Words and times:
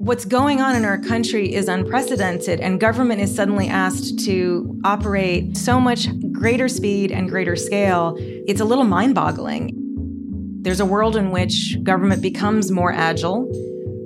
What's 0.00 0.24
going 0.24 0.62
on 0.62 0.76
in 0.76 0.86
our 0.86 0.96
country 0.96 1.52
is 1.52 1.68
unprecedented, 1.68 2.58
and 2.58 2.80
government 2.80 3.20
is 3.20 3.34
suddenly 3.34 3.68
asked 3.68 4.18
to 4.20 4.80
operate 4.82 5.58
so 5.58 5.78
much 5.78 6.08
greater 6.32 6.68
speed 6.68 7.12
and 7.12 7.28
greater 7.28 7.54
scale. 7.54 8.16
It's 8.18 8.62
a 8.62 8.64
little 8.64 8.84
mind 8.84 9.14
boggling. 9.14 9.74
There's 10.62 10.80
a 10.80 10.86
world 10.86 11.16
in 11.16 11.32
which 11.32 11.76
government 11.82 12.22
becomes 12.22 12.70
more 12.70 12.90
agile, 12.90 13.46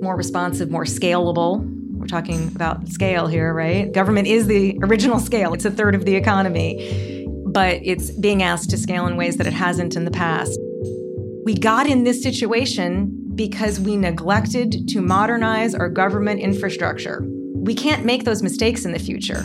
more 0.01 0.17
responsive, 0.17 0.69
more 0.69 0.83
scalable. 0.83 1.65
We're 1.93 2.07
talking 2.07 2.51
about 2.53 2.89
scale 2.89 3.27
here, 3.27 3.53
right? 3.53 3.89
Government 3.93 4.27
is 4.27 4.47
the 4.47 4.77
original 4.83 5.21
scale, 5.21 5.53
it's 5.53 5.63
a 5.63 5.71
third 5.71 5.95
of 5.95 6.03
the 6.03 6.15
economy, 6.15 7.25
but 7.47 7.79
it's 7.83 8.11
being 8.11 8.43
asked 8.43 8.69
to 8.71 8.77
scale 8.77 9.07
in 9.07 9.15
ways 9.15 9.37
that 9.37 9.47
it 9.47 9.53
hasn't 9.53 9.95
in 9.95 10.03
the 10.03 10.11
past. 10.11 10.59
We 11.45 11.53
got 11.53 11.87
in 11.87 12.03
this 12.03 12.21
situation 12.21 13.24
because 13.35 13.79
we 13.79 13.97
neglected 13.97 14.87
to 14.87 15.01
modernize 15.01 15.75
our 15.75 15.89
government 15.89 16.39
infrastructure. 16.39 17.21
We 17.53 17.75
can't 17.75 18.05
make 18.05 18.23
those 18.23 18.41
mistakes 18.41 18.85
in 18.85 18.93
the 18.93 18.99
future. 18.99 19.43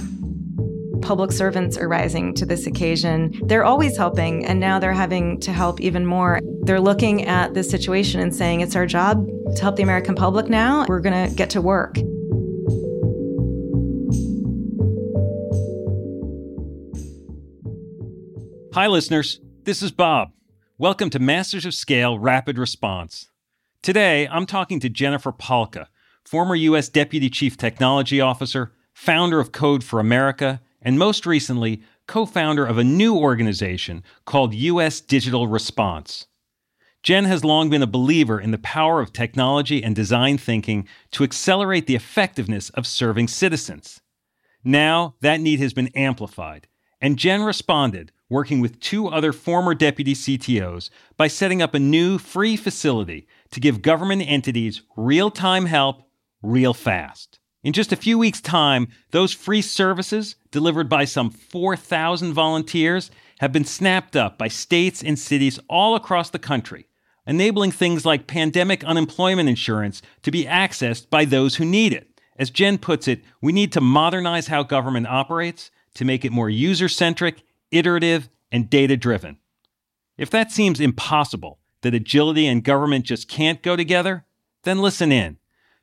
Public 1.02 1.32
servants 1.32 1.76
are 1.76 1.88
rising 1.88 2.34
to 2.34 2.46
this 2.46 2.66
occasion. 2.66 3.34
They're 3.46 3.64
always 3.64 3.96
helping, 3.96 4.44
and 4.44 4.60
now 4.60 4.78
they're 4.78 4.92
having 4.92 5.40
to 5.40 5.52
help 5.52 5.80
even 5.80 6.06
more. 6.06 6.40
They're 6.62 6.80
looking 6.80 7.24
at 7.24 7.54
this 7.54 7.70
situation 7.70 8.20
and 8.20 8.34
saying, 8.34 8.60
it's 8.60 8.76
our 8.76 8.86
job 8.86 9.26
to 9.56 9.62
help 9.62 9.76
the 9.76 9.82
American 9.82 10.14
public 10.14 10.48
now. 10.48 10.84
We're 10.86 11.00
going 11.00 11.28
to 11.28 11.34
get 11.34 11.50
to 11.50 11.60
work. 11.60 11.96
Hi, 18.74 18.86
listeners. 18.86 19.40
This 19.64 19.82
is 19.82 19.90
Bob. 19.90 20.32
Welcome 20.78 21.10
to 21.10 21.18
Masters 21.18 21.64
of 21.64 21.74
Scale 21.74 22.18
Rapid 22.18 22.56
Response. 22.56 23.29
Today, 23.82 24.28
I'm 24.28 24.44
talking 24.44 24.78
to 24.80 24.90
Jennifer 24.90 25.32
Pahlka, 25.32 25.86
former 26.22 26.54
U.S. 26.54 26.90
Deputy 26.90 27.30
Chief 27.30 27.56
Technology 27.56 28.20
Officer, 28.20 28.72
founder 28.92 29.40
of 29.40 29.52
Code 29.52 29.82
for 29.82 30.00
America, 30.00 30.60
and 30.82 30.98
most 30.98 31.24
recently, 31.24 31.82
co 32.06 32.26
founder 32.26 32.66
of 32.66 32.76
a 32.76 32.84
new 32.84 33.16
organization 33.16 34.04
called 34.26 34.52
U.S. 34.52 35.00
Digital 35.00 35.48
Response. 35.48 36.26
Jen 37.02 37.24
has 37.24 37.42
long 37.42 37.70
been 37.70 37.80
a 37.80 37.86
believer 37.86 38.38
in 38.38 38.50
the 38.50 38.58
power 38.58 39.00
of 39.00 39.14
technology 39.14 39.82
and 39.82 39.96
design 39.96 40.36
thinking 40.36 40.86
to 41.12 41.24
accelerate 41.24 41.86
the 41.86 41.96
effectiveness 41.96 42.68
of 42.70 42.86
serving 42.86 43.28
citizens. 43.28 44.02
Now, 44.62 45.14
that 45.22 45.40
need 45.40 45.58
has 45.60 45.72
been 45.72 45.88
amplified, 45.94 46.68
and 47.00 47.16
Jen 47.16 47.40
responded, 47.44 48.12
working 48.28 48.60
with 48.60 48.78
two 48.78 49.08
other 49.08 49.32
former 49.32 49.74
deputy 49.74 50.12
CTOs, 50.12 50.90
by 51.16 51.28
setting 51.28 51.62
up 51.62 51.74
a 51.74 51.78
new 51.78 52.18
free 52.18 52.56
facility 52.56 53.26
to 53.52 53.60
give 53.60 53.82
government 53.82 54.22
entities 54.26 54.82
real 54.96 55.30
time 55.30 55.66
help 55.66 56.02
real 56.42 56.74
fast. 56.74 57.38
In 57.62 57.72
just 57.72 57.92
a 57.92 57.96
few 57.96 58.18
weeks' 58.18 58.40
time, 58.40 58.88
those 59.10 59.34
free 59.34 59.60
services, 59.60 60.36
delivered 60.50 60.88
by 60.88 61.04
some 61.04 61.30
4,000 61.30 62.32
volunteers, 62.32 63.10
have 63.40 63.52
been 63.52 63.64
snapped 63.64 64.16
up 64.16 64.38
by 64.38 64.48
states 64.48 65.02
and 65.02 65.18
cities 65.18 65.60
all 65.68 65.94
across 65.94 66.30
the 66.30 66.38
country, 66.38 66.86
enabling 67.26 67.72
things 67.72 68.06
like 68.06 68.26
pandemic 68.26 68.82
unemployment 68.84 69.48
insurance 69.48 70.00
to 70.22 70.30
be 70.30 70.44
accessed 70.44 71.10
by 71.10 71.26
those 71.26 71.56
who 71.56 71.64
need 71.66 71.92
it. 71.92 72.08
As 72.38 72.48
Jen 72.48 72.78
puts 72.78 73.06
it, 73.06 73.22
we 73.42 73.52
need 73.52 73.72
to 73.72 73.80
modernize 73.82 74.46
how 74.46 74.62
government 74.62 75.06
operates 75.06 75.70
to 75.94 76.06
make 76.06 76.24
it 76.24 76.32
more 76.32 76.48
user 76.48 76.88
centric, 76.88 77.42
iterative, 77.70 78.30
and 78.50 78.70
data 78.70 78.96
driven. 78.96 79.36
If 80.16 80.30
that 80.30 80.50
seems 80.50 80.80
impossible, 80.80 81.59
that 81.82 81.94
agility 81.94 82.46
and 82.46 82.64
government 82.64 83.04
just 83.04 83.28
can't 83.28 83.62
go 83.62 83.76
together, 83.76 84.24
then 84.64 84.80
listen 84.80 85.10
in. 85.12 85.38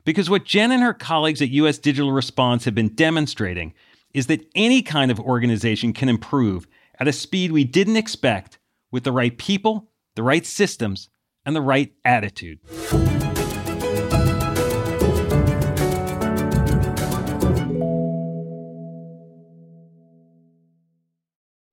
Because 0.05 0.29
what 0.29 0.45
Jen 0.45 0.71
and 0.71 0.83
her 0.83 0.93
colleagues 0.93 1.41
at 1.41 1.49
US 1.49 1.77
Digital 1.77 2.11
Response 2.11 2.65
have 2.65 2.75
been 2.75 2.95
demonstrating 2.95 3.73
is 4.13 4.27
that 4.27 4.47
any 4.55 4.81
kind 4.81 5.11
of 5.11 5.19
organization 5.19 5.93
can 5.93 6.09
improve 6.09 6.67
at 6.99 7.07
a 7.07 7.13
speed 7.13 7.51
we 7.51 7.63
didn't 7.63 7.97
expect 7.97 8.57
with 8.91 9.03
the 9.03 9.11
right 9.11 9.37
people, 9.37 9.89
the 10.15 10.23
right 10.23 10.45
systems, 10.45 11.09
and 11.45 11.55
the 11.55 11.61
right 11.61 11.93
attitude. 12.03 12.59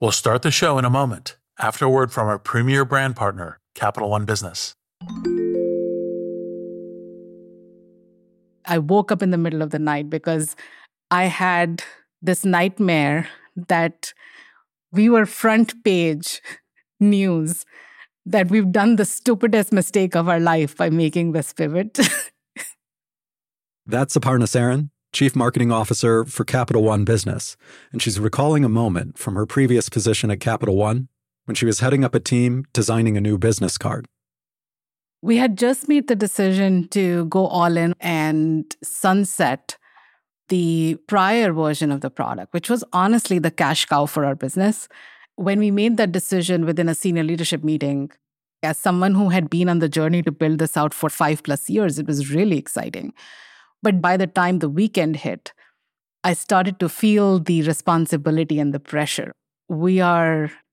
We'll 0.00 0.12
start 0.12 0.42
the 0.42 0.50
show 0.50 0.76
in 0.76 0.84
a 0.84 0.90
moment 0.90 1.38
after 1.58 1.86
a 1.86 1.88
word 1.88 2.12
from 2.12 2.28
our 2.28 2.38
premier 2.38 2.84
brand 2.84 3.16
partner, 3.16 3.58
Capital 3.74 4.10
One 4.10 4.24
Business. 4.24 4.74
I 8.66 8.78
woke 8.78 9.12
up 9.12 9.22
in 9.22 9.30
the 9.30 9.38
middle 9.38 9.62
of 9.62 9.70
the 9.70 9.78
night 9.78 10.08
because 10.08 10.56
I 11.10 11.24
had 11.24 11.82
this 12.22 12.44
nightmare 12.44 13.28
that 13.68 14.14
we 14.92 15.08
were 15.08 15.26
front 15.26 15.84
page 15.84 16.40
news 17.00 17.64
that 18.26 18.48
we've 18.50 18.72
done 18.72 18.96
the 18.96 19.04
stupidest 19.04 19.72
mistake 19.72 20.16
of 20.16 20.28
our 20.28 20.40
life 20.40 20.76
by 20.76 20.88
making 20.88 21.32
this 21.32 21.52
pivot. 21.52 21.98
That's 23.86 24.16
Aparna 24.16 24.44
Saran, 24.44 24.88
Chief 25.12 25.36
Marketing 25.36 25.70
Officer 25.70 26.24
for 26.24 26.44
Capital 26.44 26.82
One 26.82 27.04
Business, 27.04 27.56
and 27.92 28.00
she's 28.00 28.18
recalling 28.18 28.64
a 28.64 28.68
moment 28.68 29.18
from 29.18 29.34
her 29.34 29.44
previous 29.44 29.90
position 29.90 30.30
at 30.30 30.40
Capital 30.40 30.76
One 30.76 31.08
when 31.44 31.55
she 31.55 31.66
was 31.66 31.81
heading 31.81 32.05
up 32.05 32.15
a 32.15 32.21
team 32.21 32.65
designing 32.72 33.16
a 33.16 33.21
new 33.21 33.38
business 33.38 33.78
card. 33.78 34.06
We 35.22 35.37
had 35.38 35.56
just 35.56 35.88
made 35.88 36.09
the 36.09 36.16
decision 36.16 36.88
to 36.88 37.25
go 37.27 37.47
all 37.47 37.77
in 37.77 37.94
and 38.00 38.75
sunset 38.82 39.78
the 40.49 40.97
prior 41.09 41.53
version 41.53 41.91
of 41.91 42.03
the 42.03 42.10
product, 42.10 42.53
which 42.53 42.69
was 42.69 42.84
honestly 42.93 43.38
the 43.38 43.50
cash 43.50 43.87
cow 43.87 44.06
for 44.06 44.25
our 44.25 44.34
business. 44.34 44.88
When 45.37 45.59
we 45.59 45.71
made 45.71 45.97
that 45.97 46.12
decision 46.12 46.66
within 46.66 46.88
a 46.88 46.94
senior 46.94 47.22
leadership 47.22 47.65
meeting, 47.65 48.11
as 48.62 48.78
someone 48.78 49.15
who 49.15 49.31
had 49.31 49.50
been 49.50 49.69
on 49.69 49.78
the 49.78 49.88
journey 49.88 50.22
to 50.22 50.32
build 50.32 50.59
this 50.59 50.76
out 50.76 50.93
for 50.93 51.09
five 51.09 51.43
plus 51.43 51.69
years, 51.71 51.99
it 51.99 52.06
was 52.06 52.32
really 52.32 52.59
exciting. 52.59 53.12
But 53.82 54.00
by 54.00 54.16
the 54.16 54.26
time 54.26 54.59
the 54.59 54.69
weekend 54.69 55.16
hit, 55.16 55.53
I 56.22 56.32
started 56.32 56.81
to 56.81 56.88
feel 56.88 57.38
the 57.38 57.62
responsibility 57.62 58.59
and 58.59 58.72
the 58.72 58.81
pressure. 58.81 59.32
We 59.69 60.00
are 60.00 60.50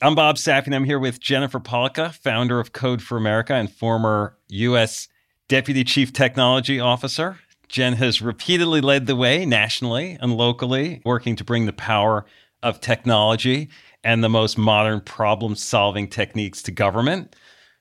I'm 0.00 0.14
Bob 0.14 0.36
Safian. 0.36 0.76
I'm 0.76 0.84
here 0.84 1.00
with 1.00 1.18
Jennifer 1.18 1.58
Pahlka, 1.58 2.14
founder 2.14 2.60
of 2.60 2.72
Code 2.72 3.02
for 3.02 3.16
America 3.16 3.54
and 3.54 3.68
former 3.68 4.38
U.S. 4.46 5.08
Deputy 5.48 5.82
Chief 5.82 6.12
Technology 6.12 6.78
Officer. 6.78 7.40
Jen 7.66 7.94
has 7.94 8.22
repeatedly 8.22 8.80
led 8.80 9.06
the 9.06 9.16
way 9.16 9.44
nationally 9.44 10.16
and 10.20 10.36
locally, 10.36 11.02
working 11.04 11.34
to 11.34 11.42
bring 11.42 11.66
the 11.66 11.72
power 11.72 12.24
of 12.62 12.80
technology 12.80 13.70
and 14.04 14.22
the 14.22 14.28
most 14.28 14.56
modern 14.56 15.00
problem 15.00 15.56
solving 15.56 16.06
techniques 16.06 16.62
to 16.62 16.70
government, 16.70 17.34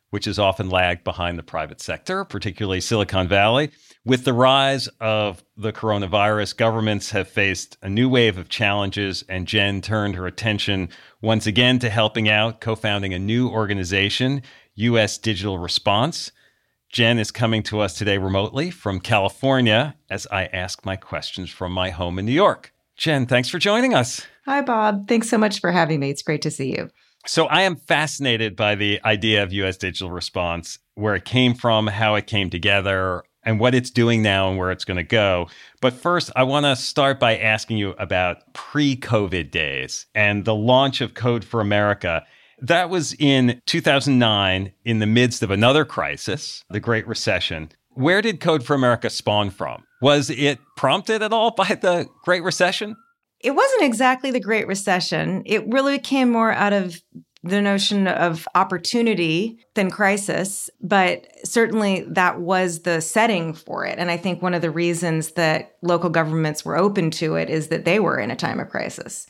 which 0.09 0.25
is 0.25 0.39
often 0.39 0.71
lagged 0.71 1.03
behind 1.03 1.37
the 1.37 1.43
private 1.43 1.79
sector, 1.79 2.25
particularly 2.25 2.81
Silicon 2.81 3.27
Valley. 3.27 3.69
With 4.07 4.23
the 4.23 4.31
rise 4.31 4.87
of 5.01 5.43
the 5.57 5.73
coronavirus, 5.73 6.55
governments 6.55 7.11
have 7.11 7.27
faced 7.27 7.75
a 7.81 7.89
new 7.89 8.07
wave 8.07 8.37
of 8.37 8.47
challenges, 8.47 9.25
and 9.27 9.45
Jen 9.45 9.81
turned 9.81 10.15
her 10.15 10.25
attention 10.25 10.87
once 11.21 11.45
again 11.45 11.77
to 11.79 11.89
helping 11.89 12.29
out, 12.29 12.61
co 12.61 12.73
founding 12.75 13.13
a 13.13 13.19
new 13.19 13.49
organization, 13.49 14.43
U.S. 14.75 15.17
Digital 15.17 15.57
Response. 15.59 16.31
Jen 16.87 17.19
is 17.19 17.31
coming 17.31 17.63
to 17.63 17.81
us 17.81 17.97
today 17.97 18.17
remotely 18.17 18.71
from 18.71 19.01
California 19.01 19.97
as 20.09 20.25
I 20.31 20.45
ask 20.45 20.85
my 20.85 20.95
questions 20.95 21.49
from 21.49 21.73
my 21.73 21.89
home 21.89 22.17
in 22.17 22.25
New 22.25 22.31
York. 22.31 22.71
Jen, 22.95 23.25
thanks 23.25 23.49
for 23.49 23.59
joining 23.59 23.93
us. 23.93 24.25
Hi, 24.45 24.61
Bob. 24.61 25.09
Thanks 25.09 25.29
so 25.29 25.37
much 25.37 25.59
for 25.59 25.73
having 25.73 25.99
me. 25.99 26.11
It's 26.11 26.21
great 26.21 26.43
to 26.43 26.49
see 26.49 26.71
you. 26.77 26.89
So, 27.25 27.47
I 27.47 27.63
am 27.63 27.75
fascinated 27.75 28.55
by 28.55 28.75
the 28.75 29.01
idea 29.03 29.43
of 29.43 29.51
US 29.51 29.75
digital 29.75 30.11
response, 30.11 30.79
where 30.95 31.15
it 31.15 31.25
came 31.25 31.55
from, 31.55 31.87
how 31.87 32.15
it 32.15 32.25
came 32.25 32.49
together, 32.49 33.25
and 33.47 33.61
what 33.61 33.73
it's 33.73 33.89
doing 33.89 34.21
now 34.21 34.49
and 34.49 34.57
where 34.57 34.71
it's 34.71 34.83
going 34.83 34.97
to 34.97 35.03
go. 35.03 35.47
But 35.79 35.93
first, 35.93 36.29
I 36.35 36.43
want 36.43 36.65
to 36.65 36.75
start 36.75 37.17
by 37.17 37.37
asking 37.37 37.77
you 37.77 37.91
about 37.91 38.53
pre 38.53 38.97
COVID 38.97 39.49
days 39.51 40.05
and 40.13 40.43
the 40.43 40.53
launch 40.53 40.99
of 40.99 41.13
Code 41.13 41.45
for 41.45 41.61
America. 41.61 42.25
That 42.59 42.89
was 42.89 43.13
in 43.13 43.61
2009 43.65 44.73
in 44.83 44.99
the 44.99 45.05
midst 45.05 45.43
of 45.43 45.51
another 45.51 45.85
crisis, 45.85 46.65
the 46.69 46.81
Great 46.81 47.07
Recession. 47.07 47.69
Where 47.91 48.21
did 48.21 48.41
Code 48.41 48.65
for 48.65 48.73
America 48.73 49.09
spawn 49.09 49.49
from? 49.49 49.83
Was 50.01 50.29
it 50.29 50.59
prompted 50.75 51.23
at 51.23 51.31
all 51.31 51.51
by 51.55 51.67
the 51.67 52.07
Great 52.25 52.43
Recession? 52.43 52.97
It 53.39 53.51
wasn't 53.51 53.83
exactly 53.83 54.31
the 54.31 54.41
Great 54.41 54.67
Recession. 54.67 55.43
It 55.45 55.65
really 55.67 55.99
came 55.99 56.31
more 56.31 56.51
out 56.51 56.73
of 56.73 57.01
the 57.49 57.61
notion 57.61 58.07
of 58.07 58.47
opportunity 58.55 59.59
than 59.75 59.89
crisis, 59.91 60.69
but 60.81 61.27
certainly 61.43 62.01
that 62.09 62.39
was 62.39 62.79
the 62.79 63.01
setting 63.01 63.53
for 63.53 63.85
it. 63.85 63.99
And 63.99 64.11
I 64.11 64.17
think 64.17 64.41
one 64.41 64.53
of 64.53 64.61
the 64.61 64.71
reasons 64.71 65.31
that 65.31 65.77
local 65.81 66.09
governments 66.09 66.63
were 66.65 66.77
open 66.77 67.11
to 67.11 67.35
it 67.35 67.49
is 67.49 67.67
that 67.67 67.85
they 67.85 67.99
were 67.99 68.19
in 68.19 68.31
a 68.31 68.35
time 68.35 68.59
of 68.59 68.69
crisis. 68.69 69.27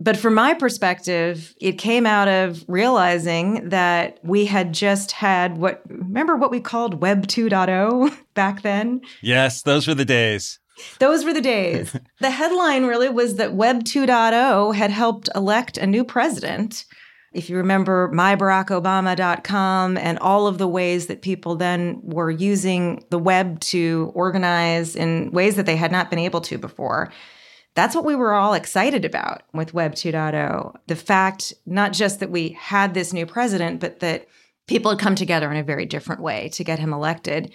But 0.00 0.16
from 0.16 0.34
my 0.34 0.54
perspective, 0.54 1.54
it 1.60 1.78
came 1.78 2.06
out 2.06 2.26
of 2.26 2.64
realizing 2.66 3.68
that 3.68 4.18
we 4.24 4.46
had 4.46 4.72
just 4.72 5.12
had 5.12 5.58
what, 5.58 5.82
remember 5.88 6.34
what 6.34 6.50
we 6.50 6.58
called 6.58 7.00
Web 7.00 7.28
2.0 7.28 8.12
back 8.34 8.62
then? 8.62 9.02
Yes, 9.20 9.62
those 9.62 9.86
were 9.86 9.94
the 9.94 10.04
days. 10.04 10.58
Those 10.98 11.24
were 11.24 11.32
the 11.32 11.40
days. 11.40 11.96
the 12.20 12.30
headline 12.30 12.86
really 12.86 13.10
was 13.10 13.36
that 13.36 13.54
Web 13.54 13.84
2.0 13.84 14.74
had 14.74 14.90
helped 14.90 15.28
elect 15.34 15.78
a 15.78 15.86
new 15.86 16.04
president. 16.04 16.84
If 17.32 17.48
you 17.48 17.56
remember 17.56 18.10
mybarackobama.com 18.12 19.96
and 19.96 20.18
all 20.18 20.46
of 20.46 20.58
the 20.58 20.68
ways 20.68 21.06
that 21.06 21.22
people 21.22 21.56
then 21.56 22.00
were 22.02 22.30
using 22.30 23.04
the 23.10 23.18
web 23.18 23.60
to 23.60 24.12
organize 24.14 24.94
in 24.96 25.30
ways 25.30 25.56
that 25.56 25.66
they 25.66 25.76
had 25.76 25.92
not 25.92 26.10
been 26.10 26.18
able 26.18 26.40
to 26.42 26.58
before. 26.58 27.12
That's 27.74 27.94
what 27.94 28.04
we 28.04 28.14
were 28.14 28.34
all 28.34 28.52
excited 28.52 29.04
about 29.04 29.42
with 29.54 29.72
Web 29.72 29.94
2.0. 29.94 30.76
The 30.88 30.96
fact, 30.96 31.54
not 31.64 31.92
just 31.92 32.20
that 32.20 32.30
we 32.30 32.50
had 32.50 32.92
this 32.92 33.14
new 33.14 33.24
president, 33.24 33.80
but 33.80 34.00
that 34.00 34.28
people 34.66 34.90
had 34.90 35.00
come 35.00 35.14
together 35.14 35.50
in 35.50 35.56
a 35.56 35.62
very 35.62 35.86
different 35.86 36.20
way 36.20 36.50
to 36.50 36.64
get 36.64 36.78
him 36.78 36.92
elected. 36.92 37.50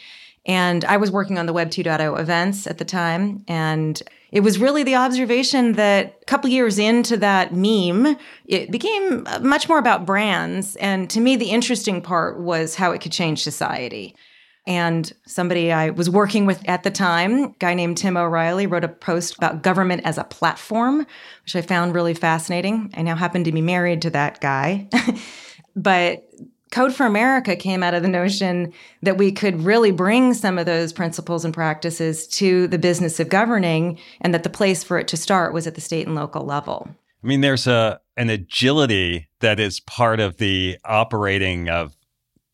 And 0.47 0.85
I 0.85 0.95
was 0.95 1.11
working 1.11 1.37
on 1.37 1.45
the 1.45 1.53
Web 1.53 1.69
2.0 1.69 2.19
events 2.19 2.65
at 2.65 2.77
the 2.77 2.85
time. 2.85 3.43
And 3.49 4.01
it 4.31 4.39
was 4.39 4.59
really 4.59 4.83
the 4.83 4.95
observation 4.95 5.73
that 5.73 6.19
a 6.21 6.25
couple 6.25 6.49
years 6.49 6.79
into 6.79 7.17
that 7.17 7.53
meme, 7.53 8.17
it 8.45 8.71
became 8.71 9.27
much 9.41 9.67
more 9.67 9.77
about 9.77 10.05
brands. 10.05 10.77
And 10.77 11.09
to 11.09 11.19
me, 11.19 11.35
the 11.35 11.49
interesting 11.49 12.01
part 12.01 12.39
was 12.39 12.75
how 12.75 12.91
it 12.91 13.01
could 13.01 13.11
change 13.11 13.43
society. 13.43 14.15
And 14.65 15.11
somebody 15.25 15.71
I 15.71 15.91
was 15.91 16.09
working 16.09 16.45
with 16.45 16.61
at 16.67 16.83
the 16.83 16.91
time, 16.91 17.43
a 17.43 17.49
guy 17.59 17.73
named 17.73 17.97
Tim 17.97 18.17
O'Reilly, 18.17 18.67
wrote 18.67 18.83
a 18.83 18.89
post 18.89 19.37
about 19.37 19.63
government 19.63 20.01
as 20.03 20.17
a 20.17 20.25
platform, 20.25 21.07
which 21.43 21.55
I 21.55 21.61
found 21.61 21.95
really 21.95 22.13
fascinating. 22.13 22.93
I 22.95 23.01
now 23.01 23.15
happen 23.15 23.45
to 23.45 23.51
be 23.53 23.61
married 23.61 24.01
to 24.01 24.09
that 24.09 24.41
guy. 24.41 24.89
but 25.75 26.27
Code 26.71 26.93
for 26.93 27.05
America 27.05 27.55
came 27.55 27.81
out 27.81 27.93
of 27.93 28.03
the 28.03 28.09
notion 28.09 28.73
that 29.01 29.17
we 29.17 29.31
could 29.31 29.61
really 29.61 29.91
bring 29.91 30.33
some 30.33 30.57
of 30.57 30.65
those 30.65 30.91
principles 30.91 31.45
and 31.45 31.53
practices 31.53 32.27
to 32.27 32.67
the 32.67 32.77
business 32.77 33.19
of 33.19 33.29
governing 33.29 33.97
and 34.21 34.33
that 34.33 34.43
the 34.43 34.49
place 34.49 34.83
for 34.83 34.99
it 34.99 35.07
to 35.09 35.17
start 35.17 35.53
was 35.53 35.65
at 35.65 35.75
the 35.75 35.81
state 35.81 36.05
and 36.05 36.15
local 36.15 36.43
level. 36.43 36.89
I 37.23 37.27
mean, 37.27 37.41
there's 37.41 37.67
a 37.67 37.99
an 38.15 38.29
agility 38.29 39.27
that 39.39 39.59
is 39.59 39.79
part 39.79 40.19
of 40.19 40.37
the 40.37 40.77
operating 40.83 41.69
of 41.69 41.95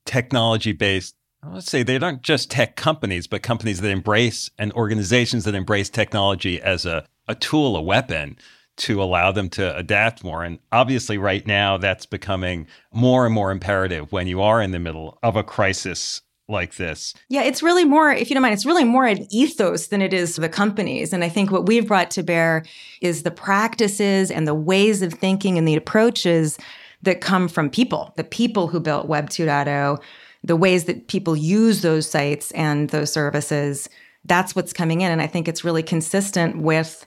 technology 0.05 0.73
based 0.73 1.15
let's 1.51 1.69
say 1.69 1.83
they 1.83 1.97
aren't 1.97 2.21
just 2.21 2.49
tech 2.49 2.75
companies, 2.75 3.27
but 3.27 3.43
companies 3.43 3.81
that 3.81 3.89
embrace 3.89 4.49
and 4.57 4.71
organizations 4.73 5.43
that 5.43 5.55
embrace 5.55 5.89
technology 5.89 6.61
as 6.61 6.85
a, 6.85 7.05
a 7.27 7.35
tool, 7.35 7.75
a 7.75 7.81
weapon 7.81 8.37
to 8.75 9.01
allow 9.01 9.31
them 9.31 9.49
to 9.49 9.75
adapt 9.75 10.23
more. 10.23 10.43
And 10.43 10.59
obviously, 10.71 11.17
right 11.17 11.45
now, 11.45 11.77
that's 11.77 12.05
becoming 12.05 12.67
more 12.91 13.25
and 13.25 13.33
more 13.33 13.51
imperative 13.51 14.11
when 14.11 14.27
you 14.27 14.41
are 14.41 14.61
in 14.61 14.71
the 14.71 14.79
middle 14.79 15.17
of 15.23 15.35
a 15.35 15.43
crisis 15.43 16.21
like 16.49 16.75
this. 16.75 17.13
Yeah, 17.29 17.43
it's 17.43 17.63
really 17.63 17.85
more, 17.85 18.11
if 18.11 18.29
you 18.29 18.33
don't 18.33 18.41
mind, 18.41 18.53
it's 18.53 18.65
really 18.65 18.83
more 18.83 19.05
an 19.05 19.25
ethos 19.31 19.87
than 19.87 20.01
it 20.01 20.13
is 20.13 20.35
the 20.35 20.49
companies. 20.49 21.13
And 21.13 21.23
I 21.23 21.29
think 21.29 21.51
what 21.51 21.67
we've 21.67 21.87
brought 21.87 22.11
to 22.11 22.23
bear 22.23 22.65
is 23.01 23.23
the 23.23 23.31
practices 23.31 24.29
and 24.29 24.47
the 24.47 24.53
ways 24.53 25.01
of 25.01 25.13
thinking 25.13 25.57
and 25.57 25.67
the 25.67 25.75
approaches 25.75 26.57
that 27.03 27.21
come 27.21 27.47
from 27.47 27.69
people, 27.69 28.13
the 28.17 28.23
people 28.23 28.67
who 28.67 28.79
built 28.79 29.07
Web 29.07 29.29
2.0 29.29 30.01
the 30.43 30.55
ways 30.55 30.85
that 30.85 31.07
people 31.07 31.35
use 31.35 31.81
those 31.81 32.09
sites 32.09 32.51
and 32.51 32.89
those 32.89 33.11
services, 33.11 33.89
that's 34.25 34.55
what's 34.55 34.73
coming 34.73 35.01
in. 35.01 35.11
And 35.11 35.21
I 35.21 35.27
think 35.27 35.47
it's 35.47 35.63
really 35.63 35.83
consistent 35.83 36.57
with 36.57 37.05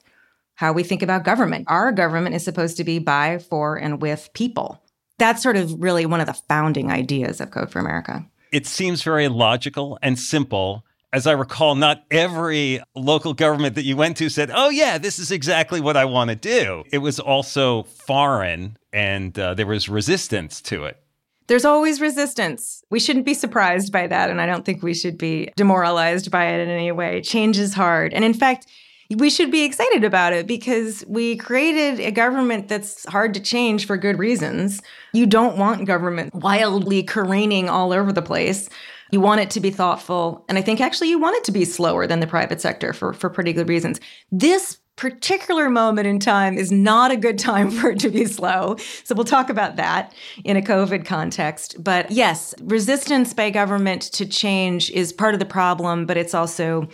how 0.57 0.73
we 0.73 0.83
think 0.83 1.03
about 1.03 1.25
government. 1.25 1.67
Our 1.69 1.93
government 1.93 2.35
is 2.35 2.45
supposed 2.45 2.77
to 2.79 2.85
be 2.85 2.99
by, 2.99 3.39
for, 3.39 3.77
and 3.77 4.03
with 4.03 4.31
people. 4.35 4.83
That's 5.19 5.43
sort 5.43 5.57
of 5.57 5.81
really 5.81 6.05
one 6.05 6.21
of 6.21 6.27
the 6.27 6.35
founding 6.35 6.91
ideas 6.91 7.41
of 7.41 7.51
Code 7.51 7.71
for 7.71 7.79
America. 7.79 8.27
It 8.53 8.67
seems 8.67 9.03
very 9.03 9.29
logical 9.29 9.99
and 10.03 10.19
simple. 10.19 10.85
As 11.13 11.27
I 11.27 11.33
recall, 11.33 11.75
not 11.75 12.05
every 12.11 12.81
local 12.95 13.33
government 13.33 13.77
that 13.77 13.85
you 13.85 13.97
went 13.97 14.17
to 14.19 14.29
said, 14.29 14.51
Oh, 14.53 14.69
yeah, 14.69 14.99
this 14.99 15.19
is 15.19 15.31
exactly 15.31 15.81
what 15.81 15.97
I 15.97 16.05
want 16.05 16.31
to 16.31 16.37
do. 16.37 16.85
It 16.93 16.99
was 16.99 17.21
also 17.21 17.85
foreign 17.85 18.77
and 18.93 19.39
uh, 19.39 19.55
there 19.55 19.67
was 19.67 19.89
resistance 19.89 20.61
to 20.63 20.85
it 20.85 21.01
there's 21.49 21.65
always 21.65 22.01
resistance. 22.01 22.83
We 22.91 23.01
shouldn't 23.01 23.25
be 23.25 23.35
surprised 23.35 23.93
by 23.93 24.07
that. 24.07 24.31
And 24.31 24.41
I 24.41 24.47
don't 24.47 24.65
think 24.65 24.83
we 24.83 24.95
should 24.95 25.17
be 25.17 25.51
demoralized 25.57 26.31
by 26.31 26.47
it 26.47 26.61
in 26.61 26.69
any 26.69 26.93
way. 26.93 27.21
Change 27.23 27.59
is 27.59 27.75
hard. 27.75 28.13
And 28.13 28.25
in 28.25 28.35
fact, 28.35 28.67
we 29.15 29.31
should 29.31 29.51
be 29.51 29.65
excited 29.65 30.05
about 30.05 30.33
it 30.33 30.47
because 30.47 31.05
we 31.07 31.37
created 31.37 32.01
a 32.01 32.11
government 32.11 32.69
that's 32.69 33.07
hard 33.09 33.35
to 33.35 33.41
change 33.41 33.87
for 33.87 33.97
good 33.97 34.19
reasons. 34.19 34.83
You 35.13 35.27
don't 35.27 35.57
want 35.57 35.87
government 35.87 36.35
wildly 36.35 37.03
careening 37.03 37.69
all 37.69 37.93
over 37.93 38.13
the 38.13 38.23
place. 38.23 38.69
You 39.13 39.21
want 39.21 39.41
it 39.41 39.51
to 39.51 39.61
be 39.61 39.71
thoughtful. 39.71 40.45
And 40.49 40.59
I 40.59 40.63
think 40.63 40.81
actually 40.81 41.11
you 41.11 41.19
want 41.19 41.37
it 41.37 41.45
to 41.45 41.53
be 41.53 41.65
slower 41.65 42.07
than 42.07 42.21
the 42.21 42.27
private 42.27 42.61
sector 42.61 42.93
for, 42.93 43.13
for 43.13 43.31
pretty 43.31 43.53
good 43.53 43.69
reasons. 43.69 44.01
This 44.33 44.81
particular 44.97 45.69
moment 45.69 46.07
in 46.07 46.19
time 46.19 46.57
is 46.57 46.73
not 46.73 47.11
a 47.11 47.17
good 47.17 47.39
time 47.39 47.71
for 47.81 47.91
it 47.91 48.01
to 48.01 48.09
be 48.09 48.25
slow. 48.25 48.77
So 49.05 49.15
we'll 49.15 49.25
talk 49.25 49.51
about 49.51 49.77
that 49.77 50.13
in 50.45 50.57
a 50.57 50.63
COVID 50.63 51.05
context. 51.05 51.83
But 51.83 52.11
yes, 52.11 52.55
resistance 52.63 53.33
by 53.33 53.51
government 53.51 54.03
to 54.15 54.27
change 54.27 54.91
is 54.91 55.13
part 55.13 55.35
of 55.35 55.41
the 55.41 55.47
problem, 55.47 56.07
but 56.07 56.17
it's 56.17 56.35
also 56.35 56.89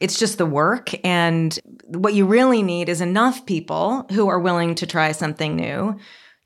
it's 0.00 0.18
just 0.18 0.38
the 0.38 0.46
work 0.46 0.94
and 1.04 1.58
what 1.86 2.14
you 2.14 2.26
really 2.26 2.62
need 2.62 2.88
is 2.88 3.00
enough 3.00 3.46
people 3.46 4.06
who 4.12 4.28
are 4.28 4.38
willing 4.38 4.74
to 4.74 4.86
try 4.86 5.12
something 5.12 5.56
new 5.56 5.96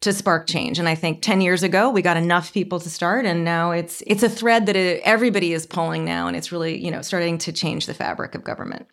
to 0.01 0.13
spark 0.13 0.47
change 0.47 0.79
and 0.79 0.89
i 0.89 0.95
think 0.95 1.23
10 1.23 1.41
years 1.41 1.63
ago 1.63 1.91
we 1.91 2.03
got 2.03 2.17
enough 2.17 2.53
people 2.53 2.81
to 2.81 2.91
start 2.91 3.27
and 3.27 3.45
now 3.45 3.71
it's 3.71 4.03
it's 4.07 4.23
a 4.23 4.29
thread 4.29 4.67
that 4.67 4.77
it, 4.77 5.03
everybody 5.05 5.53
is 5.53 5.67
pulling 5.67 6.05
now 6.05 6.27
and 6.27 6.37
it's 6.37 6.53
really 6.53 6.83
you 6.83 6.91
know 6.91 7.03
starting 7.03 7.39
to 7.39 7.53
change 7.53 7.87
the 7.87 7.95
fabric 7.95 8.35
of 8.35 8.45
government 8.45 8.87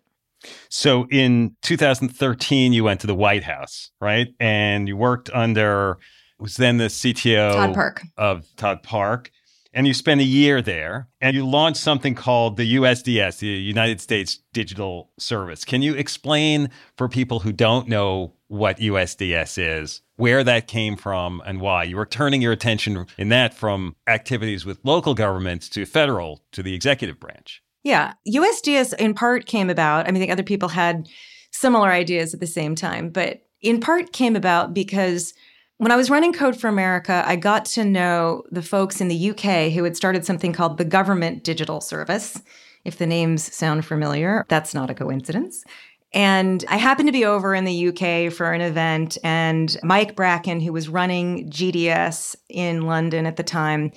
so 0.68 1.06
in 1.10 1.56
2013, 1.62 2.72
you 2.72 2.84
went 2.84 3.00
to 3.00 3.06
the 3.06 3.14
White 3.14 3.42
House, 3.42 3.90
right? 4.00 4.28
And 4.38 4.86
you 4.86 4.96
worked 4.96 5.30
under 5.34 5.98
was 6.38 6.56
then 6.56 6.76
the 6.76 6.84
CTO 6.84 7.52
Todd 7.52 7.74
Park. 7.74 8.02
of 8.16 8.46
Todd 8.56 8.82
Park. 8.82 9.30
And 9.78 9.86
you 9.86 9.94
spend 9.94 10.20
a 10.20 10.24
year 10.24 10.60
there 10.60 11.06
and 11.20 11.36
you 11.36 11.46
launch 11.46 11.76
something 11.76 12.16
called 12.16 12.56
the 12.56 12.74
USDS, 12.74 13.38
the 13.38 13.46
United 13.46 14.00
States 14.00 14.40
Digital 14.52 15.12
Service. 15.20 15.64
Can 15.64 15.82
you 15.82 15.94
explain 15.94 16.70
for 16.96 17.08
people 17.08 17.38
who 17.38 17.52
don't 17.52 17.86
know 17.86 18.32
what 18.48 18.78
USDS 18.78 19.56
is, 19.56 20.02
where 20.16 20.42
that 20.42 20.66
came 20.66 20.96
from 20.96 21.40
and 21.46 21.60
why? 21.60 21.84
You 21.84 21.96
were 21.96 22.06
turning 22.06 22.42
your 22.42 22.50
attention 22.50 23.06
in 23.16 23.28
that 23.28 23.54
from 23.54 23.94
activities 24.08 24.66
with 24.66 24.80
local 24.82 25.14
governments 25.14 25.68
to 25.68 25.86
federal 25.86 26.42
to 26.50 26.64
the 26.64 26.74
executive 26.74 27.20
branch. 27.20 27.62
Yeah. 27.84 28.14
USDS 28.26 28.94
in 28.94 29.14
part 29.14 29.46
came 29.46 29.70
about. 29.70 30.08
I 30.08 30.10
mean, 30.10 30.16
I 30.16 30.18
think 30.18 30.32
other 30.32 30.42
people 30.42 30.70
had 30.70 31.08
similar 31.52 31.92
ideas 31.92 32.34
at 32.34 32.40
the 32.40 32.48
same 32.48 32.74
time, 32.74 33.10
but 33.10 33.42
in 33.60 33.78
part 33.78 34.12
came 34.12 34.34
about 34.34 34.74
because 34.74 35.34
when 35.78 35.92
I 35.92 35.96
was 35.96 36.10
running 36.10 36.32
Code 36.32 36.60
for 36.60 36.68
America, 36.68 37.22
I 37.24 37.36
got 37.36 37.64
to 37.66 37.84
know 37.84 38.42
the 38.50 38.62
folks 38.62 39.00
in 39.00 39.08
the 39.08 39.30
UK 39.30 39.72
who 39.72 39.84
had 39.84 39.96
started 39.96 40.24
something 40.24 40.52
called 40.52 40.76
the 40.76 40.84
Government 40.84 41.44
Digital 41.44 41.80
Service. 41.80 42.42
If 42.84 42.98
the 42.98 43.06
names 43.06 43.54
sound 43.54 43.84
familiar, 43.84 44.44
that's 44.48 44.74
not 44.74 44.90
a 44.90 44.94
coincidence. 44.94 45.64
And 46.12 46.64
I 46.68 46.78
happened 46.78 47.08
to 47.08 47.12
be 47.12 47.24
over 47.24 47.54
in 47.54 47.64
the 47.64 47.88
UK 47.88 48.32
for 48.32 48.52
an 48.52 48.60
event, 48.60 49.18
and 49.22 49.76
Mike 49.82 50.16
Bracken, 50.16 50.60
who 50.60 50.72
was 50.72 50.88
running 50.88 51.50
GDS 51.50 52.34
in 52.48 52.82
London 52.82 53.26
at 53.26 53.36
the 53.36 53.42
time, 53.42 53.92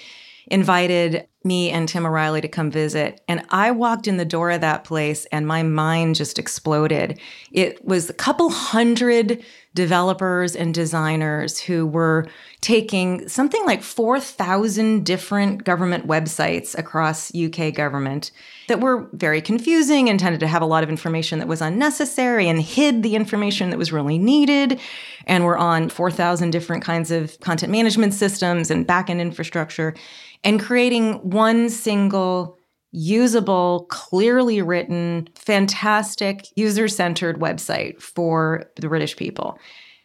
invited 0.52 1.28
me 1.44 1.72
and 1.72 1.90
Tim 1.90 2.06
O'Reilly 2.06 2.42
to 2.42 2.48
come 2.48 2.70
visit. 2.70 3.22
And 3.28 3.44
I 3.50 3.72
walked 3.72 4.08
in 4.08 4.18
the 4.18 4.26
door 4.26 4.52
of 4.52 4.62
that 4.62 4.84
place 4.84 5.26
and 5.32 5.48
my 5.48 5.64
mind 5.64 6.16
just 6.16 6.38
exploded. 6.38 7.20
It 7.52 7.84
was 7.84 8.10
a 8.10 8.14
couple 8.14 8.52
hundred 8.52 9.44
developers 9.74 10.56
and 10.56 10.74
designers 10.74 11.60
who 11.60 11.88
were 11.88 12.28
taking 12.60 13.28
something 13.28 13.66
like 13.66 13.82
4,000 13.82 15.04
different 15.04 15.64
government 15.64 16.06
websites 16.06 16.78
across 16.78 17.34
UK 17.34 17.74
government 17.74 18.32
that 18.68 18.82
were 18.82 19.08
very 19.14 19.42
confusing 19.42 20.10
and 20.10 20.20
tended 20.20 20.42
to 20.42 20.48
have 20.48 20.62
a 20.62 20.66
lot 20.66 20.84
of 20.84 20.90
information 20.90 21.40
that 21.40 21.48
was 21.48 21.62
unnecessary 21.62 22.48
and 22.50 22.62
hid 22.62 23.02
the 23.02 23.16
information 23.16 23.70
that 23.70 23.80
was 23.80 23.92
really 23.92 24.20
needed 24.20 24.80
and 25.26 25.46
were 25.46 25.58
on 25.58 25.90
4,000 25.90 26.52
different 26.52 26.84
kinds 26.84 27.10
of 27.10 27.40
content 27.40 27.72
management 27.72 28.14
systems 28.14 28.70
and 28.70 28.86
backend 28.86 29.20
infrastructure 29.22 29.96
and 30.44 30.60
creating 30.60 31.14
one 31.30 31.70
single 31.70 32.58
usable, 32.92 33.86
clearly 33.90 34.62
written, 34.62 35.30
fantastic, 35.36 36.46
user 36.56 36.88
centered 36.88 37.40
website 37.40 38.02
for 38.02 38.66
the 38.76 38.90
British 38.90 39.16
people. 39.16 39.58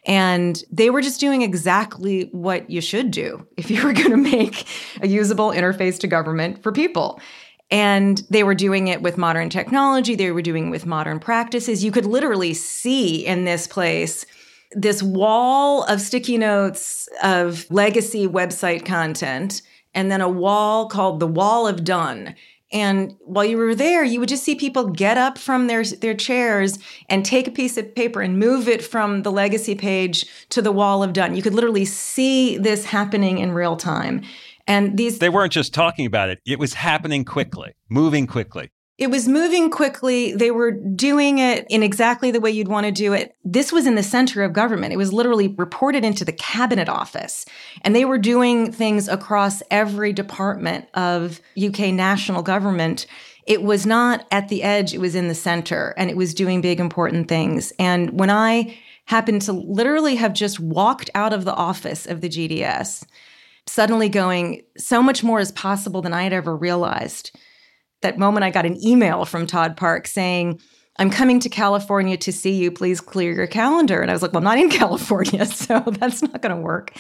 And 0.07 0.62
they 0.71 0.90
were 0.90 1.02
just 1.02 1.19
doing 1.19 1.43
exactly 1.43 2.28
what 2.31 2.71
you 2.71 2.81
should 2.81 3.11
do 3.11 3.45
if 3.57 3.71
you 3.71 3.83
were 3.83 3.93
going 3.95 4.11
to 4.11 4.16
make 4.16 4.66
a 5.02 5.09
usable 5.09 5.50
interface 5.50 5.99
to 6.00 6.07
government 6.07 6.62
for 6.62 6.71
people. 6.71 7.21
And 7.69 8.23
they 8.31 8.45
were 8.45 8.55
doing 8.55 8.87
it 8.87 9.02
with 9.02 9.19
modern 9.19 9.50
technology, 9.50 10.14
they 10.14 10.31
were 10.31 10.43
doing 10.43 10.69
it 10.69 10.71
with 10.71 10.87
modern 10.87 11.19
practices. 11.19 11.83
You 11.83 11.90
could 11.90 12.07
literally 12.07 12.55
see 12.55 13.26
in 13.26 13.45
this 13.45 13.66
place 13.66 14.25
this 14.73 15.02
wall 15.02 15.83
of 15.85 16.00
sticky 16.00 16.38
notes 16.38 17.09
of 17.23 17.66
legacy 17.71 18.28
website 18.28 18.85
content 18.85 19.62
and 19.96 20.12
then 20.12 20.20
a 20.20 20.28
wall 20.28 20.88
called 20.88 21.18
the 21.18 21.26
Wall 21.26 21.66
of 21.66 21.82
Done. 21.82 22.36
And 22.72 23.16
while 23.20 23.44
you 23.44 23.56
were 23.56 23.74
there, 23.74 24.04
you 24.04 24.20
would 24.20 24.28
just 24.28 24.44
see 24.44 24.54
people 24.54 24.90
get 24.90 25.16
up 25.16 25.38
from 25.38 25.66
their, 25.66 25.84
their 25.84 26.14
chairs 26.14 26.78
and 27.08 27.24
take 27.24 27.48
a 27.48 27.52
piece 27.52 27.76
of 27.76 27.94
paper 27.94 28.20
and 28.20 28.38
move 28.38 28.68
it 28.68 28.84
from 28.84 29.22
the 29.22 29.32
legacy 29.32 29.74
page 29.74 30.26
to 30.50 30.60
the 30.60 30.72
wall 30.72 31.02
of 31.02 31.12
done. 31.12 31.34
You 31.34 31.42
could 31.42 31.54
literally 31.54 31.84
see 31.84 32.58
this 32.58 32.84
happening 32.84 33.38
in 33.38 33.52
real 33.52 33.76
time. 33.76 34.22
And 34.66 34.98
these 34.98 35.20
They 35.20 35.28
weren't 35.28 35.52
just 35.52 35.72
talking 35.72 36.06
about 36.06 36.28
it, 36.28 36.40
it 36.44 36.58
was 36.58 36.74
happening 36.74 37.24
quickly, 37.24 37.72
moving 37.88 38.26
quickly. 38.26 38.70
It 38.98 39.10
was 39.10 39.28
moving 39.28 39.70
quickly. 39.70 40.32
They 40.32 40.50
were 40.50 40.70
doing 40.70 41.38
it 41.38 41.66
in 41.68 41.82
exactly 41.82 42.30
the 42.30 42.40
way 42.40 42.50
you'd 42.50 42.68
want 42.68 42.86
to 42.86 42.92
do 42.92 43.12
it. 43.12 43.36
This 43.44 43.70
was 43.70 43.86
in 43.86 43.94
the 43.94 44.02
center 44.02 44.42
of 44.42 44.54
government. 44.54 44.94
It 44.94 44.96
was 44.96 45.12
literally 45.12 45.48
reported 45.48 46.02
into 46.02 46.24
the 46.24 46.32
cabinet 46.32 46.88
office. 46.88 47.44
And 47.82 47.94
they 47.94 48.06
were 48.06 48.16
doing 48.16 48.72
things 48.72 49.06
across 49.06 49.62
every 49.70 50.14
department 50.14 50.88
of 50.94 51.42
UK 51.62 51.92
national 51.92 52.42
government. 52.42 53.06
It 53.46 53.62
was 53.62 53.84
not 53.84 54.26
at 54.30 54.48
the 54.48 54.62
edge, 54.62 54.94
it 54.94 55.00
was 55.00 55.14
in 55.14 55.28
the 55.28 55.34
center, 55.34 55.94
and 55.98 56.08
it 56.08 56.16
was 56.16 56.32
doing 56.32 56.62
big, 56.62 56.80
important 56.80 57.28
things. 57.28 57.74
And 57.78 58.18
when 58.18 58.30
I 58.30 58.78
happened 59.04 59.42
to 59.42 59.52
literally 59.52 60.16
have 60.16 60.32
just 60.32 60.58
walked 60.58 61.10
out 61.14 61.34
of 61.34 61.44
the 61.44 61.54
office 61.54 62.06
of 62.06 62.22
the 62.22 62.30
GDS, 62.30 63.04
suddenly 63.66 64.08
going, 64.08 64.62
so 64.78 65.02
much 65.02 65.22
more 65.22 65.38
is 65.38 65.52
possible 65.52 66.00
than 66.00 66.14
I 66.14 66.22
had 66.22 66.32
ever 66.32 66.56
realized 66.56 67.38
that 68.02 68.18
moment 68.18 68.44
I 68.44 68.50
got 68.50 68.66
an 68.66 68.82
email 68.84 69.24
from 69.24 69.46
Todd 69.46 69.76
Park 69.76 70.06
saying, 70.06 70.60
I'm 70.98 71.10
coming 71.10 71.40
to 71.40 71.48
California 71.48 72.16
to 72.16 72.32
see 72.32 72.52
you. 72.52 72.70
Please 72.70 73.00
clear 73.00 73.32
your 73.32 73.46
calendar. 73.46 74.00
And 74.00 74.10
I 74.10 74.14
was 74.14 74.22
like, 74.22 74.32
well, 74.32 74.38
I'm 74.38 74.44
not 74.44 74.58
in 74.58 74.70
California, 74.78 75.44
so 75.46 75.80
that's 75.86 76.22
not 76.22 76.40
going 76.40 76.54
to 76.54 76.60
work. 76.60 76.92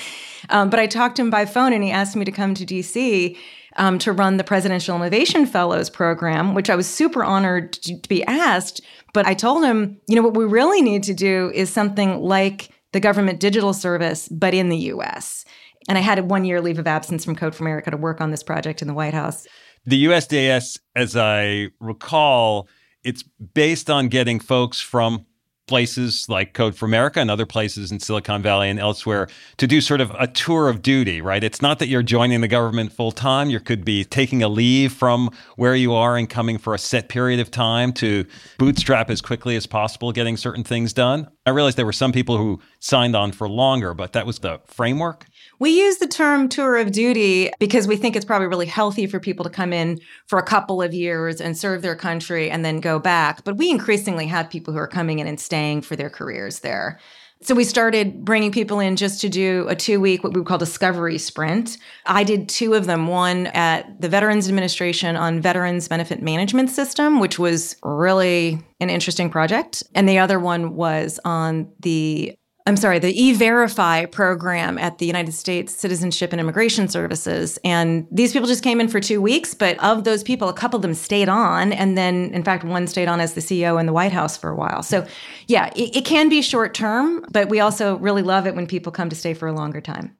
Um, 0.50 0.70
but 0.70 0.80
I 0.80 0.86
talked 0.86 1.16
to 1.16 1.22
him 1.22 1.30
by 1.30 1.46
phone 1.46 1.72
and 1.72 1.82
he 1.82 1.90
asked 1.90 2.16
me 2.16 2.24
to 2.24 2.32
come 2.32 2.54
to 2.54 2.66
DC 2.66 3.36
um, 3.76 3.98
to 4.00 4.12
run 4.12 4.36
the 4.36 4.44
Presidential 4.44 4.96
Innovation 4.96 5.46
Fellows 5.46 5.90
program, 5.90 6.54
which 6.54 6.70
I 6.70 6.76
was 6.76 6.86
super 6.86 7.24
honored 7.24 7.72
to, 7.74 8.00
to 8.00 8.08
be 8.08 8.24
asked. 8.24 8.80
But 9.12 9.26
I 9.26 9.34
told 9.34 9.64
him, 9.64 10.00
you 10.08 10.16
know, 10.16 10.22
what 10.22 10.36
we 10.36 10.44
really 10.44 10.82
need 10.82 11.02
to 11.04 11.14
do 11.14 11.50
is 11.54 11.70
something 11.70 12.20
like 12.20 12.70
the 12.92 13.00
government 13.00 13.40
digital 13.40 13.72
service, 13.72 14.28
but 14.28 14.54
in 14.54 14.68
the 14.68 14.76
US. 14.76 15.44
And 15.88 15.96
I 15.96 16.00
had 16.00 16.18
a 16.18 16.22
one 16.22 16.44
year 16.44 16.60
leave 16.60 16.78
of 16.78 16.86
absence 16.86 17.24
from 17.24 17.36
Code 17.36 17.54
for 17.54 17.64
America 17.64 17.90
to 17.90 17.96
work 17.96 18.20
on 18.20 18.30
this 18.30 18.42
project 18.42 18.82
in 18.82 18.88
the 18.88 18.94
White 18.94 19.14
House. 19.14 19.46
The 19.88 20.06
USDS, 20.06 20.80
as 20.96 21.16
I 21.16 21.68
recall, 21.78 22.68
it's 23.04 23.22
based 23.22 23.88
on 23.88 24.08
getting 24.08 24.40
folks 24.40 24.80
from 24.80 25.26
places 25.68 26.28
like 26.28 26.54
Code 26.54 26.74
for 26.76 26.86
America 26.86 27.20
and 27.20 27.30
other 27.30 27.46
places 27.46 27.90
in 27.92 28.00
Silicon 28.00 28.42
Valley 28.42 28.68
and 28.68 28.78
elsewhere 28.78 29.28
to 29.58 29.66
do 29.66 29.80
sort 29.80 30.00
of 30.00 30.10
a 30.18 30.26
tour 30.26 30.68
of 30.68 30.82
duty, 30.82 31.20
right? 31.20 31.42
It's 31.42 31.60
not 31.60 31.78
that 31.78 31.88
you're 31.88 32.02
joining 32.02 32.40
the 32.40 32.48
government 32.48 32.92
full 32.92 33.12
time. 33.12 33.50
You 33.50 33.60
could 33.60 33.84
be 33.84 34.04
taking 34.04 34.42
a 34.42 34.48
leave 34.48 34.92
from 34.92 35.30
where 35.56 35.74
you 35.74 35.92
are 35.94 36.16
and 36.16 36.28
coming 36.28 36.58
for 36.58 36.74
a 36.74 36.78
set 36.78 37.08
period 37.08 37.40
of 37.40 37.50
time 37.50 37.92
to 37.94 38.24
bootstrap 38.58 39.10
as 39.10 39.20
quickly 39.20 39.56
as 39.56 39.66
possible, 39.66 40.12
getting 40.12 40.36
certain 40.36 40.64
things 40.64 40.92
done. 40.92 41.28
I 41.44 41.50
realize 41.50 41.74
there 41.74 41.86
were 41.86 41.92
some 41.92 42.12
people 42.12 42.38
who 42.38 42.60
signed 42.80 43.16
on 43.16 43.32
for 43.32 43.48
longer, 43.48 43.94
but 43.94 44.12
that 44.14 44.26
was 44.26 44.40
the 44.40 44.60
framework. 44.66 45.26
We 45.58 45.70
use 45.70 45.98
the 45.98 46.06
term 46.06 46.48
tour 46.48 46.76
of 46.76 46.92
duty 46.92 47.50
because 47.58 47.88
we 47.88 47.96
think 47.96 48.14
it's 48.14 48.24
probably 48.24 48.48
really 48.48 48.66
healthy 48.66 49.06
for 49.06 49.18
people 49.18 49.44
to 49.44 49.50
come 49.50 49.72
in 49.72 50.00
for 50.26 50.38
a 50.38 50.42
couple 50.42 50.82
of 50.82 50.92
years 50.92 51.40
and 51.40 51.56
serve 51.56 51.82
their 51.82 51.96
country 51.96 52.50
and 52.50 52.64
then 52.64 52.80
go 52.80 52.98
back. 52.98 53.44
But 53.44 53.56
we 53.56 53.70
increasingly 53.70 54.26
have 54.26 54.50
people 54.50 54.74
who 54.74 54.78
are 54.78 54.88
coming 54.88 55.18
in 55.18 55.26
and 55.26 55.40
staying 55.40 55.82
for 55.82 55.96
their 55.96 56.10
careers 56.10 56.60
there. 56.60 57.00
So 57.42 57.54
we 57.54 57.64
started 57.64 58.24
bringing 58.24 58.50
people 58.50 58.80
in 58.80 58.96
just 58.96 59.20
to 59.20 59.28
do 59.28 59.66
a 59.68 59.76
two 59.76 60.00
week, 60.00 60.24
what 60.24 60.32
we 60.32 60.42
call 60.42 60.56
discovery 60.56 61.18
sprint. 61.18 61.76
I 62.06 62.24
did 62.24 62.48
two 62.48 62.72
of 62.72 62.86
them, 62.86 63.08
one 63.08 63.48
at 63.48 64.00
the 64.00 64.08
Veterans 64.08 64.48
Administration 64.48 65.16
on 65.16 65.42
Veterans 65.42 65.86
Benefit 65.86 66.22
Management 66.22 66.70
System, 66.70 67.20
which 67.20 67.38
was 67.38 67.76
really 67.82 68.58
an 68.80 68.88
interesting 68.88 69.28
project. 69.28 69.82
And 69.94 70.08
the 70.08 70.18
other 70.18 70.40
one 70.40 70.76
was 70.76 71.20
on 71.26 71.70
the 71.80 72.38
I'm 72.68 72.76
sorry, 72.76 72.98
the 72.98 73.22
E-Verify 73.22 74.06
program 74.06 74.76
at 74.76 74.98
the 74.98 75.06
United 75.06 75.32
States 75.32 75.72
Citizenship 75.72 76.32
and 76.32 76.40
Immigration 76.40 76.88
Services. 76.88 77.60
And 77.62 78.08
these 78.10 78.32
people 78.32 78.48
just 78.48 78.64
came 78.64 78.80
in 78.80 78.88
for 78.88 78.98
two 78.98 79.22
weeks, 79.22 79.54
but 79.54 79.78
of 79.78 80.02
those 80.02 80.24
people, 80.24 80.48
a 80.48 80.52
couple 80.52 80.76
of 80.76 80.82
them 80.82 80.94
stayed 80.94 81.28
on. 81.28 81.72
And 81.72 81.96
then, 81.96 82.32
in 82.34 82.42
fact, 82.42 82.64
one 82.64 82.88
stayed 82.88 83.06
on 83.06 83.20
as 83.20 83.34
the 83.34 83.40
CEO 83.40 83.78
in 83.78 83.86
the 83.86 83.92
White 83.92 84.10
House 84.10 84.36
for 84.36 84.50
a 84.50 84.56
while. 84.56 84.82
So, 84.82 85.06
yeah, 85.46 85.70
it, 85.76 85.98
it 85.98 86.04
can 86.04 86.28
be 86.28 86.42
short 86.42 86.74
term, 86.74 87.24
but 87.30 87.48
we 87.48 87.60
also 87.60 87.98
really 87.98 88.22
love 88.22 88.48
it 88.48 88.56
when 88.56 88.66
people 88.66 88.90
come 88.90 89.10
to 89.10 89.16
stay 89.16 89.32
for 89.32 89.46
a 89.46 89.52
longer 89.52 89.80
time. 89.80 90.16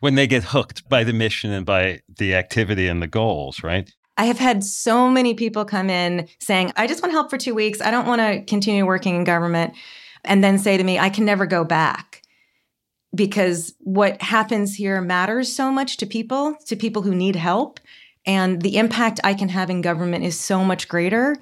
When 0.00 0.16
they 0.16 0.26
get 0.26 0.44
hooked 0.44 0.86
by 0.90 1.02
the 1.04 1.14
mission 1.14 1.50
and 1.50 1.64
by 1.64 2.00
the 2.18 2.34
activity 2.34 2.88
and 2.88 3.00
the 3.00 3.06
goals, 3.06 3.62
right? 3.62 3.90
I 4.18 4.24
have 4.24 4.38
had 4.38 4.64
so 4.64 5.08
many 5.08 5.32
people 5.32 5.64
come 5.64 5.88
in 5.88 6.28
saying, 6.40 6.72
I 6.76 6.86
just 6.86 7.02
want 7.02 7.12
help 7.12 7.30
for 7.30 7.38
two 7.38 7.54
weeks. 7.54 7.80
I 7.80 7.90
don't 7.90 8.06
want 8.06 8.20
to 8.20 8.42
continue 8.42 8.84
working 8.84 9.16
in 9.16 9.24
government 9.24 9.72
and 10.24 10.42
then 10.42 10.58
say 10.58 10.76
to 10.76 10.84
me, 10.84 10.98
I 10.98 11.08
can 11.08 11.24
never 11.24 11.46
go 11.46 11.64
back 11.64 12.22
because 13.14 13.74
what 13.80 14.20
happens 14.22 14.74
here 14.74 15.00
matters 15.00 15.52
so 15.52 15.70
much 15.70 15.96
to 15.98 16.06
people, 16.06 16.56
to 16.66 16.76
people 16.76 17.02
who 17.02 17.14
need 17.14 17.36
help. 17.36 17.80
And 18.26 18.62
the 18.62 18.76
impact 18.76 19.18
I 19.24 19.34
can 19.34 19.48
have 19.48 19.70
in 19.70 19.80
government 19.80 20.24
is 20.24 20.38
so 20.38 20.64
much 20.64 20.88
greater. 20.88 21.36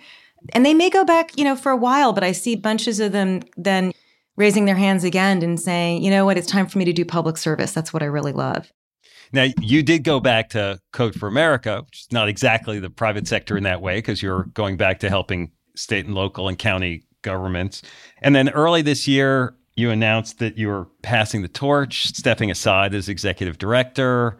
And 0.52 0.64
they 0.64 0.75
may 0.75 0.90
go 0.90 1.04
back, 1.04 1.37
you 1.37 1.44
know, 1.44 1.56
for 1.56 1.73
a 1.73 1.76
while, 1.76 2.12
but 2.12 2.25
I 2.25 2.32
see 2.32 2.54
bunches 2.54 3.00
of 3.00 3.12
them 3.12 3.42
then 3.56 3.92
raising 4.37 4.64
their 4.64 4.76
hands 4.76 5.02
again 5.02 5.42
and 5.42 5.58
saying, 5.58 6.02
you 6.02 6.11
know 6.11 6.25
what, 6.25 6.38
it's 6.38 6.47
time 6.47 6.68
for 6.68 6.78
me 6.78 6.85
to 6.85 6.92
do 6.92 7.04
public 7.04 7.37
service. 7.37 7.73
That's 7.73 7.92
what 7.92 8.02
I 8.02 8.06
really 8.06 8.32
love. 8.32 8.73
Now, 9.32 9.49
you 9.61 9.82
did 9.82 10.04
go 10.04 10.20
back 10.20 10.50
to 10.50 10.80
Code 10.92 11.14
for 11.14 11.26
America, 11.26 11.82
which 11.85 12.02
is 12.02 12.12
not 12.12 12.28
exactly 12.28 12.78
the 12.78 12.88
private 12.88 13.26
sector 13.26 13.56
in 13.56 13.64
that 13.64 13.82
way, 13.82 13.99
because 13.99 14.23
you're 14.23 14.44
going 14.54 14.76
back 14.76 15.00
to 15.00 15.11
helping 15.11 15.50
state 15.75 16.06
and 16.06 16.14
local 16.14 16.49
and 16.49 16.56
county 16.58 17.02
governments. 17.22 17.82
And 18.22 18.34
then 18.34 18.48
early 18.50 18.82
this 18.82 19.08
year, 19.08 19.54
you 19.76 19.90
announced 19.90 20.40
that 20.40 20.58
you 20.58 20.68
were 20.68 20.88
passing 21.02 21.42
the 21.42 21.48
torch, 21.48 22.06
stepping 22.08 22.50
aside 22.50 22.94
as 22.94 23.08
executive 23.08 23.58
director. 23.58 24.38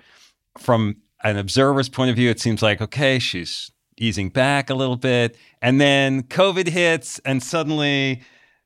From 0.59 0.97
an 1.23 1.37
observer's 1.37 1.89
point 1.89 2.11
of 2.11 2.17
view, 2.17 2.29
it 2.29 2.41
seems 2.41 2.63
like, 2.63 2.81
okay, 2.81 3.19
she's 3.19 3.71
easing 3.97 4.31
back 4.31 4.71
a 4.71 4.75
little 4.75 4.97
bit. 4.97 5.37
And 5.63 5.81
then 5.81 6.25
COVID 6.25 6.69
hits, 6.69 7.21
and 7.21 7.43
suddenly 7.43 8.23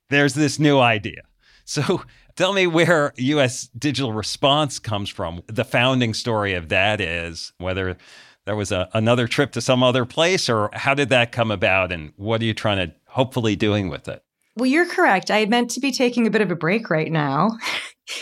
there's 0.09 0.33
this 0.33 0.59
new 0.59 0.79
idea. 0.79 1.21
So 1.65 2.03
tell 2.35 2.53
me 2.53 2.67
where 2.67 3.13
US 3.17 3.67
digital 3.77 4.13
response 4.13 4.79
comes 4.79 5.09
from. 5.09 5.41
The 5.47 5.65
founding 5.65 6.13
story 6.13 6.53
of 6.53 6.69
that 6.69 6.99
is 6.99 7.53
whether 7.57 7.97
there 8.45 8.55
was 8.55 8.71
a, 8.71 8.89
another 8.93 9.27
trip 9.27 9.51
to 9.53 9.61
some 9.61 9.83
other 9.83 10.05
place, 10.05 10.49
or 10.49 10.69
how 10.73 10.93
did 10.93 11.09
that 11.09 11.31
come 11.31 11.51
about, 11.51 11.91
and 11.91 12.11
what 12.17 12.41
are 12.41 12.45
you 12.45 12.53
trying 12.53 12.89
to 12.89 12.95
hopefully 13.13 13.55
doing 13.55 13.89
with 13.89 14.07
it? 14.07 14.23
Well, 14.55 14.67
you're 14.67 14.85
correct. 14.85 15.31
I 15.31 15.45
meant 15.45 15.71
to 15.71 15.79
be 15.79 15.91
taking 15.91 16.27
a 16.27 16.29
bit 16.29 16.41
of 16.41 16.51
a 16.51 16.55
break 16.55 16.89
right 16.89 17.11
now. 17.11 17.57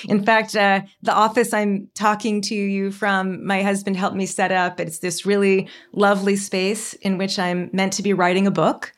In 0.07 0.24
fact, 0.24 0.55
uh, 0.55 0.81
the 1.01 1.13
office 1.13 1.53
I'm 1.53 1.89
talking 1.95 2.41
to 2.43 2.55
you 2.55 2.91
from, 2.91 3.45
my 3.45 3.63
husband 3.63 3.98
helped 3.98 4.15
me 4.15 4.25
set 4.25 4.51
up. 4.51 4.79
It's 4.79 5.00
this 5.00 5.25
really 5.25 5.67
lovely 5.91 6.36
space 6.36 6.93
in 6.93 7.17
which 7.17 7.39
I'm 7.39 7.69
meant 7.74 7.93
to 7.93 8.03
be 8.03 8.13
writing 8.13 8.48
a 8.48 8.51
book. 8.51 8.93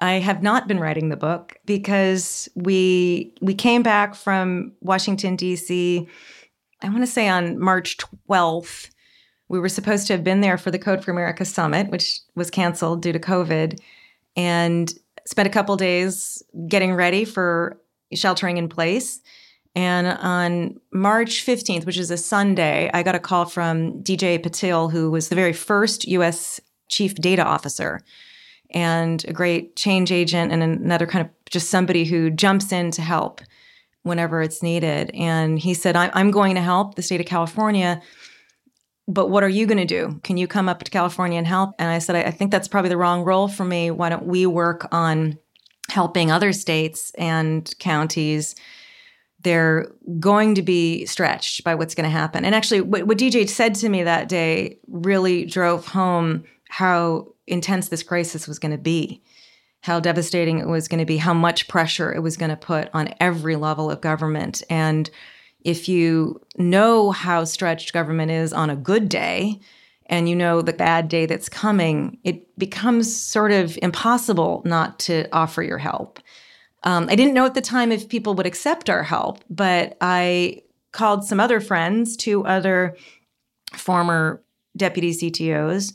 I 0.00 0.14
have 0.14 0.42
not 0.42 0.66
been 0.66 0.80
writing 0.80 1.08
the 1.08 1.16
book 1.16 1.56
because 1.64 2.48
we 2.56 3.34
we 3.40 3.54
came 3.54 3.82
back 3.82 4.14
from 4.14 4.72
Washington 4.80 5.36
D.C. 5.36 6.08
I 6.82 6.88
want 6.88 7.02
to 7.02 7.06
say 7.06 7.28
on 7.28 7.60
March 7.60 7.96
12th 8.28 8.90
We 9.48 9.60
were 9.60 9.68
supposed 9.68 10.08
to 10.08 10.12
have 10.14 10.24
been 10.24 10.40
there 10.40 10.58
for 10.58 10.72
the 10.72 10.78
Code 10.78 11.04
for 11.04 11.12
America 11.12 11.44
summit, 11.44 11.90
which 11.90 12.20
was 12.34 12.50
canceled 12.50 13.02
due 13.02 13.12
to 13.12 13.20
COVID, 13.20 13.78
and 14.34 14.92
spent 15.26 15.46
a 15.46 15.50
couple 15.50 15.76
days 15.76 16.42
getting 16.68 16.94
ready 16.94 17.24
for 17.24 17.80
sheltering 18.14 18.56
in 18.56 18.68
place. 18.68 19.20
And 19.74 20.06
on 20.06 20.80
March 20.92 21.46
15th, 21.46 21.86
which 21.86 21.96
is 21.96 22.10
a 22.10 22.18
Sunday, 22.18 22.90
I 22.92 23.02
got 23.02 23.14
a 23.14 23.20
call 23.20 23.46
from 23.46 24.02
DJ 24.02 24.38
Patil, 24.38 24.90
who 24.90 25.10
was 25.10 25.28
the 25.28 25.34
very 25.34 25.52
first 25.52 26.06
US 26.08 26.60
chief 26.88 27.14
data 27.14 27.42
officer 27.42 28.00
and 28.74 29.24
a 29.26 29.32
great 29.32 29.76
change 29.76 30.12
agent 30.12 30.52
and 30.52 30.62
another 30.62 31.06
kind 31.06 31.26
of 31.26 31.32
just 31.50 31.70
somebody 31.70 32.04
who 32.04 32.30
jumps 32.30 32.72
in 32.72 32.90
to 32.90 33.02
help 33.02 33.40
whenever 34.02 34.42
it's 34.42 34.62
needed. 34.62 35.10
And 35.14 35.58
he 35.58 35.74
said, 35.74 35.96
I'm 35.96 36.30
going 36.30 36.54
to 36.56 36.60
help 36.60 36.96
the 36.96 37.02
state 37.02 37.20
of 37.20 37.26
California, 37.26 38.02
but 39.08 39.28
what 39.28 39.42
are 39.42 39.48
you 39.48 39.66
going 39.66 39.78
to 39.78 39.84
do? 39.84 40.20
Can 40.22 40.36
you 40.36 40.46
come 40.46 40.68
up 40.68 40.82
to 40.84 40.90
California 40.90 41.38
and 41.38 41.46
help? 41.46 41.74
And 41.78 41.90
I 41.90 41.98
said, 41.98 42.16
I 42.16 42.30
think 42.30 42.50
that's 42.50 42.68
probably 42.68 42.90
the 42.90 42.96
wrong 42.96 43.22
role 43.22 43.48
for 43.48 43.64
me. 43.64 43.90
Why 43.90 44.08
don't 44.08 44.26
we 44.26 44.46
work 44.46 44.86
on 44.92 45.38
helping 45.88 46.30
other 46.30 46.52
states 46.52 47.12
and 47.18 47.72
counties? 47.78 48.54
they're 49.42 49.90
going 50.20 50.54
to 50.54 50.62
be 50.62 51.04
stretched 51.06 51.64
by 51.64 51.74
what's 51.74 51.94
going 51.94 52.04
to 52.04 52.10
happen. 52.10 52.44
And 52.44 52.54
actually, 52.54 52.80
what, 52.80 53.06
what 53.06 53.18
DJ 53.18 53.48
said 53.48 53.74
to 53.76 53.88
me 53.88 54.02
that 54.02 54.28
day 54.28 54.78
really 54.86 55.44
drove 55.44 55.86
home 55.86 56.44
how 56.68 57.34
intense 57.46 57.88
this 57.88 58.02
crisis 58.02 58.46
was 58.46 58.58
going 58.58 58.72
to 58.72 58.78
be, 58.78 59.22
how 59.80 60.00
devastating 60.00 60.58
it 60.58 60.68
was 60.68 60.88
going 60.88 61.00
to 61.00 61.04
be, 61.04 61.16
how 61.16 61.34
much 61.34 61.68
pressure 61.68 62.12
it 62.12 62.20
was 62.20 62.36
going 62.36 62.50
to 62.50 62.56
put 62.56 62.88
on 62.94 63.14
every 63.20 63.56
level 63.56 63.90
of 63.90 64.00
government. 64.00 64.62
And 64.70 65.10
if 65.64 65.88
you 65.88 66.40
know 66.56 67.10
how 67.10 67.44
stretched 67.44 67.92
government 67.92 68.30
is 68.30 68.52
on 68.52 68.70
a 68.70 68.76
good 68.76 69.08
day, 69.08 69.60
and 70.06 70.28
you 70.28 70.36
know 70.36 70.60
the 70.62 70.72
bad 70.72 71.08
day 71.08 71.26
that's 71.26 71.48
coming, 71.48 72.18
it 72.24 72.58
becomes 72.58 73.14
sort 73.14 73.52
of 73.52 73.78
impossible 73.82 74.62
not 74.64 74.98
to 75.00 75.26
offer 75.32 75.62
your 75.62 75.78
help. 75.78 76.18
Um, 76.84 77.06
I 77.08 77.14
didn't 77.14 77.34
know 77.34 77.46
at 77.46 77.54
the 77.54 77.60
time 77.60 77.92
if 77.92 78.08
people 78.08 78.34
would 78.34 78.46
accept 78.46 78.90
our 78.90 79.02
help, 79.02 79.42
but 79.48 79.96
I 80.00 80.62
called 80.92 81.24
some 81.24 81.40
other 81.40 81.60
friends, 81.60 82.16
two 82.16 82.44
other 82.44 82.96
former 83.72 84.42
deputy 84.76 85.12
CTOs, 85.12 85.94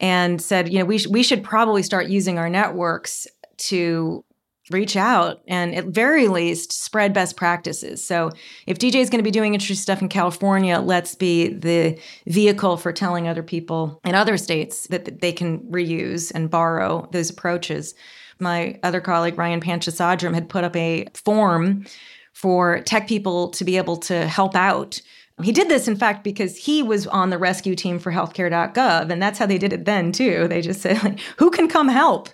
and 0.00 0.40
said, 0.42 0.72
you 0.72 0.78
know, 0.78 0.84
we, 0.84 0.98
sh- 0.98 1.06
we 1.06 1.22
should 1.22 1.44
probably 1.44 1.82
start 1.82 2.08
using 2.08 2.38
our 2.38 2.50
networks 2.50 3.26
to 3.56 4.24
reach 4.70 4.96
out 4.96 5.42
and 5.46 5.74
at 5.74 5.86
very 5.86 6.28
least 6.28 6.72
spread 6.72 7.12
best 7.12 7.36
practices. 7.36 8.04
So 8.04 8.30
if 8.66 8.78
DJ 8.78 8.96
is 8.96 9.10
going 9.10 9.18
to 9.18 9.24
be 9.24 9.30
doing 9.30 9.54
interesting 9.54 9.82
stuff 9.82 10.02
in 10.02 10.08
California, 10.08 10.78
let's 10.78 11.14
be 11.14 11.48
the 11.48 11.98
vehicle 12.26 12.76
for 12.76 12.92
telling 12.92 13.28
other 13.28 13.42
people 13.42 14.00
in 14.04 14.14
other 14.14 14.36
states 14.36 14.86
that 14.88 15.20
they 15.20 15.32
can 15.32 15.60
reuse 15.60 16.32
and 16.34 16.50
borrow 16.50 17.08
those 17.12 17.30
approaches 17.30 17.94
my 18.40 18.78
other 18.82 19.00
colleague, 19.00 19.38
Ryan 19.38 19.60
Panchadsaram, 19.60 20.34
had 20.34 20.48
put 20.48 20.64
up 20.64 20.74
a 20.74 21.06
form 21.14 21.86
for 22.32 22.80
tech 22.80 23.06
people 23.06 23.50
to 23.50 23.64
be 23.64 23.76
able 23.76 23.96
to 23.98 24.26
help 24.26 24.54
out. 24.54 25.00
He 25.42 25.52
did 25.52 25.68
this, 25.68 25.88
in 25.88 25.96
fact, 25.96 26.24
because 26.24 26.56
he 26.56 26.82
was 26.82 27.06
on 27.06 27.30
the 27.30 27.38
rescue 27.38 27.74
team 27.74 27.98
for 27.98 28.12
healthcare.gov. 28.12 29.10
And 29.10 29.22
that's 29.22 29.38
how 29.38 29.46
they 29.46 29.58
did 29.58 29.72
it 29.72 29.84
then, 29.84 30.12
too. 30.12 30.48
They 30.48 30.60
just 30.60 30.80
said, 30.80 31.02
like, 31.02 31.20
who 31.38 31.50
can 31.50 31.68
come 31.68 31.88
help? 31.88 32.28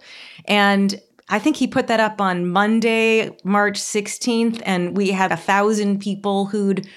And 0.46 1.00
I 1.28 1.38
think 1.38 1.56
he 1.56 1.66
put 1.66 1.88
that 1.88 2.00
up 2.00 2.20
on 2.20 2.50
Monday, 2.50 3.36
March 3.44 3.78
16th. 3.78 4.62
And 4.64 4.96
we 4.96 5.10
had 5.10 5.32
a 5.32 5.36
thousand 5.36 6.00
people 6.00 6.46
who'd 6.46 6.88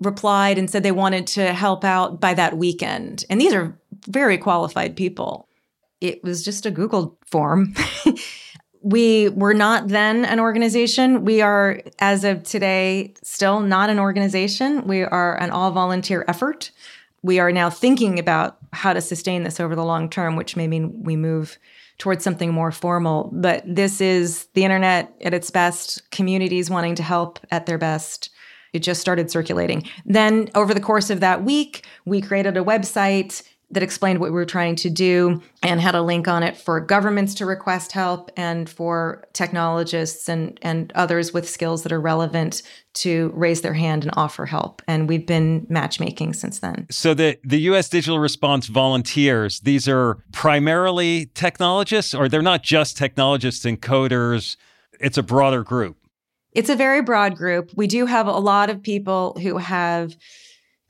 replied 0.00 0.58
and 0.58 0.70
said 0.70 0.82
they 0.82 0.92
wanted 0.92 1.26
to 1.28 1.52
help 1.52 1.84
out 1.84 2.20
by 2.20 2.34
that 2.34 2.56
weekend. 2.56 3.24
And 3.28 3.40
these 3.40 3.54
are 3.54 3.78
very 4.06 4.38
qualified 4.38 4.96
people 4.96 5.48
it 6.02 6.22
was 6.24 6.44
just 6.44 6.66
a 6.66 6.70
Google 6.70 7.16
form. 7.26 7.74
we 8.82 9.28
were 9.30 9.54
not 9.54 9.88
then 9.88 10.24
an 10.24 10.40
organization. 10.40 11.24
We 11.24 11.40
are, 11.40 11.80
as 12.00 12.24
of 12.24 12.42
today, 12.42 13.14
still 13.22 13.60
not 13.60 13.88
an 13.88 14.00
organization. 14.00 14.86
We 14.86 15.02
are 15.02 15.40
an 15.40 15.50
all 15.50 15.70
volunteer 15.70 16.24
effort. 16.26 16.72
We 17.22 17.38
are 17.38 17.52
now 17.52 17.70
thinking 17.70 18.18
about 18.18 18.58
how 18.72 18.92
to 18.92 19.00
sustain 19.00 19.44
this 19.44 19.60
over 19.60 19.76
the 19.76 19.84
long 19.84 20.10
term, 20.10 20.34
which 20.34 20.56
may 20.56 20.66
mean 20.66 21.04
we 21.04 21.14
move 21.14 21.56
towards 21.98 22.24
something 22.24 22.52
more 22.52 22.72
formal. 22.72 23.30
But 23.32 23.62
this 23.66 24.00
is 24.00 24.46
the 24.54 24.64
internet 24.64 25.14
at 25.22 25.34
its 25.34 25.50
best, 25.50 26.10
communities 26.10 26.70
wanting 26.70 26.94
to 26.96 27.02
help 27.02 27.38
at 27.50 27.66
their 27.66 27.78
best. 27.78 28.30
It 28.72 28.80
just 28.80 29.00
started 29.00 29.30
circulating. 29.30 29.88
Then, 30.06 30.48
over 30.54 30.72
the 30.72 30.80
course 30.80 31.10
of 31.10 31.20
that 31.20 31.44
week, 31.44 31.86
we 32.04 32.22
created 32.22 32.56
a 32.56 32.64
website 32.64 33.42
that 33.72 33.82
explained 33.82 34.20
what 34.20 34.30
we 34.30 34.34
were 34.34 34.44
trying 34.44 34.76
to 34.76 34.90
do 34.90 35.42
and 35.62 35.80
had 35.80 35.94
a 35.94 36.02
link 36.02 36.28
on 36.28 36.42
it 36.42 36.56
for 36.56 36.78
governments 36.78 37.34
to 37.34 37.46
request 37.46 37.92
help 37.92 38.30
and 38.36 38.68
for 38.68 39.24
technologists 39.32 40.28
and, 40.28 40.58
and 40.62 40.92
others 40.94 41.32
with 41.32 41.48
skills 41.48 41.82
that 41.82 41.92
are 41.92 42.00
relevant 42.00 42.62
to 42.94 43.32
raise 43.34 43.62
their 43.62 43.72
hand 43.72 44.04
and 44.04 44.12
offer 44.16 44.44
help. 44.44 44.82
And 44.86 45.08
we've 45.08 45.26
been 45.26 45.66
matchmaking 45.70 46.34
since 46.34 46.58
then. 46.58 46.86
So 46.90 47.14
the, 47.14 47.38
the 47.42 47.60
US 47.60 47.88
Digital 47.88 48.18
Response 48.18 48.66
volunteers, 48.66 49.60
these 49.60 49.88
are 49.88 50.18
primarily 50.32 51.26
technologists, 51.34 52.12
or 52.12 52.28
they're 52.28 52.42
not 52.42 52.62
just 52.62 52.98
technologists 52.98 53.64
and 53.64 53.80
coders, 53.80 54.56
it's 55.00 55.16
a 55.16 55.22
broader 55.22 55.64
group. 55.64 55.96
It's 56.52 56.68
a 56.68 56.76
very 56.76 57.00
broad 57.00 57.36
group. 57.36 57.70
We 57.74 57.86
do 57.86 58.04
have 58.04 58.26
a 58.26 58.32
lot 58.32 58.68
of 58.68 58.82
people 58.82 59.38
who 59.40 59.56
have 59.56 60.14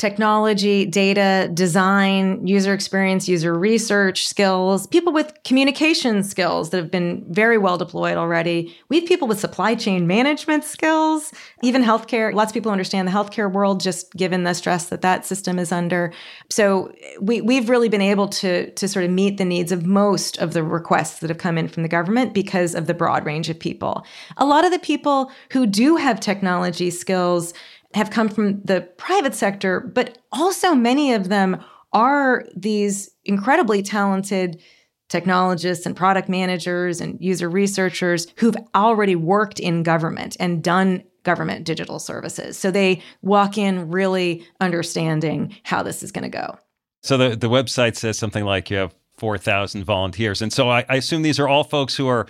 technology, 0.03 0.85
data, 0.85 1.49
design, 1.55 2.45
user 2.45 2.75
experience, 2.75 3.29
user 3.29 3.57
research 3.57 4.27
skills, 4.27 4.85
people 4.89 5.13
with 5.13 5.33
communication 5.45 6.25
skills 6.25 6.71
that 6.71 6.79
have 6.79 6.91
been 6.91 7.25
very 7.29 7.57
well 7.57 7.79
deployed 7.79 8.17
already. 8.17 8.77
We 8.89 8.99
have 8.99 9.09
people 9.09 9.29
with 9.29 9.39
supply 9.39 9.77
chain 9.77 10.09
management 10.09 10.65
skills, 10.65 11.33
even 11.63 11.85
healthcare. 11.85 12.35
Lots 12.35 12.51
of 12.51 12.55
people 12.55 12.73
understand 12.73 13.07
the 13.07 13.13
healthcare 13.13 13.51
world 13.51 13.79
just 13.79 14.13
given 14.15 14.43
the 14.43 14.55
stress 14.55 14.87
that 14.87 15.03
that 15.03 15.25
system 15.25 15.57
is 15.61 15.71
under. 15.71 16.13
So 16.51 16.93
we, 17.21 17.41
we've 17.41 17.69
really 17.69 17.89
been 17.89 18.03
able 18.03 18.27
to, 18.27 18.73
to 18.73 18.89
sort 18.89 19.05
of 19.05 19.13
meet 19.13 19.39
the 19.39 19.45
needs 19.45 19.71
of 19.71 19.87
most 19.87 20.37
of 20.39 20.53
the 20.53 20.65
requests 20.65 21.21
that 21.21 21.31
have 21.31 21.39
come 21.39 21.57
in 21.57 21.69
from 21.69 21.85
the 21.85 21.89
government 21.89 22.35
because 22.35 22.75
of 22.75 22.89
the 22.89 22.95
broad 22.95 23.25
range 23.25 23.49
of 23.49 23.57
people. 23.57 24.05
A 24.37 24.47
lot 24.47 24.65
of 24.65 24.73
the 24.73 24.81
people 24.81 25.31
who 25.53 25.65
do 25.65 25.95
have 25.95 26.19
technology 26.19 26.91
skills 26.91 27.55
have 27.95 28.11
come 28.11 28.29
from 28.29 28.63
the 28.63 28.83
private 28.97 29.35
sector, 29.35 29.81
but 29.81 30.19
also 30.33 30.75
many 30.75 31.13
of 31.13 31.29
them 31.29 31.63
are 31.93 32.45
these 32.57 33.11
incredibly 33.25 33.83
talented 33.83 34.61
technologists 35.09 35.85
and 35.85 35.95
product 35.95 36.29
managers 36.29 37.01
and 37.01 37.21
user 37.21 37.49
researchers 37.49 38.27
who've 38.37 38.57
already 38.75 39.15
worked 39.15 39.61
in 39.61 39.83
government 39.83 40.37
and 40.41 40.63
done 40.63 41.03
government 41.23 41.65
digital 41.65 41.99
services. 41.99 42.59
So 42.59 42.71
they 42.71 43.03
walk 43.21 43.59
in 43.59 43.91
really 43.91 44.45
understanding 44.61 45.55
how 45.65 45.83
this 45.83 46.03
is 46.03 46.11
going 46.11 46.25
to 46.25 46.31
go. 46.31 46.59
So 47.03 47.17
the, 47.17 47.37
the 47.37 47.49
website 47.49 47.97
says 47.97 48.19
something 48.19 48.45
like 48.45 48.71
you 48.71 48.79
have 48.79 48.95
4,000 49.19 49.85
volunteers. 49.85 50.41
And 50.41 50.53
so 50.53 50.71
I, 50.71 50.85
I 50.89 50.97
assume 50.97 51.23
these 51.23 51.39
are 51.39 51.47
all 51.47 51.65
folks 51.65 51.95
who 51.95 52.09
are 52.09 52.27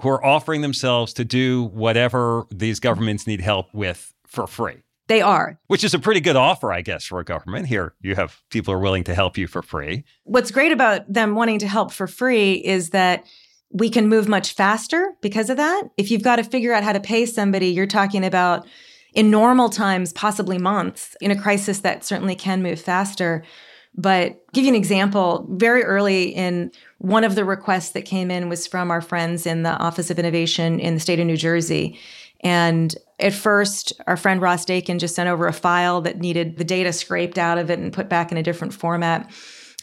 who 0.00 0.08
are 0.08 0.24
offering 0.24 0.60
themselves 0.60 1.12
to 1.14 1.24
do 1.24 1.64
whatever 1.64 2.46
these 2.54 2.78
governments 2.78 3.26
need 3.26 3.40
help 3.40 3.74
with 3.74 4.14
for 4.28 4.46
free. 4.46 4.76
They 5.08 5.22
are. 5.22 5.58
Which 5.66 5.84
is 5.84 5.94
a 5.94 5.98
pretty 5.98 6.20
good 6.20 6.36
offer, 6.36 6.72
I 6.72 6.82
guess, 6.82 7.04
for 7.04 7.18
a 7.18 7.24
government. 7.24 7.66
Here, 7.66 7.94
you 8.00 8.14
have 8.14 8.40
people 8.50 8.72
are 8.72 8.78
willing 8.78 9.04
to 9.04 9.14
help 9.14 9.36
you 9.36 9.46
for 9.46 9.62
free. 9.62 10.04
What's 10.24 10.50
great 10.50 10.70
about 10.70 11.10
them 11.12 11.34
wanting 11.34 11.58
to 11.60 11.68
help 11.68 11.92
for 11.92 12.06
free 12.06 12.54
is 12.54 12.90
that 12.90 13.24
we 13.70 13.90
can 13.90 14.08
move 14.08 14.28
much 14.28 14.52
faster 14.52 15.14
because 15.20 15.50
of 15.50 15.56
that. 15.56 15.84
If 15.96 16.10
you've 16.10 16.22
got 16.22 16.36
to 16.36 16.44
figure 16.44 16.72
out 16.72 16.84
how 16.84 16.92
to 16.92 17.00
pay 17.00 17.26
somebody, 17.26 17.68
you're 17.68 17.86
talking 17.86 18.24
about 18.24 18.66
in 19.14 19.30
normal 19.30 19.70
times, 19.70 20.12
possibly 20.12 20.58
months. 20.58 21.16
In 21.20 21.30
a 21.30 21.40
crisis, 21.40 21.80
that 21.80 22.04
certainly 22.04 22.34
can 22.34 22.62
move 22.62 22.80
faster. 22.80 23.42
But 23.94 24.40
give 24.52 24.64
you 24.64 24.70
an 24.70 24.76
example, 24.76 25.46
very 25.50 25.82
early 25.82 26.28
in 26.28 26.70
one 26.98 27.24
of 27.24 27.34
the 27.34 27.44
requests 27.44 27.90
that 27.90 28.04
came 28.04 28.30
in 28.30 28.48
was 28.48 28.66
from 28.66 28.90
our 28.90 29.00
friends 29.00 29.46
in 29.46 29.62
the 29.62 29.76
Office 29.78 30.10
of 30.10 30.18
Innovation 30.18 30.78
in 30.78 30.94
the 30.94 31.00
state 31.00 31.18
of 31.18 31.26
New 31.26 31.36
Jersey. 31.36 31.98
And 32.40 32.94
at 33.18 33.32
first, 33.32 33.92
our 34.06 34.16
friend 34.16 34.40
Ross 34.40 34.64
Dakin 34.64 34.98
just 34.98 35.14
sent 35.14 35.28
over 35.28 35.46
a 35.46 35.52
file 35.52 36.00
that 36.02 36.18
needed 36.18 36.56
the 36.56 36.64
data 36.64 36.92
scraped 36.92 37.38
out 37.38 37.58
of 37.58 37.70
it 37.70 37.78
and 37.78 37.92
put 37.92 38.08
back 38.08 38.30
in 38.30 38.38
a 38.38 38.42
different 38.42 38.72
format. 38.72 39.30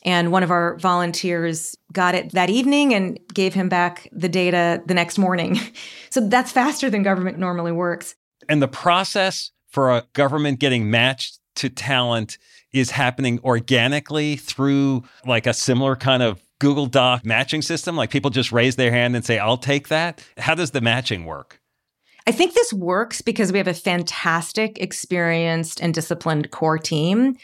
And 0.03 0.31
one 0.31 0.43
of 0.43 0.51
our 0.51 0.77
volunteers 0.77 1.75
got 1.91 2.15
it 2.15 2.31
that 2.33 2.49
evening 2.49 2.93
and 2.93 3.19
gave 3.33 3.53
him 3.53 3.67
back 3.67 4.07
the 4.11 4.29
data 4.29 4.81
the 4.85 4.93
next 4.93 5.17
morning. 5.17 5.59
so 6.11 6.21
that's 6.21 6.51
faster 6.51 6.89
than 6.89 7.03
government 7.03 7.39
normally 7.39 7.71
works. 7.71 8.15
And 8.47 8.61
the 8.61 8.67
process 8.67 9.51
for 9.67 9.91
a 9.91 10.03
government 10.13 10.59
getting 10.59 10.89
matched 10.89 11.39
to 11.55 11.69
talent 11.69 12.37
is 12.71 12.91
happening 12.91 13.39
organically 13.43 14.35
through 14.35 15.03
like 15.25 15.47
a 15.47 15.53
similar 15.53 15.95
kind 15.95 16.21
of 16.21 16.41
Google 16.59 16.85
Doc 16.85 17.25
matching 17.25 17.61
system? 17.61 17.95
Like 17.95 18.09
people 18.09 18.31
just 18.31 18.51
raise 18.51 18.75
their 18.75 18.91
hand 18.91 19.15
and 19.15 19.25
say, 19.25 19.39
I'll 19.39 19.57
take 19.57 19.89
that? 19.89 20.25
How 20.37 20.55
does 20.55 20.71
the 20.71 20.81
matching 20.81 21.25
work? 21.25 21.59
I 22.27 22.31
think 22.31 22.53
this 22.53 22.73
works 22.73 23.21
because 23.21 23.51
we 23.51 23.59
have 23.59 23.67
a 23.67 23.73
fantastic, 23.73 24.79
experienced, 24.79 25.79
and 25.81 25.93
disciplined 25.93 26.51
core 26.51 26.79
team. 26.79 27.37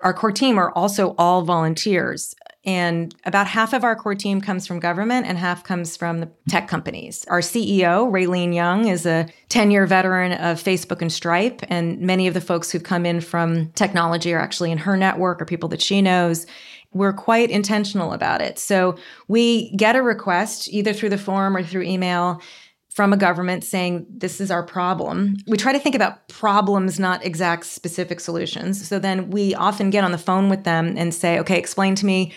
Our 0.00 0.14
core 0.14 0.32
team 0.32 0.58
are 0.58 0.72
also 0.72 1.14
all 1.18 1.42
volunteers. 1.42 2.34
And 2.64 3.14
about 3.24 3.46
half 3.46 3.72
of 3.72 3.84
our 3.84 3.96
core 3.96 4.14
team 4.14 4.40
comes 4.40 4.66
from 4.66 4.80
government 4.80 5.26
and 5.26 5.38
half 5.38 5.64
comes 5.64 5.96
from 5.96 6.18
the 6.18 6.30
tech 6.48 6.68
companies. 6.68 7.24
Our 7.28 7.40
CEO, 7.40 8.10
Raylene 8.10 8.54
Yung, 8.54 8.88
is 8.88 9.06
a 9.06 9.28
10 9.48 9.70
year 9.70 9.86
veteran 9.86 10.32
of 10.32 10.62
Facebook 10.62 11.00
and 11.00 11.12
Stripe. 11.12 11.62
And 11.68 12.00
many 12.00 12.26
of 12.26 12.34
the 12.34 12.40
folks 12.40 12.70
who've 12.70 12.82
come 12.82 13.06
in 13.06 13.20
from 13.20 13.70
technology 13.72 14.34
are 14.34 14.40
actually 14.40 14.72
in 14.72 14.78
her 14.78 14.96
network 14.96 15.40
or 15.40 15.46
people 15.46 15.70
that 15.70 15.80
she 15.80 16.02
knows. 16.02 16.46
We're 16.92 17.14
quite 17.14 17.50
intentional 17.50 18.12
about 18.12 18.42
it. 18.42 18.58
So 18.58 18.96
we 19.28 19.74
get 19.76 19.96
a 19.96 20.02
request 20.02 20.68
either 20.70 20.92
through 20.92 21.10
the 21.10 21.18
form 21.18 21.56
or 21.56 21.62
through 21.62 21.82
email 21.82 22.42
from 22.90 23.12
a 23.12 23.16
government 23.16 23.64
saying 23.64 24.06
this 24.10 24.40
is 24.40 24.50
our 24.50 24.62
problem. 24.62 25.36
We 25.46 25.56
try 25.56 25.72
to 25.72 25.78
think 25.78 25.94
about 25.94 26.28
problems, 26.28 26.98
not 26.98 27.24
exact 27.24 27.66
specific 27.66 28.20
solutions. 28.20 28.86
So 28.86 28.98
then 28.98 29.30
we 29.30 29.54
often 29.54 29.90
get 29.90 30.04
on 30.04 30.12
the 30.12 30.18
phone 30.18 30.48
with 30.48 30.64
them 30.64 30.94
and 30.96 31.14
say, 31.14 31.38
okay, 31.38 31.58
explain 31.58 31.94
to 31.96 32.06
me 32.06 32.32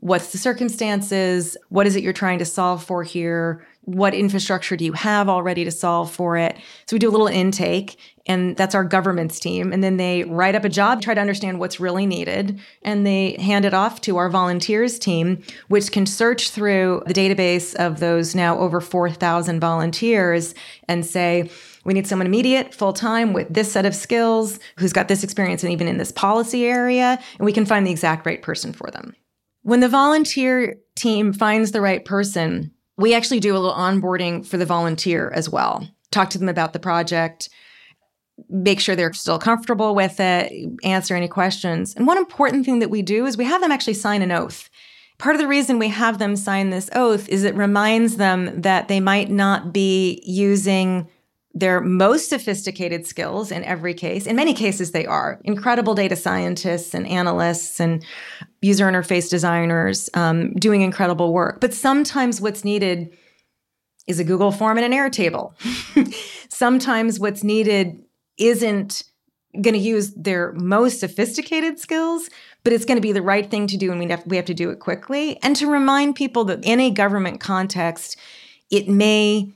what's 0.00 0.32
the 0.32 0.38
circumstances? 0.38 1.56
What 1.68 1.86
is 1.86 1.96
it 1.96 2.02
you're 2.02 2.12
trying 2.12 2.38
to 2.38 2.44
solve 2.44 2.82
for 2.82 3.02
here? 3.02 3.66
What 3.82 4.14
infrastructure 4.14 4.76
do 4.76 4.84
you 4.84 4.92
have 4.92 5.28
already 5.28 5.64
to 5.64 5.70
solve 5.70 6.10
for 6.10 6.36
it? 6.36 6.56
So 6.86 6.94
we 6.94 6.98
do 7.00 7.08
a 7.08 7.10
little 7.10 7.26
intake, 7.26 7.98
and 8.28 8.56
that's 8.56 8.74
our 8.74 8.84
government's 8.84 9.40
team. 9.40 9.72
And 9.72 9.82
then 9.82 9.96
they 9.96 10.24
write 10.24 10.54
up 10.54 10.64
a 10.64 10.68
job, 10.68 11.00
try 11.00 11.14
to 11.14 11.20
understand 11.20 11.58
what's 11.58 11.80
really 11.80 12.06
needed, 12.06 12.60
and 12.82 13.06
they 13.06 13.36
hand 13.40 13.64
it 13.64 13.74
off 13.74 14.02
to 14.02 14.18
our 14.18 14.28
volunteers 14.28 14.98
team, 14.98 15.42
which 15.68 15.90
can 15.90 16.06
search 16.06 16.50
through 16.50 17.02
the 17.06 17.14
database 17.14 17.74
of 17.74 18.00
those 18.00 18.34
now 18.34 18.58
over 18.58 18.80
4,000 18.80 19.58
volunteers 19.58 20.54
and 20.86 21.04
say, 21.04 21.50
we 21.84 21.94
need 21.94 22.06
someone 22.06 22.26
immediate, 22.26 22.74
full 22.74 22.92
time 22.92 23.32
with 23.32 23.52
this 23.52 23.72
set 23.72 23.86
of 23.86 23.94
skills, 23.94 24.60
who's 24.76 24.92
got 24.92 25.08
this 25.08 25.24
experience 25.24 25.62
and 25.62 25.72
even 25.72 25.88
in 25.88 25.96
this 25.96 26.12
policy 26.12 26.66
area, 26.66 27.18
and 27.38 27.46
we 27.46 27.52
can 27.52 27.64
find 27.64 27.86
the 27.86 27.90
exact 27.90 28.26
right 28.26 28.42
person 28.42 28.74
for 28.74 28.90
them. 28.90 29.16
When 29.62 29.80
the 29.80 29.88
volunteer 29.88 30.76
team 30.96 31.32
finds 31.32 31.72
the 31.72 31.80
right 31.80 32.04
person, 32.04 32.72
we 32.98 33.14
actually 33.14 33.40
do 33.40 33.54
a 33.54 33.58
little 33.58 33.72
onboarding 33.72 34.44
for 34.44 34.58
the 34.58 34.66
volunteer 34.66 35.30
as 35.34 35.48
well. 35.48 35.88
Talk 36.10 36.30
to 36.30 36.38
them 36.38 36.48
about 36.48 36.72
the 36.72 36.78
project, 36.78 37.48
make 38.48 38.80
sure 38.80 38.96
they're 38.96 39.12
still 39.12 39.38
comfortable 39.38 39.94
with 39.94 40.20
it, 40.20 40.52
answer 40.84 41.16
any 41.16 41.28
questions. 41.28 41.94
And 41.94 42.06
one 42.06 42.18
important 42.18 42.64
thing 42.64 42.78
that 42.78 42.90
we 42.90 43.02
do 43.02 43.26
is 43.26 43.36
we 43.36 43.44
have 43.44 43.60
them 43.60 43.72
actually 43.72 43.94
sign 43.94 44.22
an 44.22 44.32
oath. 44.32 44.70
Part 45.18 45.34
of 45.34 45.40
the 45.40 45.48
reason 45.48 45.78
we 45.78 45.88
have 45.88 46.18
them 46.18 46.36
sign 46.36 46.70
this 46.70 46.88
oath 46.94 47.28
is 47.28 47.42
it 47.42 47.54
reminds 47.56 48.16
them 48.16 48.60
that 48.62 48.88
they 48.88 49.00
might 49.00 49.30
not 49.30 49.72
be 49.72 50.22
using 50.24 51.08
their 51.54 51.80
most 51.80 52.28
sophisticated 52.28 53.06
skills 53.06 53.50
in 53.50 53.64
every 53.64 53.94
case. 53.94 54.26
In 54.26 54.36
many 54.36 54.54
cases, 54.54 54.92
they 54.92 55.06
are 55.06 55.40
incredible 55.44 55.94
data 55.94 56.14
scientists 56.14 56.94
and 56.94 57.06
analysts 57.06 57.80
and 57.80 58.04
user 58.62 58.86
interface 58.86 59.28
designers 59.28 60.08
um, 60.14 60.52
doing 60.54 60.82
incredible 60.82 61.32
work. 61.32 61.60
But 61.60 61.74
sometimes 61.74 62.40
what's 62.40 62.64
needed 62.64 63.16
is 64.06 64.20
a 64.20 64.24
Google 64.24 64.52
form 64.52 64.78
and 64.78 64.92
an 64.92 64.98
Airtable. 64.98 65.52
sometimes 66.48 67.18
what's 67.18 67.42
needed 67.42 68.04
isn't 68.38 69.04
going 69.54 69.74
to 69.74 69.80
use 69.80 70.12
their 70.14 70.52
most 70.52 71.00
sophisticated 71.00 71.78
skills, 71.78 72.28
but 72.64 72.72
it's 72.72 72.84
going 72.84 72.96
to 72.96 73.02
be 73.02 73.12
the 73.12 73.22
right 73.22 73.50
thing 73.50 73.66
to 73.66 73.76
do, 73.76 73.90
and 73.90 73.98
we 73.98 74.06
have, 74.06 74.26
we 74.26 74.36
have 74.36 74.44
to 74.46 74.54
do 74.54 74.70
it 74.70 74.78
quickly. 74.78 75.38
And 75.42 75.56
to 75.56 75.66
remind 75.66 76.16
people 76.16 76.44
that 76.44 76.64
in 76.64 76.80
a 76.80 76.90
government 76.90 77.40
context, 77.40 78.16
it 78.70 78.88
may 78.88 79.50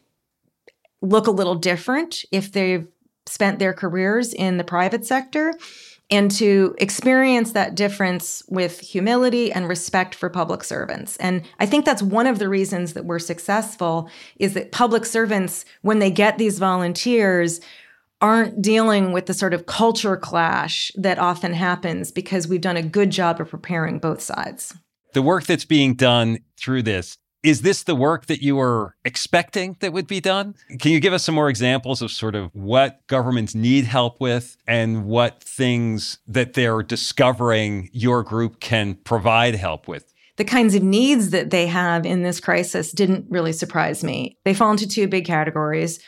look 1.02 1.26
a 1.26 1.32
little 1.32 1.56
different 1.56 2.24
if 2.30 2.52
they've 2.52 2.86
spent 3.26 3.58
their 3.58 3.72
careers 3.72 4.32
in 4.32 4.56
the 4.56 4.64
private 4.64 5.04
sector 5.04 5.54
and 6.10 6.30
to 6.30 6.74
experience 6.78 7.52
that 7.52 7.74
difference 7.74 8.42
with 8.48 8.80
humility 8.80 9.50
and 9.50 9.68
respect 9.68 10.14
for 10.14 10.28
public 10.28 10.62
servants. 10.62 11.16
And 11.16 11.42
I 11.58 11.66
think 11.66 11.84
that's 11.84 12.02
one 12.02 12.26
of 12.26 12.38
the 12.38 12.48
reasons 12.48 12.92
that 12.92 13.06
we're 13.06 13.18
successful 13.18 14.10
is 14.38 14.54
that 14.54 14.72
public 14.72 15.06
servants 15.06 15.64
when 15.80 16.00
they 16.00 16.10
get 16.10 16.36
these 16.36 16.58
volunteers 16.58 17.60
aren't 18.22 18.62
dealing 18.62 19.12
with 19.12 19.26
the 19.26 19.34
sort 19.34 19.52
of 19.52 19.66
culture 19.66 20.16
clash 20.16 20.90
that 20.94 21.18
often 21.18 21.52
happens 21.52 22.12
because 22.12 22.48
we've 22.48 22.60
done 22.60 22.76
a 22.76 22.82
good 22.82 23.10
job 23.10 23.40
of 23.40 23.50
preparing 23.50 23.98
both 23.98 24.22
sides. 24.22 24.74
The 25.12 25.22
work 25.22 25.44
that's 25.44 25.66
being 25.66 25.94
done 25.94 26.38
through 26.56 26.84
this 26.84 27.18
is 27.42 27.62
this 27.62 27.82
the 27.82 27.96
work 27.96 28.26
that 28.26 28.40
you 28.40 28.56
were 28.56 28.94
expecting 29.04 29.76
that 29.80 29.92
would 29.92 30.06
be 30.06 30.20
done? 30.20 30.54
Can 30.78 30.92
you 30.92 31.00
give 31.00 31.12
us 31.12 31.24
some 31.24 31.34
more 31.34 31.48
examples 31.48 32.00
of 32.00 32.10
sort 32.12 32.36
of 32.36 32.50
what 32.54 33.04
governments 33.08 33.54
need 33.54 33.84
help 33.84 34.20
with 34.20 34.56
and 34.66 35.04
what 35.06 35.42
things 35.42 36.18
that 36.28 36.54
they're 36.54 36.82
discovering 36.84 37.90
your 37.92 38.22
group 38.22 38.60
can 38.60 38.94
provide 38.94 39.56
help 39.56 39.88
with? 39.88 40.14
The 40.36 40.44
kinds 40.44 40.74
of 40.74 40.82
needs 40.82 41.30
that 41.30 41.50
they 41.50 41.66
have 41.66 42.06
in 42.06 42.22
this 42.22 42.40
crisis 42.40 42.92
didn't 42.92 43.26
really 43.28 43.52
surprise 43.52 44.02
me. 44.02 44.38
They 44.44 44.54
fall 44.54 44.70
into 44.70 44.88
two 44.88 45.08
big 45.08 45.26
categories 45.26 45.98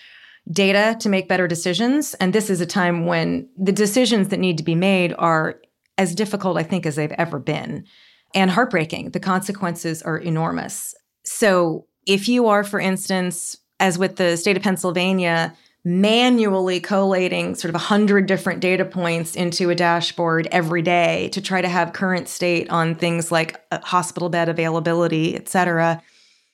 data 0.51 0.97
to 1.01 1.09
make 1.09 1.29
better 1.29 1.49
decisions. 1.49 2.15
And 2.15 2.33
this 2.33 2.51
is 2.51 2.61
a 2.61 2.67
time 2.67 3.07
when 3.07 3.49
the 3.57 3.73
decisions 3.73 4.29
that 4.29 4.41
need 4.41 4.59
to 4.59 4.65
be 4.65 4.75
made 4.75 5.15
are 5.19 5.61
as 5.97 6.15
difficult, 6.15 6.59
I 6.59 6.63
think, 6.63 6.87
as 6.87 6.97
they've 6.97 7.13
ever 7.13 7.39
been 7.39 7.87
and 8.35 8.51
heartbreaking. 8.51 9.11
The 9.11 9.21
consequences 9.21 10.03
are 10.03 10.19
enormous. 10.19 10.95
So, 11.25 11.87
if 12.07 12.29
you 12.29 12.49
are, 12.49 12.65
for 12.65 12.79
instance, 12.79 13.57
as 13.81 13.99
with 13.99 14.17
the 14.17 14.37
state 14.37 14.59
of 14.59 14.63
Pennsylvania, 14.63 15.55
manually 15.85 16.81
collating 16.81 17.55
sort 17.55 17.71
of 17.71 17.75
100 17.75 18.27
different 18.27 18.61
data 18.61 18.85
points 18.85 19.37
into 19.37 19.71
a 19.71 19.75
dashboard 19.75 20.49
every 20.51 20.83
day 20.83 21.29
to 21.31 21.41
try 21.41 21.61
to 21.61 21.69
have 21.69 21.93
current 21.93 22.29
state 22.29 22.69
on 22.71 22.95
things 22.95 23.31
like 23.31 23.63
uh, 23.71 23.79
hospital 23.83 24.29
bed 24.29 24.49
availability, 24.49 25.35
et 25.37 25.49
cetera, 25.49 26.03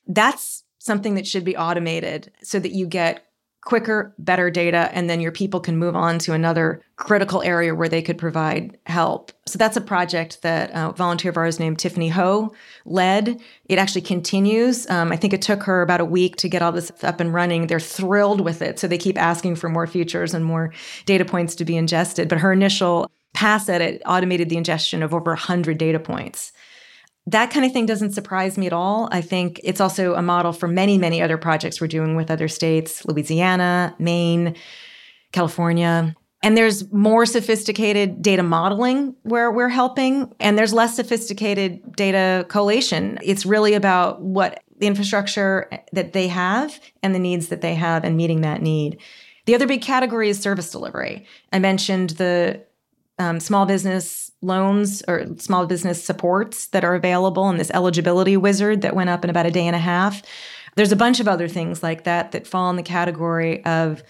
that's 0.08 0.64
something 0.78 1.14
that 1.14 1.26
should 1.26 1.44
be 1.44 1.56
automated 1.56 2.32
so 2.42 2.58
that 2.58 2.72
you 2.72 2.86
get 2.86 3.24
quicker, 3.62 4.14
better 4.18 4.50
data, 4.50 4.90
and 4.92 5.10
then 5.10 5.20
your 5.20 5.32
people 5.32 5.60
can 5.60 5.76
move 5.76 5.94
on 5.94 6.18
to 6.20 6.32
another 6.32 6.82
critical 6.96 7.42
area 7.42 7.74
where 7.74 7.88
they 7.88 8.00
could 8.00 8.16
provide 8.16 8.78
help. 8.86 9.32
So 9.46 9.58
that's 9.58 9.76
a 9.76 9.82
project 9.82 10.42
that 10.42 10.70
a 10.72 10.92
volunteer 10.92 11.30
of 11.30 11.36
ours 11.36 11.60
named 11.60 11.78
Tiffany 11.78 12.08
Ho 12.08 12.54
led. 12.86 13.40
It 13.66 13.78
actually 13.78 14.02
continues. 14.02 14.88
Um, 14.88 15.12
I 15.12 15.16
think 15.16 15.34
it 15.34 15.42
took 15.42 15.62
her 15.64 15.82
about 15.82 16.00
a 16.00 16.06
week 16.06 16.36
to 16.36 16.48
get 16.48 16.62
all 16.62 16.72
this 16.72 16.90
up 17.02 17.20
and 17.20 17.34
running. 17.34 17.66
They're 17.66 17.80
thrilled 17.80 18.40
with 18.40 18.62
it. 18.62 18.78
So 18.78 18.88
they 18.88 18.98
keep 18.98 19.18
asking 19.18 19.56
for 19.56 19.68
more 19.68 19.86
features 19.86 20.32
and 20.32 20.44
more 20.44 20.72
data 21.04 21.24
points 21.24 21.54
to 21.56 21.64
be 21.64 21.76
ingested. 21.76 22.28
But 22.28 22.38
her 22.38 22.52
initial 22.52 23.10
pass 23.34 23.68
at 23.68 23.80
it 23.80 24.02
automated 24.06 24.48
the 24.48 24.56
ingestion 24.56 25.02
of 25.02 25.14
over 25.14 25.32
100 25.32 25.78
data 25.78 26.00
points 26.00 26.52
that 27.26 27.50
kind 27.50 27.66
of 27.66 27.72
thing 27.72 27.86
doesn't 27.86 28.12
surprise 28.12 28.56
me 28.58 28.66
at 28.66 28.72
all. 28.72 29.08
I 29.12 29.20
think 29.20 29.60
it's 29.62 29.80
also 29.80 30.14
a 30.14 30.22
model 30.22 30.52
for 30.52 30.66
many, 30.66 30.98
many 30.98 31.22
other 31.22 31.36
projects 31.36 31.80
we're 31.80 31.86
doing 31.86 32.16
with 32.16 32.30
other 32.30 32.48
states, 32.48 33.04
Louisiana, 33.04 33.94
Maine, 33.98 34.56
California. 35.32 36.16
And 36.42 36.56
there's 36.56 36.90
more 36.90 37.26
sophisticated 37.26 38.22
data 38.22 38.42
modeling 38.42 39.14
where 39.22 39.50
we're 39.50 39.68
helping, 39.68 40.32
and 40.40 40.56
there's 40.56 40.72
less 40.72 40.96
sophisticated 40.96 41.94
data 41.94 42.46
collation. 42.48 43.18
It's 43.22 43.44
really 43.44 43.74
about 43.74 44.22
what 44.22 44.62
the 44.78 44.86
infrastructure 44.86 45.68
that 45.92 46.14
they 46.14 46.28
have 46.28 46.80
and 47.02 47.14
the 47.14 47.18
needs 47.18 47.48
that 47.48 47.60
they 47.60 47.74
have 47.74 48.04
and 48.04 48.16
meeting 48.16 48.40
that 48.40 48.62
need. 48.62 48.98
The 49.44 49.54
other 49.54 49.66
big 49.66 49.82
category 49.82 50.30
is 50.30 50.40
service 50.40 50.70
delivery. 50.70 51.26
I 51.52 51.58
mentioned 51.58 52.10
the 52.10 52.64
um, 53.18 53.38
small 53.38 53.66
business 53.66 54.29
loans 54.42 55.02
or 55.08 55.26
small 55.38 55.66
business 55.66 56.02
supports 56.02 56.68
that 56.68 56.84
are 56.84 56.94
available 56.94 57.48
and 57.48 57.60
this 57.60 57.70
eligibility 57.72 58.36
wizard 58.36 58.82
that 58.82 58.94
went 58.94 59.10
up 59.10 59.24
in 59.24 59.30
about 59.30 59.46
a 59.46 59.50
day 59.50 59.66
and 59.66 59.76
a 59.76 59.80
half. 59.80 60.22
There's 60.76 60.92
a 60.92 60.96
bunch 60.96 61.20
of 61.20 61.28
other 61.28 61.48
things 61.48 61.82
like 61.82 62.04
that 62.04 62.32
that 62.32 62.46
fall 62.46 62.70
in 62.70 62.76
the 62.76 62.82
category 62.82 63.64
of 63.64 64.02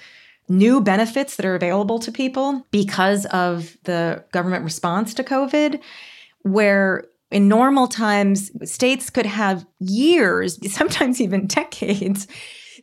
new 0.48 0.80
benefits 0.80 1.36
that 1.36 1.46
are 1.46 1.54
available 1.54 1.98
to 2.00 2.12
people 2.12 2.66
because 2.70 3.24
of 3.26 3.76
the 3.84 4.24
government 4.32 4.64
response 4.64 5.14
to 5.14 5.24
COVID, 5.24 5.80
where 6.42 7.04
in 7.30 7.46
normal 7.46 7.86
times, 7.86 8.50
states 8.68 9.08
could 9.08 9.26
have 9.26 9.64
years, 9.78 10.58
sometimes 10.72 11.20
even 11.20 11.46
decades, 11.46 12.26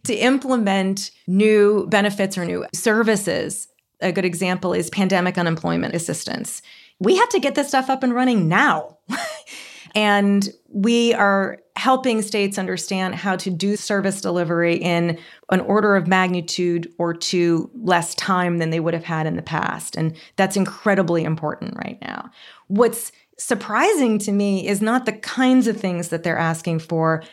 to 0.05 0.15
implement 0.15 1.12
new 1.27 1.86
benefits 1.88 2.38
or 2.38 2.45
new 2.45 2.65
services 2.73 3.67
a 4.01 4.12
good 4.12 4.25
example 4.25 4.73
is 4.73 4.89
pandemic 4.89 5.38
unemployment 5.38 5.95
assistance. 5.95 6.62
We 6.99 7.17
have 7.17 7.29
to 7.29 7.39
get 7.39 7.55
this 7.55 7.69
stuff 7.69 7.89
up 7.89 8.03
and 8.03 8.13
running 8.13 8.47
now. 8.47 8.97
and 9.95 10.49
we 10.69 11.13
are 11.13 11.60
helping 11.75 12.21
states 12.21 12.57
understand 12.57 13.15
how 13.15 13.36
to 13.36 13.49
do 13.51 13.75
service 13.75 14.19
delivery 14.21 14.75
in 14.75 15.17
an 15.51 15.62
order 15.62 15.95
of 15.95 16.07
magnitude 16.07 16.91
or 16.97 17.13
two 17.13 17.69
less 17.75 18.15
time 18.15 18.57
than 18.57 18.71
they 18.71 18.79
would 18.79 18.95
have 18.95 19.03
had 19.03 19.27
in 19.27 19.36
the 19.36 19.41
past. 19.41 19.95
And 19.95 20.15
that's 20.36 20.57
incredibly 20.57 21.23
important 21.23 21.75
right 21.77 21.99
now. 22.01 22.31
What's 22.67 23.12
surprising 23.38 24.17
to 24.19 24.31
me 24.31 24.67
is 24.67 24.81
not 24.81 25.05
the 25.05 25.13
kinds 25.13 25.67
of 25.67 25.79
things 25.79 26.10
that 26.10 26.23
they're 26.23 26.38
asking 26.38 26.79
for. 26.79 27.23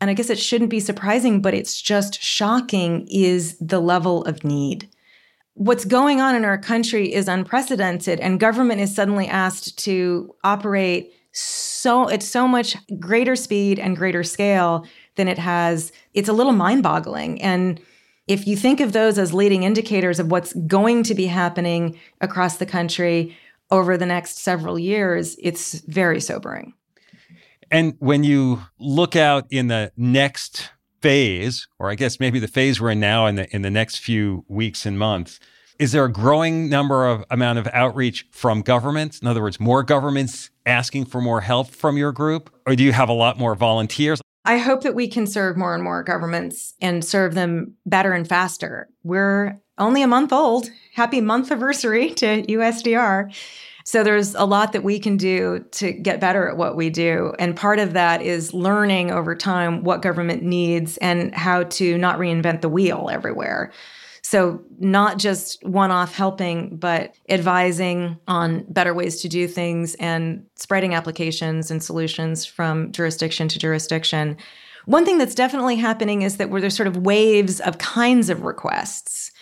And 0.00 0.08
I 0.08 0.14
guess 0.14 0.30
it 0.30 0.38
shouldn't 0.38 0.70
be 0.70 0.80
surprising, 0.80 1.42
but 1.42 1.52
it's 1.52 1.80
just 1.80 2.22
shocking 2.22 3.06
is 3.10 3.58
the 3.58 3.80
level 3.80 4.24
of 4.24 4.44
need 4.44 4.88
what's 5.60 5.84
going 5.84 6.22
on 6.22 6.34
in 6.34 6.42
our 6.46 6.56
country 6.56 7.12
is 7.12 7.28
unprecedented, 7.28 8.18
and 8.18 8.40
government 8.40 8.80
is 8.80 8.94
suddenly 8.94 9.28
asked 9.28 9.78
to 9.80 10.34
operate 10.42 11.12
so 11.32 12.08
at 12.08 12.22
so 12.22 12.48
much 12.48 12.78
greater 12.98 13.36
speed 13.36 13.78
and 13.78 13.94
greater 13.94 14.24
scale 14.24 14.86
than 15.16 15.28
it 15.28 15.36
has. 15.36 15.92
It's 16.14 16.30
a 16.30 16.32
little 16.32 16.54
mind-boggling. 16.54 17.42
And 17.42 17.78
if 18.26 18.46
you 18.46 18.56
think 18.56 18.80
of 18.80 18.92
those 18.92 19.18
as 19.18 19.34
leading 19.34 19.64
indicators 19.64 20.18
of 20.18 20.30
what's 20.30 20.54
going 20.54 21.02
to 21.02 21.14
be 21.14 21.26
happening 21.26 21.98
across 22.22 22.56
the 22.56 22.64
country 22.64 23.36
over 23.70 23.98
the 23.98 24.06
next 24.06 24.38
several 24.38 24.78
years, 24.78 25.36
it's 25.38 25.74
very 25.82 26.22
sobering. 26.22 26.72
And 27.70 27.96
when 27.98 28.24
you 28.24 28.62
look 28.78 29.14
out 29.14 29.44
in 29.50 29.66
the 29.66 29.92
next 29.94 30.70
phase, 31.00 31.68
or 31.78 31.90
I 31.90 31.94
guess 31.94 32.20
maybe 32.20 32.38
the 32.38 32.48
phase 32.48 32.80
we're 32.80 32.90
in 32.90 33.00
now 33.00 33.26
in 33.26 33.36
the 33.36 33.54
in 33.54 33.62
the 33.62 33.70
next 33.70 33.98
few 33.98 34.44
weeks 34.48 34.86
and 34.86 34.98
months, 34.98 35.40
is 35.78 35.92
there 35.92 36.04
a 36.04 36.12
growing 36.12 36.68
number 36.68 37.06
of 37.06 37.24
amount 37.30 37.58
of 37.58 37.66
outreach 37.72 38.26
from 38.30 38.60
governments? 38.60 39.18
In 39.20 39.26
other 39.26 39.40
words, 39.40 39.58
more 39.58 39.82
governments 39.82 40.50
asking 40.66 41.06
for 41.06 41.20
more 41.22 41.40
help 41.40 41.70
from 41.70 41.96
your 41.96 42.12
group? 42.12 42.54
Or 42.66 42.76
do 42.76 42.84
you 42.84 42.92
have 42.92 43.08
a 43.08 43.14
lot 43.14 43.38
more 43.38 43.54
volunteers? 43.54 44.20
I 44.44 44.58
hope 44.58 44.82
that 44.82 44.94
we 44.94 45.08
can 45.08 45.26
serve 45.26 45.56
more 45.56 45.74
and 45.74 45.82
more 45.82 46.02
governments 46.02 46.74
and 46.80 47.04
serve 47.04 47.34
them 47.34 47.76
better 47.86 48.12
and 48.12 48.28
faster. 48.28 48.88
We're 49.04 49.58
only 49.78 50.02
a 50.02 50.06
month 50.06 50.32
old. 50.32 50.70
Happy 50.94 51.20
month 51.20 51.50
anniversary 51.50 52.10
to 52.14 52.42
USDR. 52.42 53.34
So 53.84 54.04
there's 54.04 54.34
a 54.34 54.44
lot 54.44 54.72
that 54.72 54.84
we 54.84 54.98
can 54.98 55.16
do 55.16 55.64
to 55.72 55.92
get 55.92 56.20
better 56.20 56.48
at 56.48 56.56
what 56.56 56.76
we 56.76 56.90
do. 56.90 57.32
And 57.38 57.56
part 57.56 57.78
of 57.78 57.92
that 57.94 58.22
is 58.22 58.52
learning 58.52 59.10
over 59.10 59.34
time 59.34 59.84
what 59.84 60.02
government 60.02 60.42
needs 60.42 60.96
and 60.98 61.34
how 61.34 61.64
to 61.64 61.98
not 61.98 62.18
reinvent 62.18 62.60
the 62.60 62.68
wheel 62.68 63.08
everywhere. 63.10 63.72
So, 64.22 64.62
not 64.78 65.18
just 65.18 65.64
one 65.64 65.90
off 65.90 66.14
helping, 66.14 66.76
but 66.76 67.14
advising 67.28 68.18
on 68.28 68.64
better 68.68 68.94
ways 68.94 69.22
to 69.22 69.28
do 69.28 69.48
things 69.48 69.94
and 69.96 70.44
spreading 70.56 70.94
applications 70.94 71.70
and 71.70 71.82
solutions 71.82 72.44
from 72.44 72.92
jurisdiction 72.92 73.48
to 73.48 73.58
jurisdiction. 73.58 74.36
One 74.84 75.04
thing 75.04 75.18
that's 75.18 75.34
definitely 75.34 75.76
happening 75.76 76.22
is 76.22 76.36
that 76.36 76.50
where 76.50 76.60
there's 76.60 76.76
sort 76.76 76.86
of 76.86 76.98
waves 76.98 77.60
of 77.60 77.78
kinds 77.78 78.30
of 78.30 78.42
requests. 78.42 79.32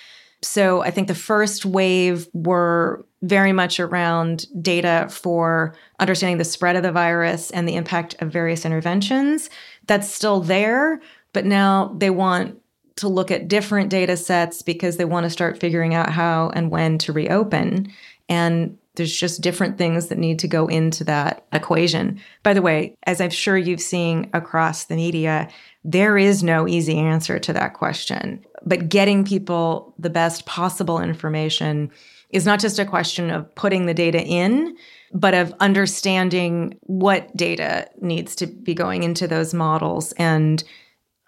So, 0.42 0.82
I 0.82 0.90
think 0.90 1.08
the 1.08 1.14
first 1.14 1.64
wave 1.64 2.28
were 2.32 3.04
very 3.22 3.52
much 3.52 3.80
around 3.80 4.46
data 4.62 5.08
for 5.10 5.74
understanding 5.98 6.38
the 6.38 6.44
spread 6.44 6.76
of 6.76 6.82
the 6.82 6.92
virus 6.92 7.50
and 7.50 7.68
the 7.68 7.74
impact 7.74 8.14
of 8.20 8.30
various 8.30 8.64
interventions. 8.64 9.50
That's 9.86 10.08
still 10.08 10.40
there, 10.40 11.00
but 11.32 11.44
now 11.44 11.94
they 11.98 12.10
want 12.10 12.60
to 12.96 13.08
look 13.08 13.30
at 13.30 13.48
different 13.48 13.90
data 13.90 14.16
sets 14.16 14.62
because 14.62 14.96
they 14.96 15.04
want 15.04 15.24
to 15.24 15.30
start 15.30 15.58
figuring 15.58 15.94
out 15.94 16.10
how 16.10 16.50
and 16.50 16.70
when 16.70 16.98
to 16.98 17.12
reopen. 17.12 17.92
And 18.28 18.76
there's 18.98 19.18
just 19.18 19.40
different 19.40 19.78
things 19.78 20.08
that 20.08 20.18
need 20.18 20.38
to 20.40 20.48
go 20.48 20.66
into 20.66 21.02
that 21.04 21.46
equation. 21.52 22.20
By 22.42 22.52
the 22.52 22.60
way, 22.60 22.94
as 23.04 23.20
I'm 23.20 23.30
sure 23.30 23.56
you've 23.56 23.80
seen 23.80 24.28
across 24.34 24.84
the 24.84 24.96
media, 24.96 25.48
there 25.84 26.18
is 26.18 26.42
no 26.42 26.68
easy 26.68 26.98
answer 26.98 27.38
to 27.38 27.52
that 27.54 27.72
question. 27.72 28.44
But 28.66 28.90
getting 28.90 29.24
people 29.24 29.94
the 29.98 30.10
best 30.10 30.44
possible 30.44 31.00
information 31.00 31.90
is 32.30 32.44
not 32.44 32.60
just 32.60 32.78
a 32.78 32.84
question 32.84 33.30
of 33.30 33.54
putting 33.54 33.86
the 33.86 33.94
data 33.94 34.22
in, 34.22 34.76
but 35.14 35.32
of 35.32 35.54
understanding 35.60 36.78
what 36.82 37.34
data 37.34 37.88
needs 38.02 38.36
to 38.36 38.46
be 38.46 38.74
going 38.74 39.02
into 39.02 39.26
those 39.26 39.54
models 39.54 40.12
and 40.12 40.62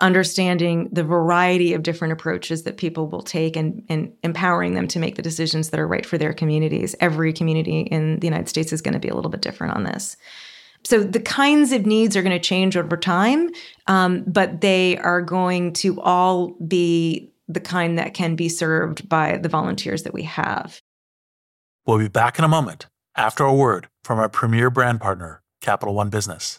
understanding 0.01 0.89
the 0.93 1.05
variety 1.05 1.75
of 1.75 1.83
different 1.83 2.13
approaches 2.13 2.63
that 2.63 2.77
people 2.77 3.09
will 3.09 3.23
take 3.23 3.57
and, 3.57 3.85
and 3.89 4.13
empowering 4.23 4.75
them 4.75 4.89
to 4.89 4.99
make 4.99 5.17
the 5.17 5.23
decisions 5.23 5.71
that 5.71 5.81
are 5.81 5.87
right 5.87 6.07
for 6.07 6.19
their 6.19 6.33
communities. 6.33 6.95
Every 7.01 7.33
community 7.33 7.81
in 7.81 8.19
the 8.21 8.27
United 8.27 8.49
States 8.49 8.73
is 8.73 8.83
going 8.83 8.95
to 8.95 9.01
be 9.01 9.09
a 9.09 9.15
little 9.15 9.31
bit 9.31 9.43
different 9.43 9.75
on 9.75 9.85
this. 9.85 10.17
So 10.85 11.03
the 11.03 11.21
kinds 11.21 11.73
of 11.73 11.85
needs 11.85 12.17
are 12.17 12.23
going 12.23 12.37
to 12.37 12.39
change 12.39 12.77
over 12.77 12.97
time, 12.97 13.51
um, 13.87 14.25
but 14.27 14.63
they 14.63 14.97
are 14.99 15.21
going 15.21 15.75
to 15.75 16.01
all 16.01 16.55
be 16.67 17.33
the 17.49 17.61
kind 17.61 17.99
that 17.99 18.15
can 18.15 18.37
be 18.37 18.49
served 18.49 19.09
by 19.09 19.37
the 19.37 19.49
volunteers 19.49 20.05
that 20.05 20.15
we 20.15 20.23
have. 20.23 20.81
We'll 21.87 21.99
be 21.99 22.09
back 22.09 22.39
in 22.39 22.45
a 22.45 22.49
moment 22.49 22.87
after 23.17 23.45
a 23.45 23.55
word 23.55 23.89
from 24.05 24.19
our 24.19 24.29
premier 24.29 24.71
brand 24.71 25.01
partner, 25.01 25.43
Capital 25.61 25.95
One 25.95 26.09
Business. 26.09 26.59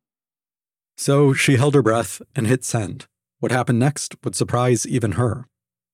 So 1.01 1.33
she 1.33 1.55
held 1.55 1.73
her 1.73 1.81
breath 1.81 2.21
and 2.35 2.45
hit 2.45 2.63
send. 2.63 3.07
What 3.39 3.51
happened 3.51 3.79
next 3.79 4.15
would 4.23 4.35
surprise 4.35 4.85
even 4.85 5.13
her. 5.13 5.47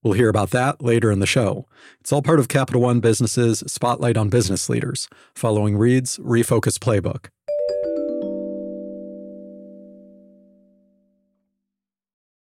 We'll 0.04 0.16
hear 0.16 0.28
about 0.28 0.50
that 0.50 0.84
later 0.84 1.10
in 1.12 1.22
the 1.22 1.26
show. 1.26 1.66
It's 2.02 2.12
all 2.12 2.22
part 2.22 2.42
of 2.42 2.50
Capital 2.50 2.82
One 2.82 3.00
Business's 3.00 3.64
Spotlight 3.68 4.18
on 4.18 4.28
Business 4.28 4.68
Leaders, 4.68 5.08
following 5.34 5.78
Reid's 5.78 6.18
Refocus 6.18 6.78
Playbook. 6.78 7.30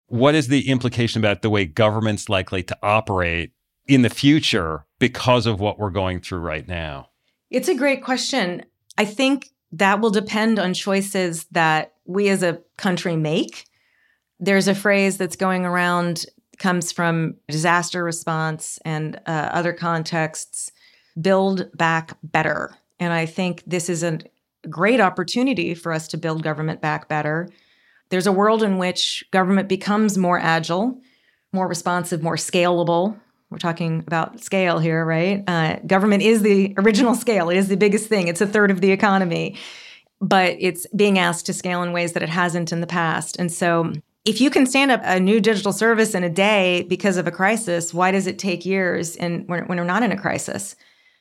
What 0.08 0.34
is 0.34 0.48
the 0.48 0.68
implication 0.68 1.22
about 1.22 1.44
the 1.44 1.52
way 1.52 1.66
government's 1.68 2.30
likely 2.30 2.64
to 2.64 2.78
operate 2.82 3.52
in 3.88 4.02
the 4.02 4.10
future 4.10 4.88
because 4.98 5.46
of 5.46 5.60
what 5.60 5.78
we're 5.78 5.92
going 5.92 6.20
through 6.20 6.40
right 6.40 6.68
now? 6.68 7.10
It's 7.52 7.70
a 7.70 7.76
great 7.76 8.04
question. 8.04 8.66
I 8.98 9.06
think 9.06 9.52
that 9.76 10.00
will 10.00 10.10
depend 10.10 10.58
on 10.58 10.74
choices 10.74 11.46
that 11.52 11.94
we 12.06 12.30
as 12.30 12.44
a 12.44 12.62
country 12.78 13.16
make. 13.16 13.66
There's 14.40 14.68
a 14.68 14.76
phrase 14.76 15.18
that's 15.18 15.36
going 15.36 15.66
around, 15.66 16.26
comes 16.58 16.92
from 16.92 17.36
disaster 17.50 18.04
response 18.04 18.80
and 18.86 19.18
uh, 19.26 19.50
other 19.52 19.74
contexts 19.74 20.72
build 21.20 21.70
back 21.78 22.18
better. 22.24 22.76
And 23.00 23.12
I 23.12 23.26
think 23.26 23.64
this 23.68 23.90
is 23.90 24.04
a 24.04 24.20
great 24.70 25.02
opportunity 25.02 25.74
for 25.74 25.92
us 25.92 26.08
to 26.10 26.18
build 26.18 26.44
government 26.44 26.82
back 26.82 27.10
better. 27.10 27.50
There's 28.10 28.28
a 28.28 28.32
world 28.32 28.64
in 28.64 28.78
which 28.78 29.26
government 29.32 29.68
becomes 29.68 30.18
more 30.18 30.40
agile, 30.40 31.00
more 31.52 31.68
responsive, 31.68 32.24
more 32.24 32.38
scalable. 32.38 33.20
We're 33.50 33.58
talking 33.58 34.04
about 34.08 34.42
scale 34.42 34.80
here, 34.80 35.06
right? 35.06 35.44
Uh, 35.48 35.78
government 35.86 36.24
is 36.24 36.42
the 36.42 36.74
original 36.78 37.16
scale. 37.16 37.50
It 37.50 37.58
is 37.58 37.68
the 37.68 37.78
biggest 37.78 38.08
thing. 38.10 38.28
It's 38.28 38.42
a 38.42 38.48
third 38.48 38.72
of 38.72 38.82
the 38.82 38.92
economy 38.92 39.58
but 40.22 40.56
it's 40.60 40.88
being 40.96 41.20
asked 41.20 41.46
to 41.46 41.54
scale 41.54 41.84
in 41.84 41.92
ways 41.92 42.14
that 42.14 42.24
it 42.24 42.30
hasn't 42.30 42.72
in 42.72 42.82
the 42.82 42.88
past. 42.88 43.38
And 43.38 43.52
so 43.52 43.94
if 44.24 44.42
you 44.42 44.50
can 44.50 44.66
stand 44.66 44.92
up 44.92 45.02
a 45.04 45.20
new 45.20 45.40
digital 45.40 45.72
service 45.72 46.16
in 46.16 46.24
a 46.24 46.30
day 46.30 46.84
because 46.84 47.18
of 47.18 47.28
a 47.28 47.32
crisis, 47.32 47.94
why 47.94 48.12
does 48.12 48.28
it 48.28 48.40
take 48.40 48.66
years 48.66 49.16
and 49.18 49.48
when, 49.48 49.66
when 49.68 49.78
we're 49.78 49.84
not 49.84 50.04
in 50.04 50.12
a 50.12 50.20
crisis? 50.20 50.76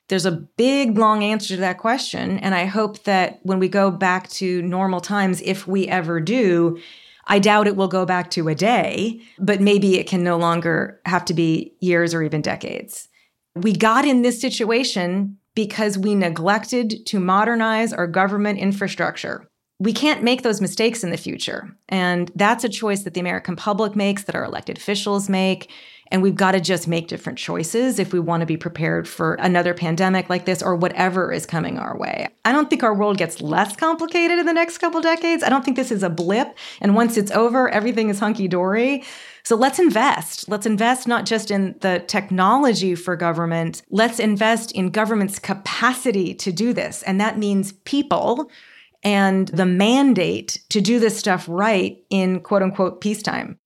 There's 0.08 0.26
a 0.26 0.32
big, 0.32 0.96
long 0.96 1.22
answer 1.22 1.54
to 1.54 1.60
that 1.60 1.78
question. 1.78 2.38
And 2.38 2.54
I 2.54 2.66
hope 2.66 3.04
that 3.04 3.40
when 3.42 3.58
we 3.58 3.68
go 3.68 3.90
back 3.90 4.28
to 4.30 4.62
normal 4.62 5.00
times, 5.00 5.40
if 5.42 5.66
we 5.66 5.88
ever 5.88 6.20
do, 6.20 6.78
I 7.26 7.38
doubt 7.38 7.66
it 7.66 7.76
will 7.76 7.88
go 7.88 8.04
back 8.04 8.30
to 8.32 8.48
a 8.48 8.54
day, 8.54 9.20
but 9.38 9.60
maybe 9.60 9.98
it 9.98 10.06
can 10.06 10.22
no 10.22 10.36
longer 10.36 11.00
have 11.06 11.24
to 11.26 11.34
be 11.34 11.74
years 11.80 12.14
or 12.14 12.22
even 12.22 12.42
decades. 12.42 13.08
We 13.54 13.72
got 13.72 14.04
in 14.04 14.22
this 14.22 14.40
situation 14.40 15.38
because 15.54 15.96
we 15.96 16.14
neglected 16.14 17.06
to 17.06 17.20
modernize 17.20 17.92
our 17.92 18.06
government 18.06 18.58
infrastructure. 18.58 19.48
We 19.78 19.92
can't 19.92 20.22
make 20.22 20.42
those 20.42 20.60
mistakes 20.60 21.04
in 21.04 21.10
the 21.10 21.16
future. 21.16 21.76
And 21.88 22.30
that's 22.34 22.64
a 22.64 22.68
choice 22.68 23.02
that 23.02 23.14
the 23.14 23.20
American 23.20 23.56
public 23.56 23.96
makes, 23.96 24.24
that 24.24 24.34
our 24.34 24.44
elected 24.44 24.76
officials 24.76 25.28
make. 25.28 25.70
And 26.14 26.22
we've 26.22 26.36
got 26.36 26.52
to 26.52 26.60
just 26.60 26.86
make 26.86 27.08
different 27.08 27.40
choices 27.40 27.98
if 27.98 28.12
we 28.12 28.20
want 28.20 28.42
to 28.42 28.46
be 28.46 28.56
prepared 28.56 29.08
for 29.08 29.34
another 29.34 29.74
pandemic 29.74 30.30
like 30.30 30.44
this 30.44 30.62
or 30.62 30.76
whatever 30.76 31.32
is 31.32 31.44
coming 31.44 31.76
our 31.76 31.98
way. 31.98 32.28
I 32.44 32.52
don't 32.52 32.70
think 32.70 32.84
our 32.84 32.94
world 32.94 33.18
gets 33.18 33.40
less 33.40 33.74
complicated 33.74 34.38
in 34.38 34.46
the 34.46 34.52
next 34.52 34.78
couple 34.78 35.00
decades. 35.00 35.42
I 35.42 35.48
don't 35.48 35.64
think 35.64 35.76
this 35.76 35.90
is 35.90 36.04
a 36.04 36.08
blip. 36.08 36.56
And 36.80 36.94
once 36.94 37.16
it's 37.16 37.32
over, 37.32 37.68
everything 37.68 38.10
is 38.10 38.20
hunky 38.20 38.46
dory. 38.46 39.02
So 39.42 39.56
let's 39.56 39.80
invest. 39.80 40.48
Let's 40.48 40.66
invest 40.66 41.08
not 41.08 41.26
just 41.26 41.50
in 41.50 41.74
the 41.80 42.04
technology 42.06 42.94
for 42.94 43.16
government, 43.16 43.82
let's 43.90 44.20
invest 44.20 44.70
in 44.70 44.90
government's 44.90 45.40
capacity 45.40 46.32
to 46.34 46.52
do 46.52 46.72
this. 46.72 47.02
And 47.02 47.20
that 47.20 47.38
means 47.38 47.72
people 47.72 48.52
and 49.02 49.48
the 49.48 49.66
mandate 49.66 50.62
to 50.68 50.80
do 50.80 51.00
this 51.00 51.18
stuff 51.18 51.44
right 51.48 51.98
in 52.08 52.38
quote 52.38 52.62
unquote 52.62 53.00
peacetime. 53.00 53.58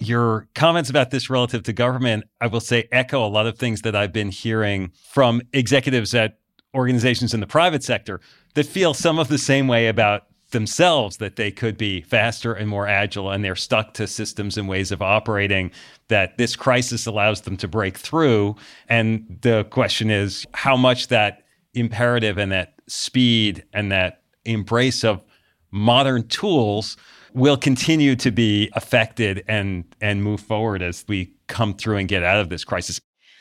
Your 0.00 0.46
comments 0.54 0.90
about 0.90 1.10
this 1.10 1.28
relative 1.28 1.64
to 1.64 1.72
government, 1.72 2.24
I 2.40 2.46
will 2.46 2.60
say, 2.60 2.88
echo 2.92 3.24
a 3.24 3.28
lot 3.28 3.46
of 3.46 3.58
things 3.58 3.82
that 3.82 3.96
I've 3.96 4.12
been 4.12 4.30
hearing 4.30 4.92
from 5.10 5.42
executives 5.52 6.14
at 6.14 6.38
organizations 6.74 7.34
in 7.34 7.40
the 7.40 7.46
private 7.46 7.82
sector 7.82 8.20
that 8.54 8.66
feel 8.66 8.94
some 8.94 9.18
of 9.18 9.28
the 9.28 9.38
same 9.38 9.66
way 9.66 9.88
about 9.88 10.24
themselves 10.50 11.18
that 11.18 11.36
they 11.36 11.50
could 11.50 11.76
be 11.76 12.00
faster 12.00 12.54
and 12.54 12.68
more 12.68 12.86
agile 12.86 13.30
and 13.30 13.44
they're 13.44 13.56
stuck 13.56 13.92
to 13.94 14.06
systems 14.06 14.56
and 14.56 14.68
ways 14.68 14.90
of 14.90 15.02
operating 15.02 15.70
that 16.08 16.38
this 16.38 16.56
crisis 16.56 17.06
allows 17.06 17.42
them 17.42 17.56
to 17.56 17.68
break 17.68 17.98
through. 17.98 18.56
And 18.88 19.38
the 19.42 19.64
question 19.64 20.10
is 20.10 20.46
how 20.54 20.76
much 20.76 21.08
that 21.08 21.44
imperative 21.74 22.38
and 22.38 22.50
that 22.52 22.74
speed 22.86 23.64
and 23.72 23.92
that 23.92 24.22
embrace 24.44 25.04
of 25.04 25.22
modern 25.70 26.26
tools 26.28 26.96
will 27.34 27.56
continue 27.56 28.16
to 28.16 28.30
be 28.30 28.70
affected 28.74 29.44
and 29.48 29.84
and 30.00 30.22
move 30.22 30.40
forward 30.40 30.82
as 30.82 31.04
we 31.08 31.32
come 31.46 31.74
through 31.74 31.96
and 31.96 32.08
get 32.08 32.22
out 32.22 32.40
of 32.40 32.48
this 32.48 32.64
crisis 32.64 33.00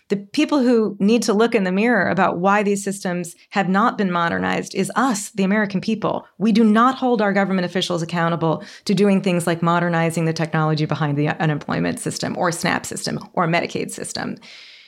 the 0.10 0.16
people 0.16 0.60
who 0.60 0.96
need 1.00 1.22
to 1.24 1.34
look 1.34 1.54
in 1.54 1.66
the 1.66 1.72
mirror 1.72 2.08
about 2.10 2.40
why 2.40 2.64
these 2.64 2.84
systems 2.84 3.36
have 3.50 3.68
not 3.68 3.98
been 3.98 4.12
modernized 4.12 4.74
is 4.74 4.92
us, 4.96 5.32
the 5.32 5.44
American 5.44 5.82
people. 5.82 6.26
We 6.38 6.52
do 6.52 6.64
not 6.64 6.96
hold 6.96 7.22
our 7.22 7.34
government 7.34 7.66
officials 7.66 8.02
accountable 8.02 8.64
to 8.86 8.94
doing 8.94 9.22
things 9.22 9.46
like 9.46 9.62
modernizing 9.62 10.26
the 10.26 10.34
technology 10.34 10.86
behind 10.86 11.18
the 11.18 11.30
unemployment 11.42 12.00
system 12.00 12.38
or 12.38 12.52
SNAP 12.52 12.86
system 12.86 13.20
or 13.34 13.48
Medicaid 13.48 13.92
system 13.92 14.38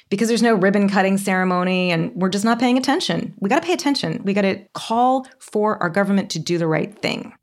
because 0.09 0.27
there's 0.27 0.41
no 0.41 0.55
ribbon 0.55 0.89
cutting 0.89 1.17
ceremony 1.17 1.91
and 1.91 2.13
we're 2.15 2.29
just 2.29 2.45
not 2.45 2.59
paying 2.59 2.77
attention. 2.77 3.33
We 3.39 3.49
got 3.49 3.61
to 3.61 3.67
pay 3.67 3.73
attention. 3.73 4.21
We 4.23 4.33
got 4.33 4.41
to 4.41 4.63
call 4.73 5.27
for 5.39 5.81
our 5.83 5.89
government 5.89 6.31
to 6.31 6.39
do 6.39 6.57
the 6.57 6.67
right 6.67 6.97
thing. 6.97 7.33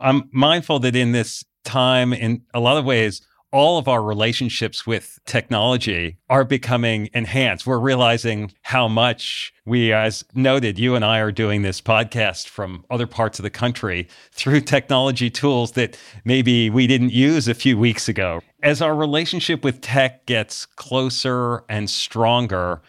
I'm 0.00 0.28
mindful 0.32 0.78
that 0.80 0.96
in 0.96 1.12
this 1.12 1.44
time, 1.64 2.12
in 2.12 2.42
a 2.54 2.60
lot 2.60 2.76
of 2.76 2.84
ways, 2.84 3.22
all 3.52 3.78
of 3.78 3.88
our 3.88 4.02
relationships 4.02 4.86
with 4.86 5.18
technology 5.26 6.18
are 6.28 6.44
becoming 6.44 7.08
enhanced. 7.12 7.66
We're 7.66 7.78
realizing 7.78 8.52
how 8.62 8.86
much 8.86 9.52
we, 9.66 9.92
as 9.92 10.24
noted, 10.34 10.78
you 10.78 10.94
and 10.94 11.04
I 11.04 11.18
are 11.18 11.32
doing 11.32 11.62
this 11.62 11.80
podcast 11.80 12.46
from 12.46 12.84
other 12.90 13.06
parts 13.06 13.38
of 13.38 13.42
the 13.42 13.50
country 13.50 14.08
through 14.32 14.60
technology 14.60 15.30
tools 15.30 15.72
that 15.72 15.98
maybe 16.24 16.70
we 16.70 16.86
didn't 16.86 17.12
use 17.12 17.48
a 17.48 17.54
few 17.54 17.76
weeks 17.76 18.08
ago. 18.08 18.40
As 18.62 18.80
our 18.80 18.94
relationship 18.94 19.64
with 19.64 19.80
tech 19.80 20.26
gets 20.26 20.64
closer 20.66 21.64
and 21.68 21.90
stronger, 21.90 22.82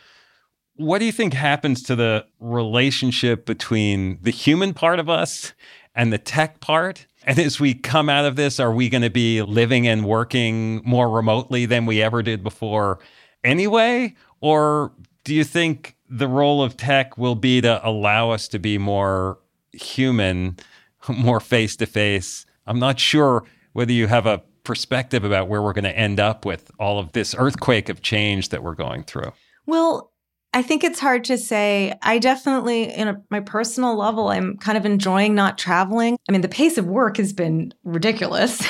what 0.75 0.99
do 0.99 1.05
you 1.05 1.11
think 1.11 1.33
happens 1.33 1.83
to 1.83 1.95
the 1.95 2.25
relationship 2.39 3.45
between 3.45 4.19
the 4.21 4.31
human 4.31 4.73
part 4.73 4.99
of 4.99 5.09
us 5.09 5.53
and 5.95 6.11
the 6.11 6.17
tech 6.17 6.59
part? 6.59 7.05
And 7.23 7.37
as 7.37 7.59
we 7.59 7.73
come 7.73 8.09
out 8.09 8.25
of 8.25 8.35
this, 8.35 8.59
are 8.59 8.71
we 8.71 8.89
going 8.89 9.03
to 9.03 9.09
be 9.09 9.41
living 9.41 9.87
and 9.87 10.05
working 10.05 10.81
more 10.83 11.09
remotely 11.09 11.65
than 11.65 11.85
we 11.85 12.01
ever 12.01 12.23
did 12.23 12.43
before 12.43 12.99
anyway? 13.43 14.15
Or 14.39 14.91
do 15.23 15.35
you 15.35 15.43
think 15.43 15.95
the 16.09 16.27
role 16.27 16.63
of 16.63 16.77
tech 16.77 17.17
will 17.17 17.35
be 17.35 17.61
to 17.61 17.87
allow 17.87 18.31
us 18.31 18.47
to 18.49 18.59
be 18.59 18.77
more 18.77 19.37
human, 19.71 20.57
more 21.09 21.39
face 21.39 21.75
to 21.77 21.85
face? 21.85 22.45
I'm 22.65 22.79
not 22.79 22.99
sure 22.99 23.43
whether 23.73 23.91
you 23.91 24.07
have 24.07 24.25
a 24.25 24.41
perspective 24.63 25.23
about 25.23 25.47
where 25.47 25.61
we're 25.61 25.73
going 25.73 25.83
to 25.83 25.97
end 25.97 26.19
up 26.19 26.45
with 26.45 26.71
all 26.79 26.99
of 26.99 27.11
this 27.13 27.35
earthquake 27.37 27.89
of 27.89 28.01
change 28.01 28.49
that 28.49 28.63
we're 28.63 28.75
going 28.75 29.03
through. 29.03 29.31
Well, 29.65 30.10
I 30.53 30.61
think 30.61 30.83
it's 30.83 30.99
hard 30.99 31.23
to 31.25 31.37
say. 31.37 31.97
I 32.01 32.19
definitely, 32.19 32.83
in 32.83 33.07
a, 33.07 33.21
my 33.29 33.39
personal 33.39 33.95
level, 33.95 34.29
I'm 34.29 34.57
kind 34.57 34.77
of 34.77 34.85
enjoying 34.85 35.33
not 35.33 35.57
traveling. 35.57 36.17
I 36.27 36.31
mean, 36.31 36.41
the 36.41 36.49
pace 36.49 36.77
of 36.77 36.85
work 36.85 37.17
has 37.17 37.31
been 37.31 37.73
ridiculous 37.83 38.61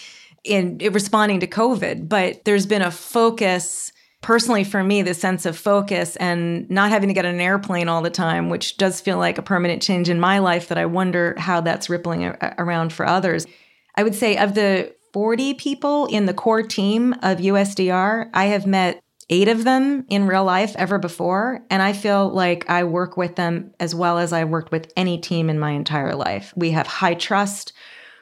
in, 0.44 0.78
in 0.80 0.92
responding 0.92 1.40
to 1.40 1.46
COVID, 1.46 2.08
but 2.08 2.44
there's 2.44 2.66
been 2.66 2.82
a 2.82 2.90
focus 2.90 3.92
personally 4.22 4.64
for 4.64 4.84
me 4.84 5.00
the 5.00 5.14
sense 5.14 5.46
of 5.46 5.56
focus 5.56 6.16
and 6.16 6.68
not 6.68 6.90
having 6.90 7.08
to 7.08 7.14
get 7.14 7.24
on 7.24 7.34
an 7.34 7.40
airplane 7.40 7.88
all 7.88 8.02
the 8.02 8.10
time 8.10 8.50
which 8.50 8.76
does 8.76 9.00
feel 9.00 9.16
like 9.16 9.38
a 9.38 9.42
permanent 9.42 9.80
change 9.80 10.10
in 10.10 10.20
my 10.20 10.38
life 10.38 10.68
that 10.68 10.76
i 10.76 10.84
wonder 10.84 11.34
how 11.38 11.60
that's 11.60 11.88
rippling 11.88 12.26
a- 12.26 12.54
around 12.58 12.92
for 12.92 13.06
others 13.06 13.46
i 13.94 14.02
would 14.02 14.14
say 14.14 14.36
of 14.36 14.54
the 14.54 14.94
40 15.14 15.54
people 15.54 16.04
in 16.06 16.26
the 16.26 16.34
core 16.34 16.62
team 16.62 17.14
of 17.22 17.38
usdr 17.38 18.28
i 18.34 18.44
have 18.44 18.66
met 18.66 19.02
eight 19.30 19.48
of 19.48 19.64
them 19.64 20.04
in 20.08 20.26
real 20.26 20.44
life 20.44 20.74
ever 20.76 20.98
before. 20.98 21.64
And 21.70 21.80
I 21.80 21.92
feel 21.92 22.28
like 22.28 22.68
I 22.68 22.84
work 22.84 23.16
with 23.16 23.36
them 23.36 23.72
as 23.80 23.94
well 23.94 24.18
as 24.18 24.32
I 24.32 24.44
worked 24.44 24.72
with 24.72 24.92
any 24.96 25.18
team 25.18 25.48
in 25.48 25.58
my 25.58 25.70
entire 25.70 26.14
life. 26.14 26.52
We 26.56 26.72
have 26.72 26.86
high 26.86 27.14
trust. 27.14 27.72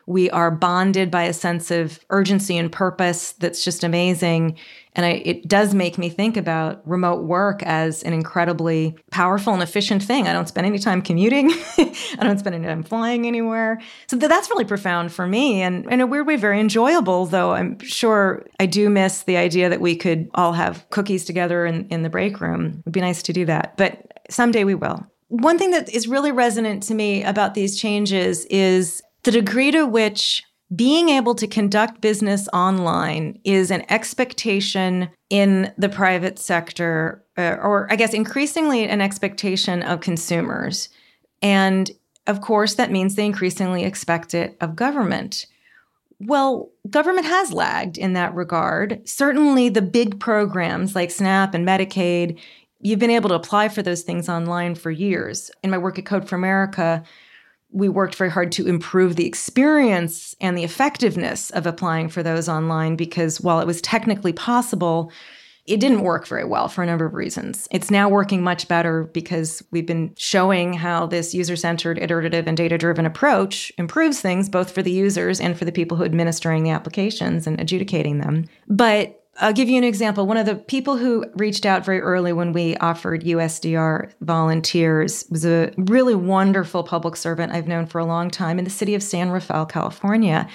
We 0.08 0.30
are 0.30 0.50
bonded 0.50 1.10
by 1.10 1.24
a 1.24 1.34
sense 1.34 1.70
of 1.70 2.00
urgency 2.08 2.56
and 2.56 2.72
purpose 2.72 3.32
that's 3.32 3.62
just 3.62 3.84
amazing. 3.84 4.56
And 4.94 5.04
I, 5.04 5.22
it 5.22 5.46
does 5.46 5.74
make 5.74 5.98
me 5.98 6.08
think 6.08 6.38
about 6.38 6.80
remote 6.88 7.24
work 7.24 7.62
as 7.62 8.02
an 8.04 8.14
incredibly 8.14 8.96
powerful 9.10 9.52
and 9.52 9.62
efficient 9.62 10.02
thing. 10.02 10.26
I 10.26 10.32
don't 10.32 10.48
spend 10.48 10.66
any 10.66 10.78
time 10.78 11.02
commuting. 11.02 11.50
I 11.78 12.20
don't 12.22 12.38
spend 12.38 12.54
any 12.54 12.66
time 12.66 12.84
flying 12.84 13.26
anywhere. 13.26 13.82
So 14.06 14.18
th- 14.18 14.30
that's 14.30 14.48
really 14.48 14.64
profound 14.64 15.12
for 15.12 15.26
me 15.26 15.60
and 15.60 15.84
in 15.92 16.00
a 16.00 16.06
weird 16.06 16.26
way, 16.26 16.36
very 16.36 16.58
enjoyable, 16.58 17.26
though 17.26 17.52
I'm 17.52 17.78
sure 17.80 18.46
I 18.58 18.64
do 18.64 18.88
miss 18.88 19.24
the 19.24 19.36
idea 19.36 19.68
that 19.68 19.82
we 19.82 19.94
could 19.94 20.30
all 20.34 20.54
have 20.54 20.88
cookies 20.88 21.26
together 21.26 21.66
in, 21.66 21.86
in 21.88 22.02
the 22.02 22.08
break 22.08 22.40
room. 22.40 22.78
It 22.78 22.84
would 22.86 22.94
be 22.94 23.02
nice 23.02 23.22
to 23.24 23.34
do 23.34 23.44
that. 23.44 23.76
But 23.76 24.10
someday 24.30 24.64
we 24.64 24.74
will. 24.74 25.06
One 25.28 25.58
thing 25.58 25.72
that 25.72 25.90
is 25.90 26.08
really 26.08 26.32
resonant 26.32 26.82
to 26.84 26.94
me 26.94 27.22
about 27.22 27.52
these 27.52 27.78
changes 27.78 28.46
is 28.46 29.02
the 29.28 29.32
degree 29.32 29.70
to 29.70 29.84
which 29.84 30.42
being 30.74 31.10
able 31.10 31.34
to 31.34 31.46
conduct 31.46 32.00
business 32.00 32.48
online 32.54 33.38
is 33.44 33.70
an 33.70 33.84
expectation 33.90 35.10
in 35.28 35.70
the 35.76 35.90
private 35.90 36.38
sector, 36.38 37.22
uh, 37.36 37.56
or 37.60 37.86
I 37.92 37.96
guess 37.96 38.14
increasingly 38.14 38.88
an 38.88 39.02
expectation 39.02 39.82
of 39.82 40.00
consumers. 40.00 40.88
And 41.42 41.90
of 42.26 42.40
course, 42.40 42.76
that 42.76 42.90
means 42.90 43.16
they 43.16 43.26
increasingly 43.26 43.84
expect 43.84 44.32
it 44.32 44.56
of 44.62 44.74
government. 44.74 45.44
Well, 46.20 46.70
government 46.88 47.26
has 47.26 47.52
lagged 47.52 47.98
in 47.98 48.14
that 48.14 48.34
regard. 48.34 49.06
Certainly, 49.06 49.68
the 49.68 49.82
big 49.82 50.18
programs 50.18 50.94
like 50.94 51.10
SNAP 51.10 51.52
and 51.52 51.68
Medicaid, 51.68 52.38
you've 52.80 52.98
been 52.98 53.10
able 53.10 53.28
to 53.28 53.34
apply 53.34 53.68
for 53.68 53.82
those 53.82 54.00
things 54.00 54.30
online 54.30 54.74
for 54.74 54.90
years. 54.90 55.50
In 55.62 55.68
my 55.68 55.76
work 55.76 55.98
at 55.98 56.06
Code 56.06 56.26
for 56.26 56.36
America, 56.36 57.04
we 57.70 57.88
worked 57.88 58.14
very 58.14 58.30
hard 58.30 58.52
to 58.52 58.66
improve 58.66 59.16
the 59.16 59.26
experience 59.26 60.34
and 60.40 60.56
the 60.56 60.64
effectiveness 60.64 61.50
of 61.50 61.66
applying 61.66 62.08
for 62.08 62.22
those 62.22 62.48
online 62.48 62.96
because 62.96 63.40
while 63.40 63.60
it 63.60 63.66
was 63.66 63.82
technically 63.82 64.32
possible, 64.32 65.12
it 65.68 65.80
didn't 65.80 66.00
work 66.00 66.26
very 66.26 66.44
well 66.44 66.68
for 66.68 66.82
a 66.82 66.86
number 66.86 67.04
of 67.04 67.12
reasons. 67.12 67.68
It's 67.70 67.90
now 67.90 68.08
working 68.08 68.42
much 68.42 68.68
better 68.68 69.04
because 69.04 69.62
we've 69.70 69.86
been 69.86 70.14
showing 70.16 70.72
how 70.72 71.06
this 71.06 71.34
user 71.34 71.56
centered, 71.56 71.98
iterative, 71.98 72.46
and 72.46 72.56
data 72.56 72.78
driven 72.78 73.04
approach 73.04 73.70
improves 73.76 74.18
things 74.18 74.48
both 74.48 74.70
for 74.70 74.82
the 74.82 74.90
users 74.90 75.40
and 75.40 75.58
for 75.58 75.66
the 75.66 75.72
people 75.72 75.96
who 75.96 76.04
are 76.04 76.06
administering 76.06 76.62
the 76.62 76.70
applications 76.70 77.46
and 77.46 77.60
adjudicating 77.60 78.18
them. 78.18 78.46
But 78.66 79.17
I'll 79.40 79.52
give 79.52 79.68
you 79.68 79.78
an 79.78 79.84
example. 79.84 80.26
One 80.26 80.36
of 80.36 80.46
the 80.46 80.56
people 80.56 80.96
who 80.96 81.24
reached 81.34 81.64
out 81.64 81.84
very 81.84 82.00
early 82.00 82.32
when 82.32 82.52
we 82.52 82.76
offered 82.78 83.22
USDR 83.22 84.12
volunteers 84.20 85.24
was 85.30 85.46
a 85.46 85.72
really 85.76 86.14
wonderful 86.14 86.82
public 86.82 87.14
servant 87.14 87.52
I've 87.52 87.68
known 87.68 87.86
for 87.86 88.00
a 88.00 88.04
long 88.04 88.30
time 88.30 88.58
in 88.58 88.64
the 88.64 88.70
city 88.70 88.94
of 88.94 89.02
San 89.02 89.30
Rafael, 89.30 89.66
California. 89.66 90.48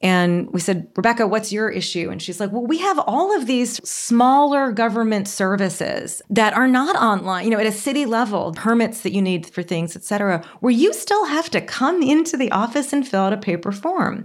And 0.00 0.50
we 0.52 0.60
said, 0.60 0.88
Rebecca, 0.96 1.26
what's 1.26 1.52
your 1.52 1.68
issue? 1.68 2.08
And 2.08 2.22
she's 2.22 2.38
like, 2.38 2.52
well, 2.52 2.64
we 2.64 2.78
have 2.78 3.00
all 3.00 3.36
of 3.36 3.46
these 3.46 3.76
smaller 3.88 4.70
government 4.70 5.26
services 5.26 6.22
that 6.30 6.54
are 6.54 6.68
not 6.68 6.94
online, 6.96 7.44
you 7.44 7.50
know, 7.50 7.58
at 7.58 7.66
a 7.66 7.72
city 7.72 8.06
level, 8.06 8.52
permits 8.52 9.00
that 9.00 9.12
you 9.12 9.20
need 9.20 9.46
for 9.46 9.62
things, 9.62 9.96
et 9.96 10.04
cetera, 10.04 10.44
where 10.60 10.72
you 10.72 10.94
still 10.94 11.26
have 11.26 11.50
to 11.50 11.60
come 11.60 12.00
into 12.00 12.36
the 12.36 12.50
office 12.52 12.92
and 12.92 13.06
fill 13.06 13.22
out 13.22 13.32
a 13.32 13.36
paper 13.36 13.72
form 13.72 14.24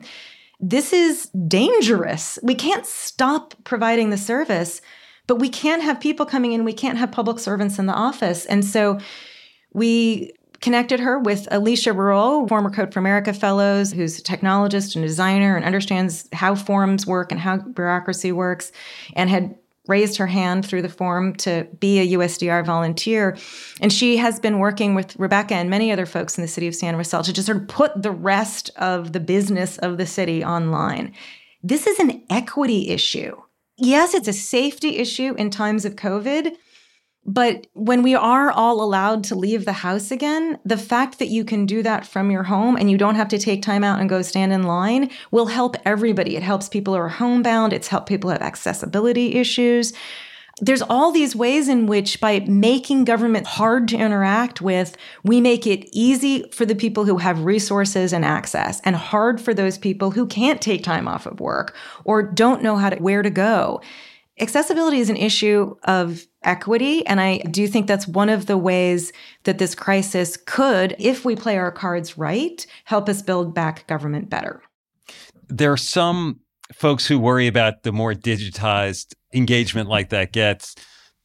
this 0.64 0.94
is 0.94 1.30
dangerous. 1.48 2.40
We 2.42 2.56
can't 2.56 2.86
stop 2.86 3.54
providing 3.66 4.12
the 4.12 4.18
service, 4.18 4.82
but 5.28 5.36
we 5.36 5.50
can't 5.50 5.84
have 5.84 6.00
people 6.00 6.26
coming 6.26 6.54
in. 6.54 6.64
We 6.64 6.72
can't 6.72 6.98
have 6.98 7.12
public 7.12 7.40
servants 7.40 7.80
in 7.80 7.86
the 7.86 7.94
office. 7.94 8.46
And 8.46 8.64
so 8.64 9.00
we 9.74 10.32
connected 10.62 11.02
her 11.02 11.20
with 11.20 11.50
Alicia 11.52 11.90
Rouault, 11.90 12.48
former 12.48 12.70
Code 12.70 12.94
for 12.94 13.00
America 13.00 13.34
Fellows, 13.34 13.92
who's 13.92 14.20
a 14.20 14.24
technologist 14.24 14.96
and 14.96 15.06
designer 15.06 15.58
and 15.58 15.66
understands 15.66 16.30
how 16.32 16.56
forums 16.56 17.06
work 17.06 17.34
and 17.34 17.42
how 17.42 17.58
bureaucracy 17.58 18.32
works, 18.32 18.72
and 19.18 19.30
had 19.30 19.56
raised 19.88 20.18
her 20.18 20.28
hand 20.28 20.66
through 20.66 20.82
the 20.82 20.90
form 20.90 21.36
to 21.36 21.68
be 21.80 22.00
a 22.00 22.18
USDR 22.18 22.66
volunteer. 22.66 23.38
And 23.82 23.92
she 23.92 24.18
has 24.18 24.40
been 24.40 24.60
working 24.60 24.96
with 24.96 25.16
Rebecca 25.18 25.56
and 25.56 25.70
many 25.70 25.92
other 25.92 26.06
folks 26.06 26.38
in 26.38 26.42
the 26.42 26.48
city 26.48 26.68
of 26.68 26.76
San 26.76 26.96
Rafael 26.96 27.24
to 27.24 27.34
just 27.34 27.48
sort 27.48 27.58
of 27.58 27.68
put 27.68 28.02
the 28.02 28.12
rest 28.12 28.72
of 28.78 29.12
the 29.12 29.20
business 29.20 29.78
of 29.80 29.98
the 29.98 30.06
city 30.06 30.44
online. 30.44 31.14
This 31.62 31.88
is 31.88 32.00
an 32.00 32.24
equity 32.30 32.90
issue. 32.90 33.36
Yes, 33.78 34.14
it's 34.14 34.28
a 34.28 34.34
safety 34.34 34.98
issue 34.98 35.34
in 35.36 35.50
times 35.50 35.84
of 35.84 35.96
COVID, 35.96 36.56
but 37.26 37.68
when 37.74 38.04
we 38.04 38.16
are 38.16 38.52
all 38.52 38.82
allowed 38.82 39.24
to 39.26 39.36
leave 39.36 39.64
the 39.64 39.74
house 39.74 40.12
again, 40.12 40.60
the 40.66 40.78
fact 40.78 41.20
that 41.20 41.30
you 41.30 41.46
can 41.46 41.66
do 41.66 41.82
that 41.82 42.06
from 42.06 42.30
your 42.30 42.44
home 42.44 42.76
and 42.76 42.92
you 42.92 42.98
don't 42.98 43.16
have 43.16 43.30
to 43.30 43.40
take 43.40 43.62
time 43.62 43.84
out 43.84 44.00
and 44.00 44.10
go 44.10 44.22
stand 44.22 44.52
in 44.52 44.64
line 44.64 45.10
will 45.32 45.46
help 45.46 45.78
everybody. 45.86 46.36
It 46.36 46.44
helps 46.44 46.68
people 46.68 46.94
who 46.94 47.00
are 47.00 47.10
homebound, 47.10 47.72
it's 47.72 47.88
helped 47.88 48.10
people 48.10 48.30
who 48.30 48.34
have 48.34 48.42
accessibility 48.42 49.36
issues. 49.36 49.94
There's 50.62 50.84
all 50.84 51.12
these 51.12 51.36
ways 51.36 51.68
in 51.68 51.88
which, 51.88 52.22
by 52.22 52.42
making 52.42 53.06
government 53.06 53.48
hard 53.48 53.88
to 53.88 53.98
interact 53.98 54.62
with, 54.62 54.96
we 55.24 55.42
make 55.42 55.66
it 55.66 55.90
easy 55.92 56.46
for 56.52 56.64
the 56.64 56.76
people 56.76 57.06
who 57.06 57.18
have 57.18 57.44
resources 57.44 58.14
and 58.14 58.24
access, 58.24 58.80
and 58.82 58.96
hard 58.96 59.42
for 59.42 59.54
those 59.54 59.80
people 59.80 60.12
who 60.12 60.28
can't 60.28 60.62
take 60.62 60.84
time 60.84 61.08
off 61.08 61.26
of 61.26 61.40
work 61.40 61.76
or 62.04 62.22
don't 62.22 62.62
know 62.62 62.78
how 62.78 62.92
to 62.92 62.98
where 62.98 63.24
to 63.24 63.32
go. 63.32 63.82
Accessibility 64.40 65.00
is 65.00 65.10
an 65.10 65.18
issue 65.18 65.76
of 65.84 66.26
equity. 66.42 67.06
And 67.06 67.22
I 67.22 67.38
do 67.38 67.68
think 67.68 67.88
that's 67.88 68.08
one 68.08 68.30
of 68.30 68.48
the 68.48 68.58
ways 68.58 69.14
that 69.44 69.60
this 69.60 69.76
crisis 69.76 70.38
could, 70.38 70.96
if 70.98 71.24
we 71.24 71.36
play 71.36 71.58
our 71.58 71.72
cards 71.72 72.18
right, 72.18 72.66
help 72.86 73.08
us 73.10 73.22
build 73.22 73.54
back 73.54 73.86
government 73.88 74.30
better. 74.30 74.62
There 75.50 75.72
are 75.72 75.78
some 75.78 76.40
folks 76.74 77.06
who 77.06 77.20
worry 77.20 77.48
about 77.48 77.84
the 77.84 77.92
more 77.92 78.14
digitized 78.14 79.14
engagement 79.34 79.90
like 79.90 80.10
that 80.10 80.32
gets, 80.32 80.76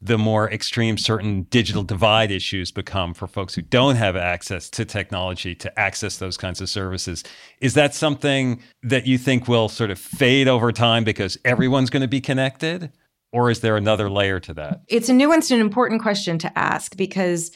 the 0.00 0.18
more 0.18 0.50
extreme 0.50 0.96
certain 0.96 1.42
digital 1.44 1.82
divide 1.82 2.30
issues 2.30 2.70
become 2.70 3.14
for 3.14 3.26
folks 3.26 3.54
who 3.54 3.62
don't 3.62 3.96
have 3.96 4.14
access 4.16 4.70
to 4.70 4.84
technology 4.84 5.54
to 5.56 5.78
access 5.78 6.18
those 6.18 6.36
kinds 6.36 6.60
of 6.60 6.68
services. 6.68 7.24
Is 7.60 7.74
that 7.74 7.94
something 7.94 8.62
that 8.82 9.06
you 9.06 9.18
think 9.18 9.48
will 9.48 9.68
sort 9.68 9.90
of 9.90 9.98
fade 9.98 10.46
over 10.46 10.70
time 10.70 11.02
because 11.02 11.36
everyone's 11.44 11.90
going 11.90 12.02
to 12.02 12.08
be 12.08 12.20
connected? 12.20 12.92
Or 13.32 13.50
is 13.50 13.60
there 13.60 13.76
another 13.76 14.08
layer 14.08 14.40
to 14.40 14.54
that? 14.54 14.82
It's 14.88 15.08
a 15.08 15.12
nuanced 15.12 15.50
and 15.50 15.60
important 15.60 16.00
question 16.00 16.38
to 16.38 16.58
ask 16.58 16.96
because 16.96 17.50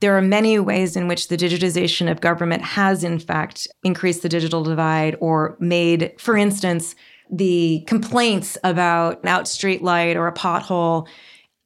there 0.00 0.16
are 0.16 0.22
many 0.22 0.58
ways 0.58 0.96
in 0.96 1.08
which 1.08 1.28
the 1.28 1.36
digitization 1.36 2.10
of 2.10 2.20
government 2.20 2.62
has, 2.62 3.02
in 3.02 3.18
fact, 3.18 3.66
increased 3.82 4.22
the 4.22 4.28
digital 4.28 4.62
divide 4.62 5.16
or 5.20 5.56
made, 5.58 6.12
for 6.18 6.36
instance, 6.36 6.94
the 7.30 7.82
complaints 7.86 8.58
about 8.62 9.22
an 9.22 9.28
out 9.28 9.48
street 9.48 9.82
light 9.82 10.16
or 10.16 10.26
a 10.26 10.34
pothole. 10.34 11.08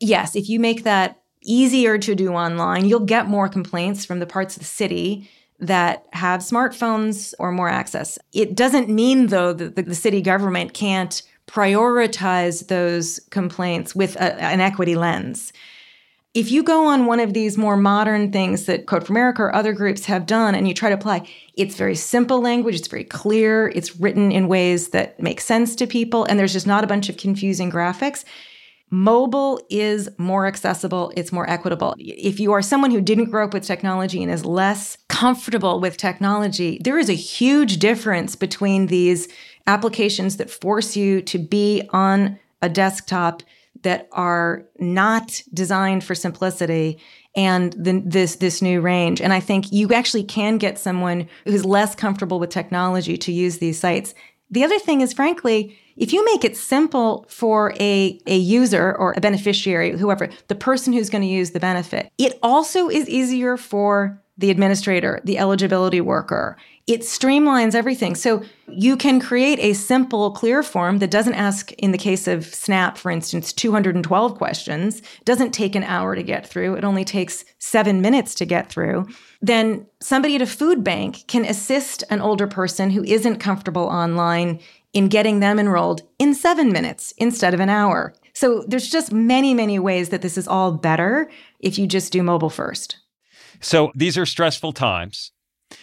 Yes, 0.01 0.35
if 0.35 0.49
you 0.49 0.59
make 0.59 0.85
that 0.85 1.21
easier 1.43 1.99
to 1.99 2.15
do 2.15 2.33
online, 2.33 2.87
you'll 2.87 3.01
get 3.01 3.29
more 3.29 3.49
complaints 3.49 4.05
from 4.05 4.19
the 4.19 4.27
parts 4.27 4.57
of 4.57 4.63
the 4.63 4.67
city 4.67 5.31
that 5.59 6.07
have 6.13 6.41
smartphones 6.41 7.35
or 7.39 7.53
more 7.53 7.69
access. 7.69 8.19
It 8.33 8.55
doesn't 8.55 8.89
mean, 8.89 9.27
though, 9.27 9.53
that 9.53 9.77
the 9.77 9.95
city 9.95 10.23
government 10.23 10.73
can't 10.73 11.23
prioritize 11.47 12.69
those 12.69 13.21
complaints 13.31 13.95
with 13.95 14.17
a, 14.17 14.43
an 14.43 14.61
equity 14.61 14.97
lens. 14.97 15.53
If 16.33 16.53
you 16.53 16.63
go 16.63 16.87
on 16.87 17.07
one 17.07 17.19
of 17.19 17.35
these 17.35 17.59
more 17.59 17.77
modern 17.77 18.31
things 18.31 18.67
that 18.67 18.87
Code 18.87 19.05
for 19.05 19.13
America 19.13 19.43
or 19.43 19.55
other 19.55 19.73
groups 19.73 20.05
have 20.05 20.27
done 20.27 20.55
and 20.55 20.69
you 20.69 20.75
try 20.75 20.89
to 20.89 20.95
apply, 20.95 21.29
it's 21.55 21.75
very 21.75 21.97
simple 21.97 22.41
language, 22.41 22.77
it's 22.77 22.87
very 22.87 23.03
clear, 23.03 23.69
it's 23.75 23.97
written 23.97 24.31
in 24.31 24.47
ways 24.47 24.91
that 24.91 25.21
make 25.21 25.41
sense 25.41 25.75
to 25.77 25.89
people, 25.89 26.25
and 26.25 26.39
there's 26.39 26.53
just 26.53 26.69
not 26.69 26.85
a 26.85 26.87
bunch 26.87 27.09
of 27.09 27.17
confusing 27.17 27.71
graphics. 27.71 28.25
Mobile 28.91 29.61
is 29.71 30.09
more 30.19 30.47
accessible, 30.47 31.13
it's 31.17 31.31
more 31.31 31.49
equitable. 31.49 31.95
If 31.99 32.41
you 32.41 32.53
are 32.53 32.63
someone 32.63 32.91
who 32.91 33.01
didn't 33.01 33.31
grow 33.31 33.45
up 33.45 33.55
with 33.55 33.65
technology 33.65 34.23
and 34.23 34.33
is 34.33 34.45
less 34.45 34.99
comfortable 35.09 35.81
with 35.81 35.97
technology, 35.97 36.81
there 36.83 36.99
is 36.99 37.09
a 37.09 37.15
huge 37.15 37.79
difference 37.79 38.35
between 38.35 38.89
these 38.89 39.29
applications 39.67 40.39
that 40.39 40.51
force 40.51 40.97
you 40.97 41.23
to 41.23 41.39
be 41.39 41.89
on 41.91 42.39
a 42.63 42.69
desktop 42.69 43.43
that 43.83 44.09
are 44.13 44.67
not 44.79 45.43
designed 45.55 46.05
for 46.05 46.15
simplicity 46.15 46.99
and 47.37 47.73
the, 47.75 48.03
this 48.05 48.37
this 48.37 48.61
new 48.61 48.81
range 48.81 49.21
and 49.21 49.33
i 49.33 49.39
think 49.39 49.71
you 49.73 49.89
actually 49.93 50.25
can 50.25 50.59
get 50.59 50.79
someone 50.79 51.29
who's 51.45 51.65
less 51.65 51.95
comfortable 51.95 52.41
with 52.41 52.51
technology 52.51 53.17
to 53.17 53.33
use 53.33 53.59
these 53.59 53.79
sites 53.79 54.15
the 54.51 54.65
other 54.65 54.79
thing 54.81 55.01
is 55.01 55.13
frankly 55.13 55.79
if 56.01 56.13
you 56.13 56.25
make 56.25 56.45
it 56.45 56.57
simple 56.57 57.25
for 57.29 57.73
a, 57.79 58.19
a 58.27 58.37
user 58.37 58.97
or 58.97 59.15
a 59.17 59.21
beneficiary 59.21 59.97
whoever 59.97 60.29
the 60.49 60.55
person 60.57 60.93
who's 60.93 61.11
going 61.11 61.23
to 61.23 61.29
use 61.29 61.51
the 61.51 61.61
benefit 61.61 62.11
it 62.19 62.39
also 62.43 62.89
is 62.89 63.09
easier 63.09 63.57
for 63.57 64.21
the 64.39 64.51
administrator 64.51 65.21
the 65.25 65.39
eligibility 65.39 66.01
worker 66.01 66.57
it 66.91 67.03
streamlines 67.03 67.77
everything. 67.77 68.17
So 68.17 68.43
you 68.69 68.97
can 68.97 69.21
create 69.21 69.61
a 69.61 69.75
simple, 69.75 70.33
clear 70.33 70.61
form 70.61 70.99
that 70.99 71.13
doesn't 71.13 71.35
ask, 71.35 71.71
in 71.75 71.93
the 71.93 71.99
case 71.99 72.27
of 72.27 72.45
SNAP, 72.45 72.99
for 72.99 73.13
instance, 73.13 73.53
212 73.53 74.37
questions, 74.37 75.01
doesn't 75.25 75.53
take 75.53 75.77
an 75.77 75.85
hour 75.85 76.17
to 76.17 76.23
get 76.25 76.49
through. 76.49 76.75
It 76.75 76.83
only 76.83 77.05
takes 77.05 77.45
seven 77.61 78.01
minutes 78.01 78.35
to 78.37 78.45
get 78.45 78.69
through. 78.69 79.07
Then 79.41 79.87
somebody 80.01 80.35
at 80.35 80.43
a 80.43 80.47
food 80.47 80.83
bank 80.83 81.29
can 81.29 81.45
assist 81.45 82.03
an 82.11 82.21
older 82.21 82.49
person 82.49 82.91
who 82.91 83.05
isn't 83.05 83.37
comfortable 83.37 83.85
online 83.85 84.59
in 84.93 85.09
getting 85.09 85.41
them 85.41 85.59
enrolled 85.59 86.03
in 86.19 86.35
seven 86.35 86.73
minutes 86.73 87.13
instead 87.17 87.55
of 87.55 87.61
an 87.61 87.69
hour. 87.69 88.15
So 88.35 88.65
there's 88.67 88.91
just 88.91 89.13
many, 89.13 89.55
many 89.55 89.79
ways 89.79 90.09
that 90.09 90.23
this 90.23 90.37
is 90.37 90.49
all 90.49 90.73
better 90.73 91.31
if 91.61 91.79
you 91.79 91.87
just 91.87 92.13
do 92.13 92.23
mobile 92.23 92.51
first. 92.51 92.99
So 93.61 93.93
these 93.95 94.17
are 94.19 94.27
stressful 94.27 94.73
times. 94.73 95.33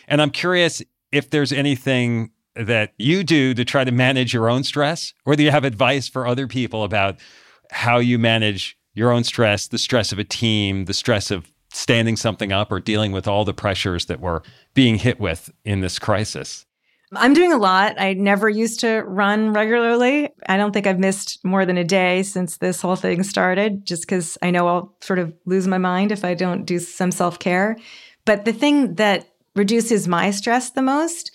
And 0.07 0.21
I'm 0.21 0.31
curious 0.31 0.81
if 1.11 1.29
there's 1.29 1.53
anything 1.53 2.31
that 2.55 2.93
you 2.97 3.23
do 3.23 3.53
to 3.53 3.63
try 3.63 3.83
to 3.83 3.91
manage 3.91 4.33
your 4.33 4.49
own 4.49 4.63
stress, 4.63 5.13
or 5.25 5.35
do 5.35 5.43
you 5.43 5.51
have 5.51 5.63
advice 5.63 6.07
for 6.07 6.25
other 6.25 6.47
people 6.47 6.83
about 6.83 7.17
how 7.71 7.99
you 7.99 8.17
manage 8.17 8.77
your 8.93 9.11
own 9.11 9.23
stress, 9.23 9.67
the 9.67 9.77
stress 9.77 10.11
of 10.11 10.19
a 10.19 10.23
team, 10.23 10.85
the 10.85 10.93
stress 10.93 11.29
of 11.29 11.51
standing 11.71 12.15
something 12.15 12.51
up, 12.51 12.71
or 12.71 12.79
dealing 12.79 13.11
with 13.11 13.27
all 13.27 13.45
the 13.45 13.53
pressures 13.53 14.07
that 14.07 14.19
we're 14.19 14.41
being 14.73 14.95
hit 14.95 15.19
with 15.19 15.51
in 15.63 15.81
this 15.81 15.99
crisis? 15.99 16.65
I'm 17.15 17.33
doing 17.33 17.53
a 17.53 17.57
lot. 17.57 17.99
I 17.99 18.13
never 18.13 18.49
used 18.49 18.81
to 18.81 19.01
run 19.03 19.53
regularly. 19.53 20.29
I 20.47 20.57
don't 20.57 20.73
think 20.73 20.87
I've 20.87 20.99
missed 20.99 21.43
more 21.45 21.65
than 21.65 21.77
a 21.77 21.83
day 21.83 22.23
since 22.23 22.57
this 22.57 22.81
whole 22.81 22.97
thing 22.97 23.23
started, 23.23 23.85
just 23.85 24.03
because 24.03 24.37
I 24.41 24.51
know 24.51 24.67
I'll 24.67 24.95
sort 24.99 25.19
of 25.19 25.33
lose 25.45 25.67
my 25.67 25.77
mind 25.77 26.11
if 26.11 26.25
I 26.25 26.33
don't 26.33 26.65
do 26.65 26.79
some 26.79 27.11
self 27.11 27.39
care. 27.39 27.77
But 28.25 28.43
the 28.43 28.51
thing 28.51 28.95
that 28.95 29.29
reduces 29.55 30.07
my 30.07 30.31
stress 30.31 30.71
the 30.71 30.81
most 30.81 31.31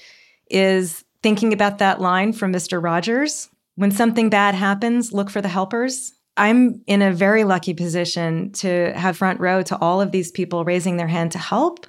is 0.51 1.05
thinking 1.23 1.53
about 1.53 1.79
that 1.79 2.01
line 2.01 2.33
from 2.35 2.53
Mr. 2.53 2.83
Rogers 2.83 3.49
when 3.77 3.91
something 3.91 4.29
bad 4.29 4.55
happens, 4.55 5.13
look 5.13 5.31
for 5.31 5.41
the 5.41 5.49
helpers. 5.49 6.13
I'm 6.37 6.83
in 6.87 7.03
a 7.03 7.13
very 7.13 7.45
lucky 7.45 7.75
position 7.75 8.53
to 8.53 8.93
have 8.95 9.17
front 9.17 9.41
row 9.41 9.63
to 9.63 9.79
all 9.79 10.01
of 10.01 10.13
these 10.13 10.31
people 10.31 10.65
raising 10.65 10.97
their 10.97 11.09
hand 11.09 11.33
to 11.33 11.39
help 11.39 11.87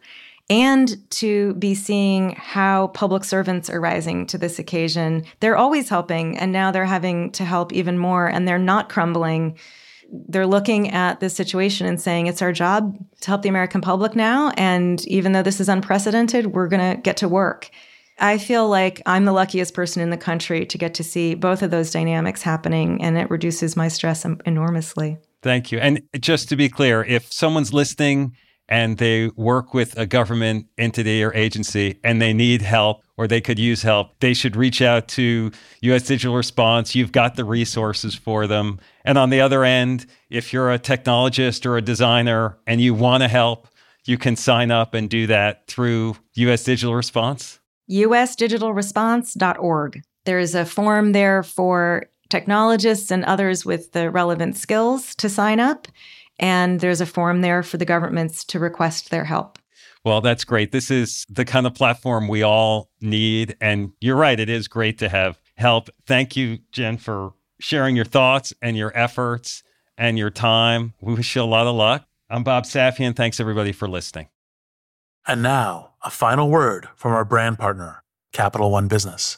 and 0.50 0.96
to 1.12 1.54
be 1.56 1.74
seeing 1.74 2.32
how 2.32 2.88
public 2.88 3.24
servants 3.24 3.70
are 3.70 3.80
rising 3.80 4.26
to 4.28 4.38
this 4.38 4.60
occasion. 4.60 5.24
They're 5.40 5.58
always 5.58 5.90
helping, 5.90 6.38
and 6.38 6.52
now 6.52 6.72
they're 6.72 6.86
having 6.86 7.32
to 7.32 7.46
help 7.46 7.72
even 7.74 7.98
more, 7.98 8.28
and 8.28 8.48
they're 8.48 8.60
not 8.60 8.90
crumbling 8.90 9.58
they're 10.28 10.48
looking 10.48 10.92
at 10.92 11.20
this 11.20 11.36
situation 11.36 11.88
and 11.88 12.00
saying 12.00 12.28
it's 12.28 12.42
our 12.42 12.52
job 12.52 12.96
to 13.22 13.28
help 13.28 13.42
the 13.42 13.50
American 13.50 13.82
public 13.82 14.16
now. 14.16 14.52
And 14.58 15.04
even 15.08 15.32
though 15.32 15.42
this 15.42 15.60
is 15.60 15.70
unprecedented, 15.70 16.48
we're 16.48 16.68
going 16.68 16.96
to 16.96 17.02
get 17.02 17.18
to 17.18 17.28
work. 17.28 17.70
I 18.20 18.38
feel 18.38 18.70
like 18.70 19.02
I'm 19.08 19.26
the 19.26 19.32
luckiest 19.32 19.74
person 19.74 20.02
in 20.02 20.12
the 20.12 20.18
country 20.18 20.68
to 20.68 20.78
get 20.78 20.94
to 20.96 21.04
see 21.04 21.34
both 21.34 21.64
of 21.64 21.72
those 21.72 21.92
dynamics 21.92 22.44
happening, 22.44 23.02
and 23.02 23.18
it 23.18 23.30
reduces 23.32 23.76
my 23.76 23.88
stress 23.88 24.24
enormously. 24.46 25.18
Thank 25.42 25.72
you. 25.72 25.80
And 25.80 26.04
just 26.20 26.48
to 26.50 26.56
be 26.56 26.70
clear, 26.70 27.04
if 27.04 27.34
someone's 27.34 27.74
listening 27.74 28.36
and 28.70 28.98
they 28.98 29.28
work 29.36 29.74
with 29.74 29.98
a 29.98 30.06
government 30.06 30.68
entity 30.78 31.24
or 31.24 31.34
agency 31.34 32.00
and 32.04 32.22
they 32.22 32.34
need 32.34 32.62
help 32.62 33.04
or 33.18 33.28
they 33.28 33.42
could 33.42 33.60
use 33.60 33.84
help, 33.84 34.18
they 34.20 34.34
should 34.34 34.56
reach 34.56 34.82
out 34.82 35.08
to 35.10 35.52
US 35.82 36.04
Digital 36.04 36.36
Response. 36.36 36.96
You've 36.96 37.12
got 37.12 37.36
the 37.36 37.46
resources 37.46 38.16
for 38.16 38.48
them. 38.48 38.80
And 39.06 39.18
on 39.18 39.30
the 39.30 39.42
other 39.42 39.64
end, 39.64 40.06
if 40.30 40.54
you're 40.54 40.72
a 40.72 40.80
technologist 40.80 41.66
or 41.66 41.78
a 41.78 41.82
designer 41.82 42.58
and 42.66 42.82
you 42.82 42.94
want 42.94 43.24
to 43.24 43.28
help, 43.28 43.68
you 44.06 44.18
can 44.18 44.36
sign 44.36 44.72
up 44.72 44.94
and 44.94 45.10
do 45.10 45.28
that 45.28 45.68
through 45.68 46.18
US 46.36 46.64
Digital 46.64 46.96
Response. 46.96 47.60
usdigitalresponse.org. 47.90 50.02
There 50.26 50.40
is 50.40 50.56
a 50.56 50.66
form 50.66 51.12
there 51.12 51.44
for 51.44 52.06
technologists 52.30 53.12
and 53.12 53.26
others 53.26 53.66
with 53.66 53.92
the 53.92 54.10
relevant 54.10 54.56
skills 54.58 55.14
to 55.16 55.30
sign 55.30 55.60
up. 55.60 55.88
And 56.44 56.82
there's 56.82 57.00
a 57.00 57.06
form 57.06 57.40
there 57.40 57.64
for 57.64 57.78
the 57.78 57.86
governments 57.86 58.44
to 58.46 58.60
request 58.60 59.10
their 59.10 59.24
help. 59.24 59.58
Well, 60.04 60.20
that's 60.20 60.44
great. 60.44 60.74
This 60.74 60.92
is 60.92 61.26
the 61.30 61.46
kind 61.46 61.66
of 61.66 61.74
platform 61.74 62.28
we 62.28 62.44
all 62.44 62.90
need. 63.00 63.56
And 63.62 63.94
you're 64.02 64.18
right, 64.18 64.38
it 64.38 64.50
is 64.50 64.68
great 64.68 64.98
to 64.98 65.08
have 65.08 65.40
help. 65.56 65.90
Thank 66.06 66.36
you, 66.36 66.60
Jen, 66.74 66.98
for 66.98 67.34
sharing 67.62 67.96
your 67.96 68.04
thoughts 68.04 68.54
and 68.62 68.76
your 68.76 68.92
efforts. 68.94 69.64
and 69.98 70.18
your 70.18 70.32
time. 70.32 70.94
We 71.02 71.14
wish 71.14 71.36
you 71.36 71.44
a 71.44 71.46
lot 71.46 71.68
of 71.68 71.76
luck. 71.76 72.06
I'm 72.30 72.44
Bob 72.44 72.64
Safian. 72.64 73.16
Thanks 73.16 73.40
everybody 73.40 73.72
for 73.72 73.88
listening. 73.88 74.28
And 75.28 75.44
now, 75.44 75.92
a 76.04 76.10
final 76.10 76.50
word 76.50 76.90
from 76.96 77.14
our 77.14 77.24
brand 77.24 77.60
partner, 77.60 78.04
Capital 78.34 78.72
One 78.72 78.88
Business. 78.88 79.38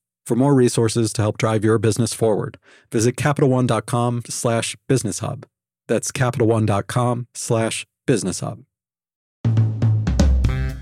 For 0.25 0.35
more 0.35 0.53
resources 0.53 1.11
to 1.13 1.21
help 1.21 1.37
drive 1.37 1.63
your 1.63 1.77
business 1.77 2.13
forward, 2.13 2.57
visit 2.91 3.15
CapitalOne.com 3.15 4.23
slash 4.29 4.77
business 4.87 5.19
hub. 5.19 5.45
That's 5.87 6.11
CapitalOne.com 6.11 7.27
slash 7.33 7.85
business 8.05 8.39
hub. 8.39 8.63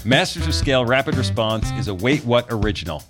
Masters 0.06 0.48
of 0.48 0.54
Scale 0.54 0.86
Rapid 0.86 1.16
Response 1.16 1.70
is 1.72 1.88
a 1.88 1.94
Wait 1.94 2.24
What 2.26 2.48
original. 2.50 3.04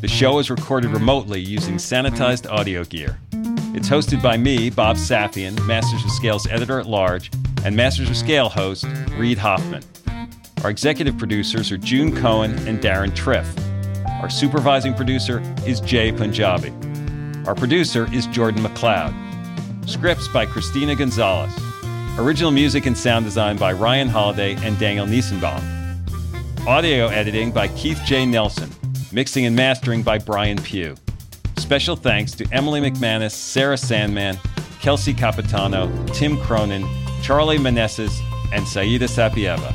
The 0.00 0.08
show 0.08 0.38
is 0.38 0.50
recorded 0.50 0.90
remotely 0.90 1.40
using 1.40 1.76
sanitized 1.76 2.50
audio 2.50 2.84
gear. 2.84 3.18
It's 3.74 3.88
hosted 3.88 4.22
by 4.22 4.36
me, 4.36 4.70
Bob 4.70 4.96
Safian, 4.96 5.66
Masters 5.66 6.04
of 6.04 6.10
Scale's 6.10 6.46
editor 6.48 6.78
at 6.78 6.86
large, 6.86 7.30
and 7.64 7.74
Masters 7.74 8.10
of 8.10 8.16
Scale 8.16 8.48
host, 8.48 8.84
Reid 9.16 9.38
Hoffman. 9.38 9.82
Our 10.62 10.70
executive 10.70 11.18
producers 11.18 11.72
are 11.72 11.76
June 11.76 12.14
Cohen 12.16 12.52
and 12.68 12.80
Deron 12.80 13.10
Triff. 13.10 13.73
Our 14.24 14.30
supervising 14.30 14.94
producer 14.94 15.42
is 15.66 15.80
Jai 15.80 16.10
Punjabi. 16.10 16.72
Our 17.46 17.54
producer 17.54 18.08
is 18.10 18.26
Jordan 18.28 18.64
McLeod. 18.64 19.12
Scripts 19.86 20.28
by 20.28 20.46
Christina 20.46 20.96
Gonzalez. 20.96 21.52
Original 22.18 22.50
music 22.50 22.86
and 22.86 22.96
sound 22.96 23.26
design 23.26 23.58
by 23.58 23.74
Ryan 23.74 24.08
Holladay 24.08 24.58
and 24.62 24.78
Daniel 24.78 25.04
Nissenbaum. 25.04 25.62
Audio 26.66 27.08
editing 27.08 27.52
by 27.52 27.68
Keith 27.68 28.00
J. 28.06 28.24
Nelson. 28.24 28.70
Mixing 29.12 29.44
and 29.44 29.54
mastering 29.54 30.02
by 30.02 30.16
Brian 30.16 30.56
Pugh. 30.56 30.96
Special 31.58 31.94
thanks 31.94 32.32
to 32.32 32.46
Emily 32.50 32.80
McManus, 32.80 33.32
Sarah 33.32 33.76
Sandman, 33.76 34.38
Kelsey 34.80 35.12
Capitano, 35.12 35.92
Tim 36.14 36.38
Cronin, 36.38 36.88
Charlie 37.20 37.58
Manessis, 37.58 38.18
and 38.54 38.66
Saida 38.66 39.04
Sapieva. 39.04 39.74